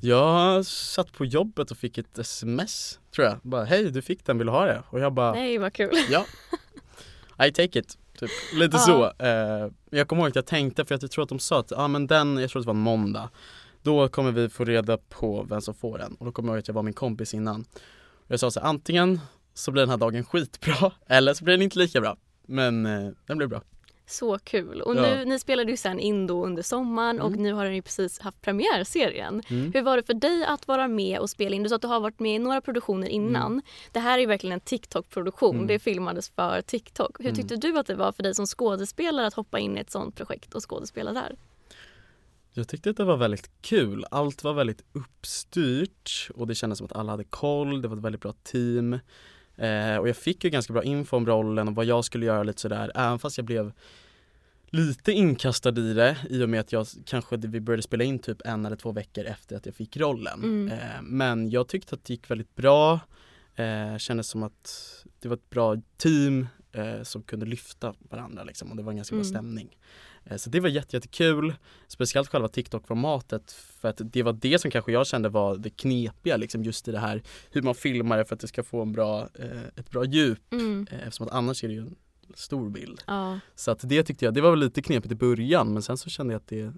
Jag 0.00 0.66
satt 0.66 1.12
på 1.12 1.24
jobbet 1.24 1.70
och 1.70 1.76
fick 1.76 1.98
ett 1.98 2.18
sms 2.18 2.98
tror 3.14 3.26
jag. 3.26 3.38
Bara 3.42 3.64
hej 3.64 3.90
du 3.90 4.02
fick 4.02 4.24
den, 4.26 4.38
vill 4.38 4.46
du 4.46 4.52
ha 4.52 4.64
det? 4.66 4.82
Och 4.90 5.00
jag 5.00 5.12
bara 5.12 5.32
Nej 5.32 5.58
vad 5.58 5.72
kul. 5.72 5.90
ja. 6.10 6.26
I 7.46 7.52
take 7.52 7.78
it. 7.78 7.98
Typ. 8.22 8.30
Lite 8.54 8.78
så. 8.78 9.12
Eh, 9.18 9.68
jag 9.90 10.08
kommer 10.08 10.22
ihåg 10.22 10.28
att 10.28 10.36
jag 10.36 10.46
tänkte, 10.46 10.84
för 10.84 10.94
att 10.94 11.02
jag 11.02 11.10
tror 11.10 11.22
att 11.22 11.28
de 11.28 11.38
sa 11.38 11.60
att 11.60 11.72
ah, 11.72 11.88
men 11.88 12.06
den, 12.06 12.36
jag 12.36 12.50
tror 12.50 12.60
att 12.60 12.64
det 12.64 12.66
var 12.66 12.74
en 12.74 12.80
måndag. 12.80 13.30
Då 13.82 14.08
kommer 14.08 14.32
vi 14.32 14.48
få 14.48 14.64
reda 14.64 14.98
på 14.98 15.46
vem 15.48 15.60
som 15.60 15.74
får 15.74 15.98
den. 15.98 16.14
Och 16.14 16.26
då 16.26 16.32
kommer 16.32 16.48
jag 16.48 16.54
ihåg 16.54 16.60
att 16.60 16.68
jag 16.68 16.74
var 16.74 16.82
min 16.82 16.94
kompis 16.94 17.34
innan. 17.34 17.60
Och 18.14 18.30
jag 18.30 18.40
sa 18.40 18.50
så 18.50 18.60
här, 18.60 18.66
antingen 18.66 19.20
så 19.54 19.70
blir 19.70 19.82
den 19.82 19.90
här 19.90 19.96
dagen 19.96 20.24
skitbra 20.24 20.92
eller 21.06 21.34
så 21.34 21.44
blir 21.44 21.54
den 21.54 21.62
inte 21.62 21.78
lika 21.78 22.00
bra. 22.00 22.16
Men 22.46 22.86
eh, 22.86 23.10
den 23.26 23.38
blev 23.38 23.48
bra. 23.48 23.62
Så 24.12 24.38
kul. 24.38 24.80
Och 24.80 24.96
Ja. 24.96 25.02
nu, 25.02 25.24
ni 25.24 25.38
spelade 25.38 25.70
ju 25.70 25.76
sen 25.76 25.98
in 26.00 26.26
då 26.26 26.46
under 26.46 26.62
sommaren 26.62 27.20
och 27.20 27.28
Mm. 27.28 27.42
nu 27.42 27.52
har 27.52 27.64
ju 27.64 27.82
precis 27.82 28.18
haft 28.18 28.40
premiär 28.40 28.84
serien. 28.84 29.42
Mm. 29.48 29.72
Hur 29.74 29.82
var 29.82 29.96
det 29.96 30.02
för 30.02 30.14
dig 30.14 30.44
att 30.44 30.68
vara 30.68 30.88
med 30.88 31.18
och 31.18 31.30
spela 31.30 31.56
in? 31.56 31.62
Du 31.62 31.68
sa 31.68 31.74
att 31.76 31.82
du 31.82 31.88
har 31.88 32.00
varit 32.00 32.20
med 32.20 32.34
i 32.36 32.38
några 32.38 32.60
produktioner 32.60 33.08
innan. 33.08 33.62
Det 33.92 34.00
här 34.00 34.14
är 34.14 34.20
ju 34.20 34.26
verkligen 34.26 34.52
en 34.52 34.60
TikTok-produktion. 34.60 35.54
Mm. 35.56 35.66
Det 35.66 35.78
filmades 35.78 36.28
för 36.28 36.62
TikTok. 36.62 37.16
Hur 37.20 37.24
Mm. 37.26 37.36
tyckte 37.36 37.56
du 37.56 37.78
att 37.78 37.86
det 37.86 37.94
var 37.94 38.12
för 38.12 38.22
dig 38.22 38.34
som 38.34 38.46
skådespelare 38.46 39.26
att 39.26 39.34
hoppa 39.34 39.58
in 39.58 39.76
i 39.76 39.80
ett 39.80 39.90
sånt 39.90 40.16
projekt 40.16 40.54
och 40.54 40.70
skådespela 40.70 41.12
där? 41.12 41.36
Jag 42.54 42.68
tyckte 42.68 42.90
att 42.90 42.96
det 42.96 43.04
var 43.04 43.16
väldigt 43.16 43.50
kul. 43.62 44.04
Allt 44.10 44.44
var 44.44 44.52
väldigt 44.54 44.82
uppstyrt 44.92 46.28
och 46.34 46.46
det 46.46 46.54
kändes 46.54 46.78
som 46.78 46.84
att 46.84 46.96
alla 46.96 47.10
hade 47.12 47.24
koll. 47.24 47.82
Det 47.82 47.88
var 47.88 47.96
ett 47.96 48.02
väldigt 48.02 48.20
bra 48.22 48.32
team. 48.42 48.92
Eh, 49.56 49.96
och 49.96 50.08
jag 50.08 50.16
fick 50.16 50.44
ju 50.44 50.50
ganska 50.50 50.72
bra 50.72 50.82
info 50.82 51.16
om 51.16 51.26
rollen 51.26 51.68
och 51.68 51.74
vad 51.74 51.84
jag 51.84 52.04
skulle 52.04 52.26
göra 52.26 52.42
lite 52.42 52.60
sådär. 52.60 52.92
Även 52.94 53.18
fast 53.18 53.38
jag 53.38 53.44
blev 53.44 53.72
lite 54.72 55.12
inkastad 55.12 55.78
i 55.78 55.94
det 55.94 56.16
i 56.30 56.42
och 56.44 56.48
med 56.48 56.60
att 56.60 56.72
jag 56.72 56.86
kanske, 57.06 57.36
vi 57.36 57.60
började 57.60 57.82
spela 57.82 58.04
in 58.04 58.18
typ 58.18 58.42
en 58.44 58.66
eller 58.66 58.76
två 58.76 58.92
veckor 58.92 59.24
efter 59.24 59.56
att 59.56 59.66
jag 59.66 59.74
fick 59.74 59.96
rollen. 59.96 60.42
Mm. 60.42 60.68
Eh, 60.72 61.02
men 61.02 61.50
jag 61.50 61.68
tyckte 61.68 61.94
att 61.94 62.04
det 62.04 62.12
gick 62.12 62.30
väldigt 62.30 62.54
bra. 62.54 63.00
Eh, 63.54 63.96
kändes 63.98 64.26
som 64.28 64.42
att 64.42 64.78
det 65.20 65.28
var 65.28 65.36
ett 65.36 65.50
bra 65.50 65.76
team 65.96 66.46
eh, 66.72 67.02
som 67.02 67.22
kunde 67.22 67.46
lyfta 67.46 67.94
varandra 67.98 68.44
liksom 68.44 68.70
och 68.70 68.76
det 68.76 68.82
var 68.82 68.90
en 68.92 68.96
ganska 68.96 69.14
bra 69.16 69.22
Mm. 69.24 69.30
stämning. 69.34 69.76
Eh, 70.24 70.36
Så 70.36 70.50
det 70.50 70.60
var 70.60 70.68
jätte, 70.68 70.96
jättekul. 70.96 71.54
Speciellt 71.88 72.28
själva 72.28 72.48
TikTok-formatet 72.48 73.52
för 73.52 73.88
att 73.88 74.00
det 74.04 74.22
var 74.22 74.32
det 74.32 74.58
som 74.60 74.70
kanske 74.70 74.92
jag 74.92 75.06
kände 75.06 75.28
var 75.28 75.56
det 75.56 75.70
knepiga 75.70 76.36
liksom 76.36 76.64
just 76.64 76.88
i 76.88 76.92
det 76.92 76.98
här 76.98 77.22
hur 77.50 77.62
man 77.62 77.74
filmar 77.74 78.18
det 78.18 78.24
för 78.24 78.34
att 78.34 78.40
det 78.40 78.48
ska 78.48 78.62
få 78.62 78.82
en 78.82 78.92
bra, 78.92 79.28
eh, 79.34 79.62
ett 79.76 79.90
bra 79.90 80.04
djup 80.04 80.52
Mm. 80.52 80.86
eh, 80.90 80.98
eftersom 81.06 81.26
att 81.26 81.32
annars 81.32 81.64
är 81.64 81.68
det 81.68 81.74
ju 81.74 81.80
en 81.80 81.96
stor 82.34 82.70
bild. 82.70 83.02
Ja. 83.06 83.40
Så 83.54 83.70
att 83.70 83.80
det 83.82 84.02
tyckte 84.02 84.24
jag, 84.24 84.34
det 84.34 84.40
var 84.40 84.50
väl 84.50 84.58
lite 84.58 84.82
knepigt 84.82 85.12
i 85.12 85.14
början 85.14 85.72
men 85.72 85.82
sen 85.82 85.96
så 85.96 86.10
kände 86.10 86.32
jag 86.32 86.40
att 86.40 86.48
det 86.48 86.72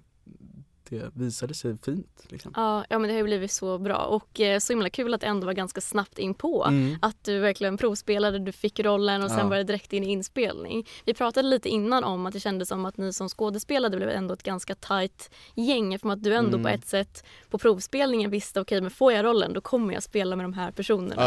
det 0.89 1.09
visade 1.13 1.53
sig 1.53 1.77
fint. 1.85 2.25
Liksom. 2.29 2.53
Ja, 2.55 2.85
ja 2.89 2.99
men 2.99 3.07
det 3.07 3.13
har 3.13 3.17
ju 3.17 3.23
blivit 3.23 3.51
så 3.51 3.77
bra 3.77 3.97
och 3.97 4.39
eh, 4.39 4.59
så 4.59 4.73
himla 4.73 4.89
kul 4.89 5.13
att 5.13 5.21
det 5.21 5.27
ändå 5.27 5.45
var 5.45 5.53
ganska 5.53 5.81
snabbt 5.81 6.19
in 6.19 6.33
på. 6.33 6.65
Mm. 6.65 6.97
Att 7.01 7.23
du 7.23 7.39
verkligen 7.39 7.77
provspelade, 7.77 8.39
du 8.39 8.51
fick 8.51 8.79
rollen 8.79 9.23
och 9.23 9.29
sen 9.29 9.39
Ja. 9.39 9.47
var 9.47 9.57
det 9.57 9.63
direkt 9.63 9.93
in 9.93 10.03
i 10.03 10.11
inspelning. 10.11 10.87
Vi 11.05 11.13
pratade 11.13 11.47
lite 11.47 11.69
innan 11.69 12.03
om 12.03 12.25
att 12.25 12.33
det 12.33 12.39
kändes 12.39 12.69
som 12.69 12.85
att 12.85 12.97
ni 12.97 13.13
som 13.13 13.29
skådespelare 13.29 13.95
blev 13.97 14.09
ändå 14.09 14.33
ett 14.33 14.43
ganska 14.43 14.75
tajt 14.75 15.29
gäng 15.55 15.93
eftersom 15.93 16.09
att 16.11 16.23
du 16.23 16.33
ändå 16.35 16.49
Mm. 16.57 16.63
på 16.63 16.69
ett 16.69 16.87
sätt 16.87 17.25
på 17.49 17.57
provspelningen 17.57 18.31
visste 18.31 18.61
okej 18.61 18.81
men 18.81 18.91
får 18.91 19.13
jag 19.13 19.25
rollen 19.25 19.53
då 19.53 19.61
kommer 19.61 19.93
jag 19.93 20.03
spela 20.03 20.35
med 20.35 20.45
de 20.45 20.53
här 20.53 20.71
personerna 20.71 21.21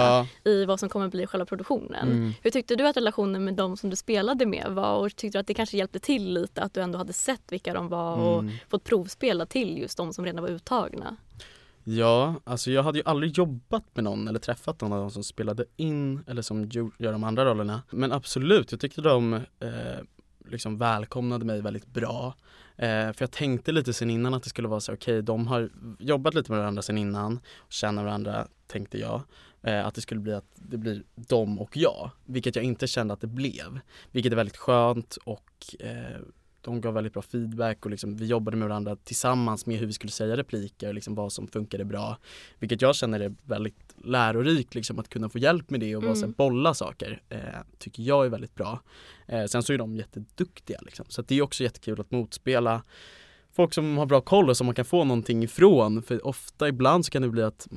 Ja. 0.45 0.51
i 0.51 0.65
vad 0.65 0.81
som 0.81 0.89
kommer 0.89 1.09
bli 1.09 1.27
själva 1.27 1.47
produktionen. 1.47 2.09
Mm. 2.09 2.33
Hur 2.43 2.51
tyckte 2.51 2.77
du 2.77 2.87
att 2.89 2.97
relationen 2.97 3.45
med 3.45 3.55
de 3.55 3.77
som 3.77 3.91
du 3.91 3.97
spelade 3.97 4.47
med 4.47 4.67
var 4.71 4.95
och 4.97 5.17
tyckte 5.17 5.39
du 5.39 5.41
att 5.41 5.47
det 5.47 5.55
kanske 5.55 5.77
hjälpte 5.77 5.99
till 5.99 6.33
lite 6.35 6.63
att 6.63 6.75
du 6.75 6.81
ändå 6.81 6.99
hade 6.99 7.13
sett 7.13 7.43
vilka 7.53 7.75
de 7.75 7.89
var 7.89 8.17
och 8.17 8.39
Mm. 8.39 8.53
fått 8.71 8.85
provspela 8.85 9.47
till 9.49 9.79
just 9.79 9.97
de 9.97 10.13
som 10.13 10.25
redan 10.25 10.43
var 10.43 10.51
uttagna? 10.51 11.17
Ja, 11.85 12.35
alltså 12.45 12.71
jag 12.71 12.83
hade 12.83 12.99
ju 12.99 13.05
aldrig 13.05 13.39
jobbat 13.39 13.85
med 13.95 14.05
någon 14.05 14.29
eller 14.29 14.39
träffat 14.39 14.81
någon 14.81 14.93
av 14.93 14.99
de 14.99 15.11
som 15.11 15.25
spelade 15.25 15.65
in 15.77 16.25
eller 16.27 16.43
som 16.43 16.69
gör 16.99 17.13
de 17.13 17.25
andra 17.25 17.45
rollerna. 17.45 17.83
Men 17.91 18.13
absolut, 18.13 18.73
jag 18.73 18.81
tyckte 18.81 19.01
de 19.01 19.35
eh, 19.35 19.41
liksom 20.49 20.79
välkomnade 20.79 21.45
mig 21.45 21.61
väldigt 21.61 21.87
bra. 21.87 22.35
Eh, 22.77 23.13
för 23.13 23.23
jag 23.23 23.31
tänkte 23.31 23.73
lite 23.73 23.93
sen 23.93 24.11
innan 24.11 24.35
att 24.35 24.43
det 24.43 24.49
skulle 24.49 24.69
vara 24.69 24.81
så 24.81 24.93
okej, 24.93 25.23
de 25.23 25.47
har 25.47 25.71
jobbat 25.99 26.35
lite 26.35 26.53
med 26.53 26.61
varandra 26.61 26.83
sen 26.83 26.99
innan 26.99 27.41
och 27.57 27.73
känner 27.73 28.05
varandra, 28.05 28.49
tänkte 28.67 28.99
jag. 28.99 29.23
Eh, 29.63 29.87
att 29.87 29.95
det 29.95 30.01
skulle 30.01 30.21
bli 30.21 30.35
att 30.35 30.53
det 30.55 30.77
blir 30.77 31.03
de 31.15 31.59
och 31.59 31.77
jag, 31.77 32.11
vilket 32.25 32.57
jag 32.57 32.65
inte 32.65 32.87
kände 32.87 33.15
att 33.15 33.21
det 33.21 33.27
blev. 33.27 33.81
Vilket 34.11 34.33
är 34.33 34.37
väldigt 34.37 34.57
skönt 34.57 35.19
och 35.25 35.77
eh, 35.81 36.21
de 36.61 36.81
gav 36.81 36.95
väldigt 36.95 37.13
bra 37.13 37.23
feedback 37.23 37.85
och 37.85 37.91
liksom, 37.91 38.17
vi 38.17 38.27
jobbade 38.27 38.57
med 38.57 38.69
varandra 38.69 38.97
tillsammans 38.97 39.67
med 39.67 39.79
hur 39.79 39.87
vi 39.87 39.93
skulle 39.93 40.11
säga 40.13 40.37
repliker, 40.37 40.93
liksom 40.93 41.15
vad 41.15 41.33
som 41.33 41.49
funkade 41.49 41.85
bra. 41.85 42.19
Vilket 42.59 42.83
jag 42.83 42.95
känner 42.97 43.21
är 43.21 43.35
väldigt 43.45 43.95
lärorikt, 44.05 44.75
liksom, 44.75 44.99
att 44.99 45.09
kunna 45.09 45.29
få 45.29 45.39
hjälp 45.39 45.71
med 45.71 45.81
det 45.81 45.97
och 45.97 46.03
bara 46.03 46.07
Mm. 46.11 46.21
så 46.21 46.27
här, 46.27 46.35
bolla 46.35 46.75
saker. 46.75 47.23
Eh, 47.29 47.39
tycker 47.79 48.03
jag 48.03 48.25
är 48.27 48.29
väldigt 48.31 48.55
bra. 48.55 48.81
Eh, 49.27 49.45
sen 49.45 49.63
så 49.63 49.73
är 49.73 49.79
de 49.79 49.97
jätteduktiga 49.97 50.79
liksom. 50.83 51.07
så 51.09 51.23
det 51.23 51.35
är 51.35 51.43
också 51.43 51.63
jättekul 51.63 52.01
att 52.01 52.11
motspela 52.11 52.83
folk 53.53 53.75
som 53.75 53.99
har 53.99 54.07
bra 54.07 54.21
koll 54.21 54.49
och 54.51 54.57
som 54.57 54.67
man 54.67 54.75
kan 54.75 54.85
få 54.85 55.05
någonting 55.05 55.43
ifrån. 55.43 56.03
För 56.03 56.27
ofta 56.27 56.69
ibland 56.69 57.05
så 57.05 57.11
kan 57.11 57.23
det 57.23 57.29
bli 57.29 57.43
att 57.43 57.69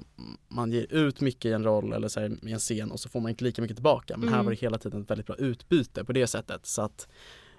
man 0.47 0.71
ger 0.71 0.93
ut 0.93 1.21
mycket 1.21 1.45
i 1.45 1.51
en 1.53 1.63
roll 1.63 1.93
eller 1.93 2.07
så 2.07 2.19
här, 2.19 2.37
i 2.47 2.51
en 2.51 2.59
scen 2.59 2.91
och 2.91 2.99
så 2.99 3.09
får 3.09 3.19
man 3.21 3.29
inte 3.29 3.43
lika 3.43 3.61
mycket 3.61 3.77
tillbaka. 3.77 4.17
Men 4.17 4.29
här 4.29 4.35
Mm. 4.35 4.45
var 4.45 4.51
det 4.51 4.59
hela 4.59 4.77
tiden 4.77 5.01
ett 5.01 5.09
väldigt 5.09 5.27
bra 5.27 5.35
utbyte 5.35 6.03
på 6.05 6.13
det 6.13 6.27
sättet. 6.27 6.65
Så 6.65 6.81
att 6.81 7.07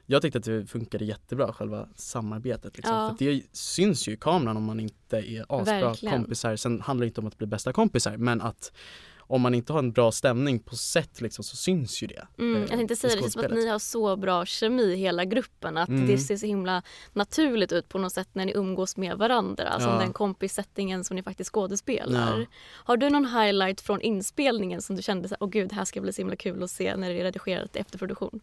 jag 0.07 0.23
tyckte 0.23 0.39
att 0.39 0.45
det 0.45 0.67
funkade 0.67 1.05
jättebra 1.05 1.53
själva 1.53 1.89
samarbetet 1.97 2.77
liksom. 2.77 2.97
Ja. 2.97 3.15
För 3.19 3.25
det 3.25 3.43
syns 3.53 4.09
ju 4.09 4.13
i 4.13 4.17
kameran 4.17 4.57
om 4.57 4.65
man 4.65 4.81
inte 4.81 5.17
är 5.17 5.45
asbra 5.49 5.81
Verkligen. 5.81 6.15
kompisar. 6.15 6.57
Sen 6.57 6.81
handlar 6.81 7.05
det 7.05 7.09
inte 7.09 7.21
om 7.21 7.27
att 7.27 7.39
bli 7.39 7.47
bästa 7.47 7.73
kompisar 7.73 8.17
men 8.17 8.41
att 8.41 8.73
om 9.19 9.41
man 9.41 9.55
inte 9.55 9.73
har 9.73 9.79
en 9.79 9.93
bra 9.93 10.13
stämning 10.13 10.59
på 10.59 10.77
set 10.77 11.21
liksom, 11.21 11.45
så 11.45 11.57
syns 11.57 12.03
ju 12.03 12.07
det. 12.07 12.27
Mm, 12.39 12.55
eh, 12.55 12.61
jag 12.61 12.69
tänkte 12.71 12.93
i 12.93 12.97
säga 12.97 13.15
det, 13.15 13.21
känns 13.21 13.33
som 13.33 13.45
att 13.45 13.51
ni 13.51 13.67
har 13.69 13.79
så 13.79 14.17
bra 14.17 14.47
kemi 14.47 14.95
hela 14.97 15.25
gruppen 15.25 15.77
att 15.77 15.89
Mm. 15.89 16.07
det 16.07 16.19
ser 16.19 16.37
så 16.37 16.47
himla 16.47 16.83
naturligt 17.13 17.73
ut 17.73 17.89
på 17.89 17.99
något 17.99 18.13
sätt 18.13 18.29
när 18.33 18.45
ni 18.47 18.53
umgås 18.53 18.97
med 18.97 19.19
varandra. 19.19 19.77
Ja. 19.81 19.99
den 19.99 20.13
kompissettingen 20.13 21.05
som 21.05 21.17
ni 21.17 21.23
faktiskt 21.23 21.51
skådespelar. 21.51 22.39
Ja. 22.41 22.47
Har 22.85 22.97
du 22.97 23.11
någon 23.11 23.27
highlight 23.27 23.81
från 23.81 24.01
inspelningen 24.01 24.83
som 24.83 24.97
du 24.97 25.03
kände 25.03 25.29
så 25.29 25.37
åh 25.41 25.49
gud 25.49 25.69
det 25.69 25.75
här 25.75 25.85
ska 25.85 26.01
bli 26.01 26.13
så 26.13 26.21
himla 26.21 26.37
kul 26.37 26.63
att 26.63 26.71
se 26.71 26.97
när 26.97 27.11
det 27.11 27.21
är 27.21 27.25
redigerat 27.25 27.77
efter 27.77 27.99
produktion? 27.99 28.41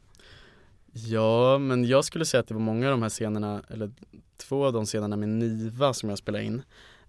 Ja, 0.93 1.57
men 1.57 1.85
jag 1.85 2.05
skulle 2.05 2.25
säga 2.25 2.41
att 2.41 2.47
det 2.47 2.53
var 2.53 2.61
många 2.61 2.85
av 2.87 2.91
de 2.91 3.01
här 3.01 3.09
scenerna, 3.09 3.63
eller 3.67 3.91
två 4.37 4.65
av 4.65 4.73
de 4.73 4.85
scenerna 4.85 5.15
med 5.15 5.29
Niva 5.29 5.93
som 5.93 6.09
jag 6.09 6.17
spelar 6.17 6.39
in. 6.39 6.61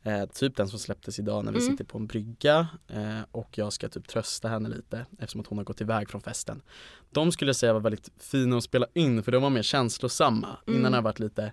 Eh, 0.03 0.25
typ 0.27 0.57
den 0.57 0.69
som 0.69 0.79
släpptes 0.79 1.19
idag 1.19 1.45
när 1.45 1.53
vi 1.53 1.59
Mm. 1.59 1.71
sitter 1.71 1.85
på 1.85 1.99
en 1.99 2.07
brygga 2.07 2.69
eh, 2.88 3.21
och 3.33 3.59
jag 3.59 3.73
ska 3.73 3.88
typ 3.88 4.09
trösta 4.09 4.49
henne 4.49 4.69
lite 4.69 5.07
eftersom 5.19 5.40
att 5.40 5.47
hon 5.47 5.59
har 5.59 5.64
gått 5.64 5.81
iväg 5.81 6.11
från 6.11 6.21
festen. 6.21 6.62
De 7.11 7.33
skulle 7.33 7.49
jag 7.49 7.57
säga 7.57 7.73
var 7.73 7.81
väldigt 7.81 8.11
fina 8.19 8.57
att 8.57 8.64
spela 8.64 8.87
in 8.95 9.23
för 9.23 9.33
de 9.33 9.43
var 9.43 9.51
mer 9.51 9.62
känslosamma. 9.62 10.57
Mm. 10.66 10.81
Innan 10.81 10.93
har 10.95 11.03
varit 11.03 11.19
lite, 11.19 11.53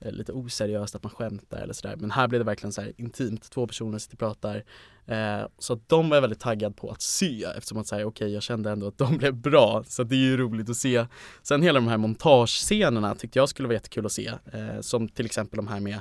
Eh, 0.00 0.12
lite 0.12 0.32
oseriöst 0.32 0.94
att 0.94 1.02
man 1.02 1.12
skämtar 1.12 1.58
eller 1.58 1.72
sådär. 1.72 1.96
Men 1.96 2.10
här 2.10 2.28
blev 2.28 2.40
det 2.40 2.44
verkligen 2.44 2.72
så 2.72 2.80
här 2.80 2.92
intimt, 2.96 3.50
två 3.50 3.66
personer 3.66 3.98
sitter 3.98 4.14
och 4.14 4.18
pratar. 4.18 4.64
Eh, 5.06 5.46
så 5.58 5.72
att 5.72 5.88
de 5.88 6.08
var 6.08 6.16
jag 6.16 6.20
väldigt 6.20 6.40
taggad 6.40 6.76
på 6.76 6.90
att 6.90 7.02
se 7.02 7.44
eftersom 7.44 7.78
att 7.78 7.86
säga 7.86 8.06
okej 8.06 8.32
jag 8.32 8.42
kände 8.42 8.70
ändå 8.70 8.86
att 8.86 8.98
de 8.98 9.16
blev 9.18 9.34
bra. 9.34 9.84
Så 9.86 10.02
det 10.02 10.14
är 10.14 10.18
ju 10.18 10.36
roligt 10.36 10.70
att 10.70 10.76
se. 10.76 11.06
Sen 11.42 11.62
hela 11.62 11.80
de 11.80 11.88
här 11.88 11.98
montagescenerna 11.98 13.14
tyckte 13.14 13.38
jag 13.38 13.48
skulle 13.48 13.68
vara 13.68 13.74
jättekul 13.74 14.06
att 14.06 14.12
se. 14.12 14.32
Eh, 14.52 14.80
som 14.80 15.08
till 15.08 15.26
exempel 15.26 15.56
de 15.56 15.68
här 15.68 15.80
med 15.80 15.94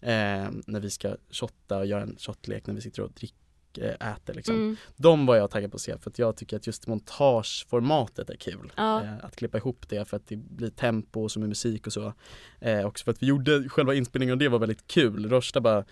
eh, 0.00 0.50
när 0.66 0.80
vi 0.80 0.90
ska 0.90 1.16
shotta 1.30 1.78
och 1.78 1.86
göra 1.86 2.02
en 2.02 2.16
shotlek 2.18 2.66
när 2.66 2.74
vi 2.74 2.80
sitter 2.80 3.02
och 3.02 3.12
dricker 3.12 3.41
eh, 3.78 4.12
äter 4.12 4.34
liksom. 4.34 4.54
Mm. 4.54 4.76
De 4.96 5.26
var 5.26 5.36
jag 5.36 5.50
taggad 5.50 5.70
på 5.70 5.74
att 5.74 5.80
se 5.80 5.98
för 5.98 6.10
att 6.10 6.18
jag 6.18 6.36
tycker 6.36 6.56
att 6.56 6.66
just 6.66 6.86
montageformatet 6.86 8.30
är 8.30 8.36
kul. 8.36 8.72
Ja. 8.76 9.02
Eh, 9.02 9.24
att 9.24 9.36
klippa 9.36 9.58
ihop 9.58 9.88
det 9.88 10.08
för 10.08 10.16
att 10.16 10.26
det 10.26 10.36
blir 10.36 10.70
tempo 10.70 11.28
som 11.28 11.42
är 11.42 11.46
musik 11.46 11.86
och 11.86 11.92
så. 11.92 12.12
Eh, 12.60 12.86
också 12.86 13.04
för 13.04 13.12
att 13.12 13.22
vi 13.22 13.26
gjorde 13.26 13.68
själva 13.68 13.94
inspelningen 13.94 14.32
och 14.32 14.38
det 14.38 14.48
var 14.48 14.58
väldigt 14.58 14.86
kul. 14.86 15.30
Rosta 15.30 15.60
bara 15.60 15.84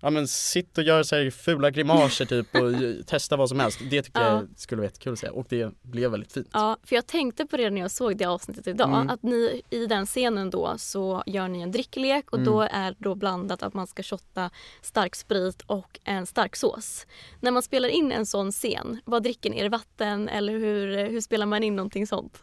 Ja 0.00 0.10
men 0.10 0.28
sitt 0.28 0.78
och 0.78 0.84
gör 0.84 1.02
så 1.02 1.30
fula 1.30 1.70
grimaser 1.70 2.24
typ 2.24 2.54
och 2.54 3.06
testa 3.06 3.36
vad 3.36 3.48
som 3.48 3.60
helst. 3.60 3.80
Det 3.90 4.02
tycker 4.02 4.20
Ja. 4.20 4.26
jag 4.28 4.46
skulle 4.56 4.76
vara 4.78 4.86
jättekul 4.86 5.12
att 5.12 5.18
se 5.18 5.28
och 5.28 5.46
det 5.48 5.72
blev 5.82 6.10
väldigt 6.10 6.32
fint. 6.32 6.48
Ja, 6.52 6.76
för 6.84 6.94
jag 6.96 7.06
tänkte 7.06 7.46
på 7.46 7.56
det 7.56 7.70
när 7.70 7.80
jag 7.80 7.90
såg 7.90 8.16
det 8.16 8.24
avsnittet 8.24 8.66
idag. 8.66 8.88
Mm. 8.94 9.08
Att 9.10 9.22
ni 9.22 9.62
i 9.70 9.86
den 9.86 10.06
scenen 10.06 10.50
då 10.50 10.74
så 10.78 11.22
gör 11.26 11.48
ni 11.48 11.60
en 11.60 11.72
dricklek 11.72 12.30
och 12.30 12.38
Mm. 12.38 12.52
då 12.52 12.60
är 12.60 12.94
då 12.98 13.14
blandat 13.14 13.62
att 13.62 13.74
man 13.74 13.86
ska 13.86 14.02
shotta 14.02 14.50
stark 14.82 15.14
sprit 15.16 15.62
och 15.66 16.00
en 16.04 16.26
stark 16.26 16.56
sås. 16.56 17.06
När 17.40 17.50
man 17.50 17.62
spelar 17.62 17.88
in 17.88 18.12
en 18.12 18.26
sån 18.26 18.52
scen, 18.52 19.00
vad 19.04 19.22
dricker 19.22 19.50
ni? 19.50 19.58
Är 19.58 19.62
det 19.62 19.68
vatten 19.68 20.28
eller 20.28 20.52
hur, 20.52 21.08
hur 21.08 21.20
spelar 21.20 21.46
man 21.46 21.62
in 21.64 21.76
någonting 21.76 22.06
sånt? 22.06 22.42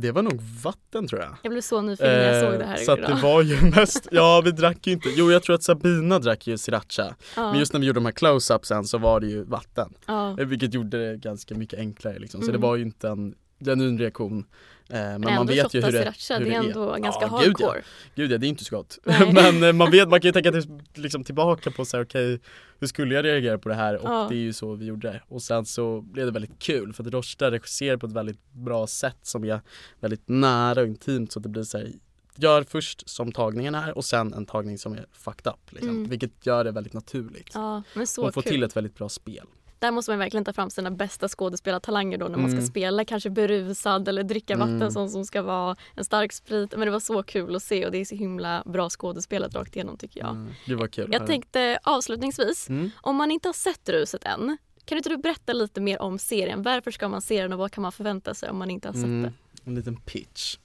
Det 0.00 0.12
var 0.12 0.22
nog 0.22 0.40
vatten 0.62 1.08
tror 1.08 1.20
jag. 1.20 1.36
Jag 1.42 1.52
blev 1.52 1.60
så 1.62 1.80
nyfiken 1.80 2.12
när 2.12 2.32
jag 2.32 2.50
såg 2.50 2.58
det 2.60 2.64
här 2.64 2.76
Eh, 2.78 2.82
Så 2.84 2.92
att 2.92 3.06
det 3.06 3.18
var 3.22 3.42
ju 3.42 3.60
mest, 3.76 4.08
ja 4.10 4.42
vi 4.44 4.50
drack 4.50 4.86
ju 4.86 4.92
inte, 4.92 5.08
jo 5.16 5.30
jag 5.30 5.42
tror 5.42 5.54
att 5.54 5.62
Sabina 5.62 6.18
drack 6.18 6.46
ju 6.46 6.58
sriracha. 6.58 7.14
ja. 7.36 7.50
Men 7.50 7.58
just 7.58 7.72
när 7.72 7.80
vi 7.80 7.86
gjorde 7.86 8.00
de 8.00 8.04
här 8.04 8.12
close-upsen 8.12 8.84
så 8.84 8.98
var 8.98 9.20
det 9.20 9.26
ju 9.26 9.44
vatten. 9.44 9.94
ja. 10.06 10.30
Eh, 10.40 10.46
Vilket 10.46 10.74
gjorde 10.74 11.10
det 11.10 11.16
ganska 11.16 11.54
mycket 11.54 11.78
enklare 11.78 12.18
liksom. 12.18 12.40
Så 12.40 12.48
Mm. 12.48 12.60
det 12.60 12.66
var 12.66 12.76
ju 12.76 12.82
inte 12.82 13.08
en 13.08 13.34
genuin 13.64 13.98
reaktion. 13.98 14.44
Eh, 14.90 14.98
men 14.98 15.20
Men 15.20 15.34
man 15.34 15.46
vet 15.46 15.74
ju 15.74 15.80
hur 15.80 15.92
det, 15.92 15.98
sriracha, 15.98 16.38
hur 16.38 16.44
det 16.44 16.54
är 16.54 16.64
ändå 16.64 16.96
ganska 16.96 17.22
ja, 17.22 17.40
Gud, 17.44 17.56
ja. 17.58 17.66
hardcore. 17.66 17.82
Gud 18.14 18.32
ja, 18.32 18.38
det 18.38 18.46
är 18.46 18.48
inte 18.48 18.64
så 18.64 18.76
gott. 18.76 18.98
Men 19.32 19.62
eh, 19.62 19.72
man 19.72 19.90
vet, 19.90 20.08
man 20.08 20.20
kan 20.20 20.28
ju 20.28 20.32
tänka 20.32 20.52
till, 20.52 20.80
liksom 20.94 21.24
tillbaka 21.24 21.70
på 21.70 21.84
så 21.84 21.96
här, 21.96 22.04
okej 22.04 22.40
hur 22.80 22.86
skulle 22.86 23.14
jag 23.14 23.24
reagera 23.24 23.58
på 23.58 23.68
det 23.68 23.74
här? 23.74 23.96
Och 23.96 24.10
Ja. 24.10 24.26
det 24.28 24.34
är 24.34 24.38
ju 24.40 24.52
så 24.52 24.74
vi 24.74 24.86
gjorde 24.86 25.08
det. 25.08 25.22
Och 25.28 25.42
sen 25.42 25.66
så 25.66 26.00
blev 26.00 26.26
det 26.26 26.32
väldigt 26.32 26.58
kul 26.58 26.92
för 26.92 27.04
att 27.04 27.12
Rosta 27.12 27.50
regisserar 27.50 27.96
på 27.96 28.06
ett 28.06 28.12
väldigt 28.12 28.52
bra 28.52 28.86
sätt 28.86 29.18
som 29.22 29.44
är 29.44 29.60
väldigt 30.00 30.28
nära 30.28 30.80
och 30.80 30.86
intimt 30.86 31.32
så 31.32 31.38
att 31.38 31.42
det 31.42 31.48
blir 31.48 31.62
så 31.62 31.78
här 31.78 31.92
Gör 32.36 32.62
först 32.62 33.08
som 33.08 33.32
tagningen 33.32 33.74
är 33.74 33.96
och 33.96 34.04
sen 34.04 34.34
en 34.34 34.46
tagning 34.46 34.78
som 34.78 34.92
är 34.92 35.06
fucked 35.12 35.52
up 35.52 35.72
liksom. 35.72 35.90
Mm. 35.90 36.08
Vilket 36.08 36.46
gör 36.46 36.64
det 36.64 36.70
väldigt 36.72 36.92
naturligt. 36.92 37.50
Ja, 37.54 37.82
Hon 37.94 38.06
får 38.06 38.42
kul. 38.42 38.52
till 38.52 38.62
ett 38.62 38.76
väldigt 38.76 38.94
bra 38.94 39.08
spel. 39.08 39.46
Där 39.80 39.90
måste 39.90 40.10
man 40.10 40.18
verkligen 40.18 40.44
ta 40.44 40.52
fram 40.52 40.70
sina 40.70 40.90
bästa 40.90 41.28
skådespelartalanger 41.28 42.18
då 42.18 42.28
när 42.28 42.38
man 42.38 42.50
ska 42.50 42.56
Mm. 42.58 42.66
spela 42.70 43.04
kanske 43.04 43.30
berusad 43.30 44.08
eller 44.08 44.22
dricka 44.22 44.56
vatten 44.56 44.82
Mm. 44.82 45.08
som 45.08 45.24
ska 45.24 45.42
vara 45.42 45.76
en 45.94 46.04
stark 46.04 46.32
sprit. 46.32 46.70
Men 46.76 46.80
det 46.80 46.90
var 46.90 47.00
så 47.00 47.22
kul 47.22 47.56
att 47.56 47.62
se 47.62 47.86
och 47.86 47.92
det 47.92 47.98
är 47.98 48.04
så 48.04 48.14
himla 48.14 48.62
bra 48.66 48.90
skådespelat 48.90 49.54
rakt 49.54 49.76
igenom 49.76 49.96
tycker 49.98 50.20
jag. 50.20 50.30
Mm, 50.30 50.50
det 50.66 50.74
var 50.74 50.86
kul. 50.86 51.08
Jag 51.12 51.26
tänkte 51.26 51.78
avslutningsvis, 51.82 52.68
Mm. 52.68 52.90
om 53.02 53.16
man 53.16 53.30
inte 53.30 53.48
har 53.48 53.52
sett 53.52 53.88
Ruset 53.88 54.24
än, 54.24 54.58
kan 54.84 54.98
inte 54.98 55.08
du 55.08 55.16
berätta 55.16 55.52
lite 55.52 55.80
mer 55.80 56.02
om 56.02 56.18
serien? 56.18 56.62
Varför 56.62 56.90
ska 56.90 57.08
man 57.08 57.22
se 57.22 57.42
den 57.42 57.52
och 57.52 57.58
vad 57.58 57.72
kan 57.72 57.82
man 57.82 57.92
förvänta 57.92 58.34
sig 58.34 58.50
om 58.50 58.58
man 58.58 58.70
inte 58.70 58.88
har 58.88 58.92
sett 58.92 59.04
Mm, 59.04 59.22
det? 59.22 59.32
en 59.64 59.74
liten 59.74 59.96
pitch. 59.96 60.56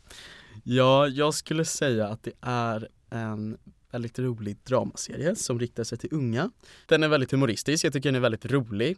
Ja, 0.63 1.07
jag 1.07 1.33
skulle 1.33 1.65
säga 1.65 2.07
att 2.07 2.23
det 2.23 2.31
är 2.41 2.87
en 3.09 3.57
väldigt 3.95 4.19
rolig 4.19 4.57
dramaserie 4.63 5.35
som 5.35 5.59
riktar 5.59 5.83
sig 5.83 5.97
till 5.97 6.09
unga. 6.11 6.51
Den 6.87 7.03
är 7.03 7.07
väldigt 7.07 7.31
humoristisk, 7.31 7.85
jag 7.85 7.93
tycker 7.93 8.09
den 8.09 8.15
är 8.15 8.19
väldigt 8.19 8.45
rolig. 8.45 8.97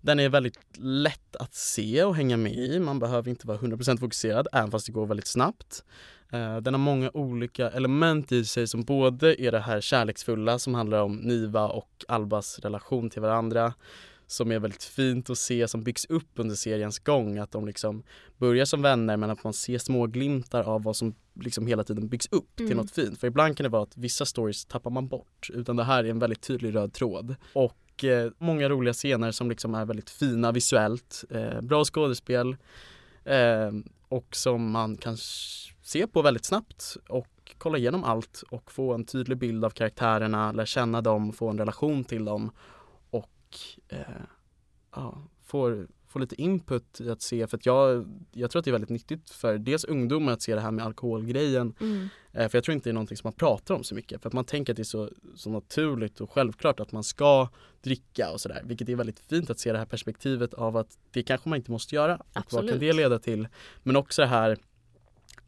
Den 0.00 0.20
är 0.20 0.28
väldigt 0.28 0.58
lätt 0.78 1.36
att 1.36 1.54
se 1.54 2.04
och 2.04 2.16
hänga 2.16 2.36
med 2.36 2.52
i, 2.52 2.78
man 2.78 2.98
behöver 2.98 3.30
inte 3.30 3.46
vara 3.46 3.58
100% 3.58 4.00
fokuserad 4.00 4.48
även 4.52 4.70
fast 4.70 4.86
det 4.86 4.92
går 4.92 5.06
väldigt 5.06 5.26
snabbt. 5.26 5.84
Eh, 6.32 6.56
den 6.56 6.74
har 6.74 6.78
många 6.78 7.10
olika 7.14 7.70
element 7.70 8.32
i 8.32 8.44
sig 8.44 8.66
som 8.66 8.82
både 8.82 9.42
är 9.42 9.52
det 9.52 9.60
här 9.60 9.80
kärleksfulla 9.80 10.58
som 10.58 10.74
handlar 10.74 11.02
om 11.02 11.16
Niva 11.16 11.68
och 11.68 12.04
Albas 12.08 12.58
relation 12.58 13.10
till 13.10 13.22
varandra 13.22 13.74
som 14.26 14.52
är 14.52 14.58
väldigt 14.58 14.82
fint 14.84 15.30
att 15.30 15.38
se 15.38 15.68
som 15.68 15.82
byggs 15.82 16.04
upp 16.04 16.28
under 16.34 16.54
seriens 16.54 16.98
gång. 16.98 17.38
Att 17.38 17.52
de 17.52 17.66
liksom 17.66 18.02
börjar 18.36 18.64
som 18.64 18.82
vänner 18.82 19.16
men 19.16 19.30
att 19.30 19.44
man 19.44 19.52
ser 19.52 19.78
små 19.78 20.06
glimtar 20.06 20.62
av 20.62 20.82
vad 20.82 20.96
som 20.96 21.14
liksom 21.40 21.66
hela 21.66 21.84
tiden 21.84 22.08
byggs 22.08 22.28
upp 22.30 22.60
Mm. 22.60 22.68
till 22.68 22.76
något 22.76 22.90
fint. 22.90 23.20
För 23.20 23.26
ibland 23.26 23.56
kan 23.56 23.64
det 23.64 23.70
vara 23.70 23.82
att 23.82 23.96
vissa 23.96 24.24
stories 24.26 24.64
tappar 24.64 24.90
man 24.90 25.08
bort 25.08 25.50
utan 25.52 25.76
det 25.76 25.84
här 25.84 26.04
är 26.04 26.08
en 26.10 26.18
väldigt 26.18 26.42
tydlig 26.42 26.74
röd 26.74 26.92
tråd. 26.92 27.36
Och 27.52 28.04
eh, 28.04 28.30
många 28.38 28.68
roliga 28.68 28.92
scener 28.94 29.32
som 29.32 29.48
liksom 29.50 29.74
är 29.74 29.84
väldigt 29.84 30.10
fina 30.10 30.52
visuellt, 30.52 31.24
eh, 31.30 31.60
bra 31.60 31.84
skådespel 31.84 32.56
eh, 33.24 33.70
och 34.08 34.36
som 34.36 34.70
man 34.70 34.96
kan 34.96 35.16
se 35.82 36.06
på 36.06 36.22
väldigt 36.22 36.44
snabbt 36.44 36.96
och 37.08 37.54
kolla 37.58 37.78
igenom 37.78 38.04
allt 38.04 38.42
och 38.50 38.72
få 38.72 38.94
en 38.94 39.04
tydlig 39.04 39.38
bild 39.38 39.64
av 39.64 39.70
karaktärerna, 39.70 40.52
lära 40.52 40.66
känna 40.66 41.00
dem, 41.00 41.32
få 41.32 41.48
en 41.48 41.58
relation 41.58 42.04
till 42.04 42.24
dem 42.24 42.50
eh, 43.88 43.98
ja, 44.94 45.22
får, 45.44 45.88
får 46.06 46.20
lite 46.20 46.42
input 46.42 47.00
i 47.00 47.10
att 47.10 47.22
se, 47.22 47.46
för 47.46 47.56
att 47.56 47.66
jag, 47.66 48.06
jag 48.32 48.50
tror 48.50 48.60
att 48.60 48.64
det 48.64 48.70
är 48.70 48.72
väldigt 48.72 48.90
nyttigt 48.90 49.30
för 49.30 49.58
dels 49.58 49.84
ungdomar 49.84 50.32
att 50.32 50.42
se 50.42 50.54
det 50.54 50.60
här 50.60 50.70
med 50.70 50.84
alkoholgrejen. 50.84 51.74
Mm. 51.80 52.08
Eh, 52.32 52.48
för 52.48 52.58
jag 52.58 52.64
tror 52.64 52.74
inte 52.74 52.88
det 52.88 52.90
är 52.90 52.94
någonting 52.94 53.16
som 53.16 53.26
man 53.26 53.32
pratar 53.32 53.74
om 53.74 53.84
så 53.84 53.94
mycket 53.94 54.22
för 54.22 54.28
att 54.28 54.32
man 54.32 54.44
tänker 54.44 54.72
att 54.72 54.76
det 54.76 54.82
är 54.82 54.84
så, 54.84 55.10
så 55.34 55.50
naturligt 55.50 56.20
och 56.20 56.32
självklart 56.32 56.80
att 56.80 56.92
man 56.92 57.04
ska 57.04 57.48
dricka 57.80 58.30
och 58.32 58.40
sådär. 58.40 58.62
Vilket 58.64 58.88
är 58.88 58.94
väldigt 58.94 59.20
fint 59.20 59.50
att 59.50 59.58
se 59.58 59.72
det 59.72 59.78
här 59.78 59.86
perspektivet 59.86 60.54
av 60.54 60.76
att 60.76 60.98
det 61.10 61.22
kanske 61.22 61.48
man 61.48 61.56
inte 61.56 61.70
måste 61.70 61.94
göra. 61.94 62.14
Och 62.14 62.26
vad 62.34 62.42
Absolut. 62.42 62.70
kan 62.70 62.80
det 62.80 62.92
leda 62.92 63.18
till? 63.18 63.48
Men 63.82 63.96
också 63.96 64.22
det 64.22 64.28
här 64.28 64.58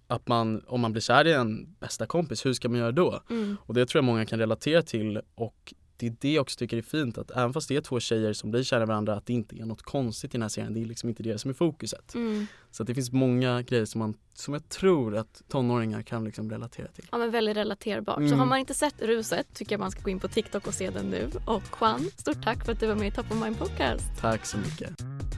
att 0.07 0.29
man, 0.29 0.63
om 0.67 0.81
man 0.81 0.93
blir 0.93 1.03
kär 1.03 1.27
i 1.27 1.33
en 1.33 1.75
bästa 1.81 2.07
kompis, 2.07 2.47
hur 2.47 2.53
ska 2.53 2.69
man 2.69 2.79
göra 2.79 2.93
då? 2.93 3.23
Mm. 3.31 3.57
Och 3.61 3.75
det 3.75 3.87
tror 3.87 3.99
jag 3.99 4.05
många 4.05 4.27
kan 4.27 4.39
relatera 4.39 4.83
till 4.83 5.21
och 5.35 5.75
det 5.99 6.07
är 6.07 6.15
det 6.21 6.33
jag 6.33 6.43
också 6.43 6.59
tycker 6.59 6.77
är 6.77 6.83
fint 6.83 7.19
att 7.19 7.31
även 7.31 7.53
fast 7.53 7.69
det 7.69 7.77
är 7.77 7.81
två 7.81 8.01
tjejer 8.01 8.33
som 8.33 8.51
blir 8.51 8.63
kära 8.63 8.83
i 8.83 8.87
varandra 8.87 9.15
att 9.15 9.27
det 9.27 9.33
inte 9.33 9.57
är 9.61 9.65
något 9.65 9.83
konstigt 9.83 10.31
i 10.31 10.33
den 10.33 10.43
här 10.43 10.49
serien. 10.49 10.75
Det 10.75 10.81
är 10.81 10.85
liksom 10.85 11.09
inte 11.09 11.23
det 11.23 11.39
som 11.39 11.51
är 11.51 11.55
fokuset. 11.55 12.15
Mm. 12.15 12.47
Så 12.71 12.85
det 12.85 12.95
finns 12.95 13.13
många 13.13 13.63
grejer 13.63 13.85
som, 13.85 13.99
man, 13.99 14.15
som 14.35 14.55
jag 14.55 14.69
tror 14.69 15.17
att 15.17 15.43
tonåringar 15.49 16.03
kan 16.03 16.25
liksom 16.25 16.51
relatera 16.51 16.89
till. 16.89 17.05
Ja 17.13 17.19
men 17.19 17.31
väldigt 17.31 17.57
relaterbart. 17.57 18.17
Så 18.17 18.23
Mm. 18.23 18.39
har 18.39 18.47
man 18.47 18.59
inte 18.59 18.75
sett 18.75 19.03
Ruset 19.03 19.47
tycker 19.55 19.73
jag 19.73 19.81
man 19.81 19.91
ska 19.91 20.03
gå 20.03 20.11
in 20.11 20.21
på 20.21 20.29
TikTok 20.29 20.67
och 20.67 20.75
se 20.75 20.91
den 20.91 21.07
nu. 21.07 21.31
Och 21.47 21.63
Juan, 21.81 22.11
stort 22.17 22.43
tack 22.45 22.65
för 22.65 22.73
att 22.73 22.81
du 22.81 22.87
var 22.87 22.95
med 22.95 23.09
i 23.09 23.11
Top 23.11 23.31
of 23.33 23.43
Mind 23.45 23.59
Podcast. 23.59 24.05
Tack 24.21 24.47
så 24.47 24.59
mycket. 24.59 25.38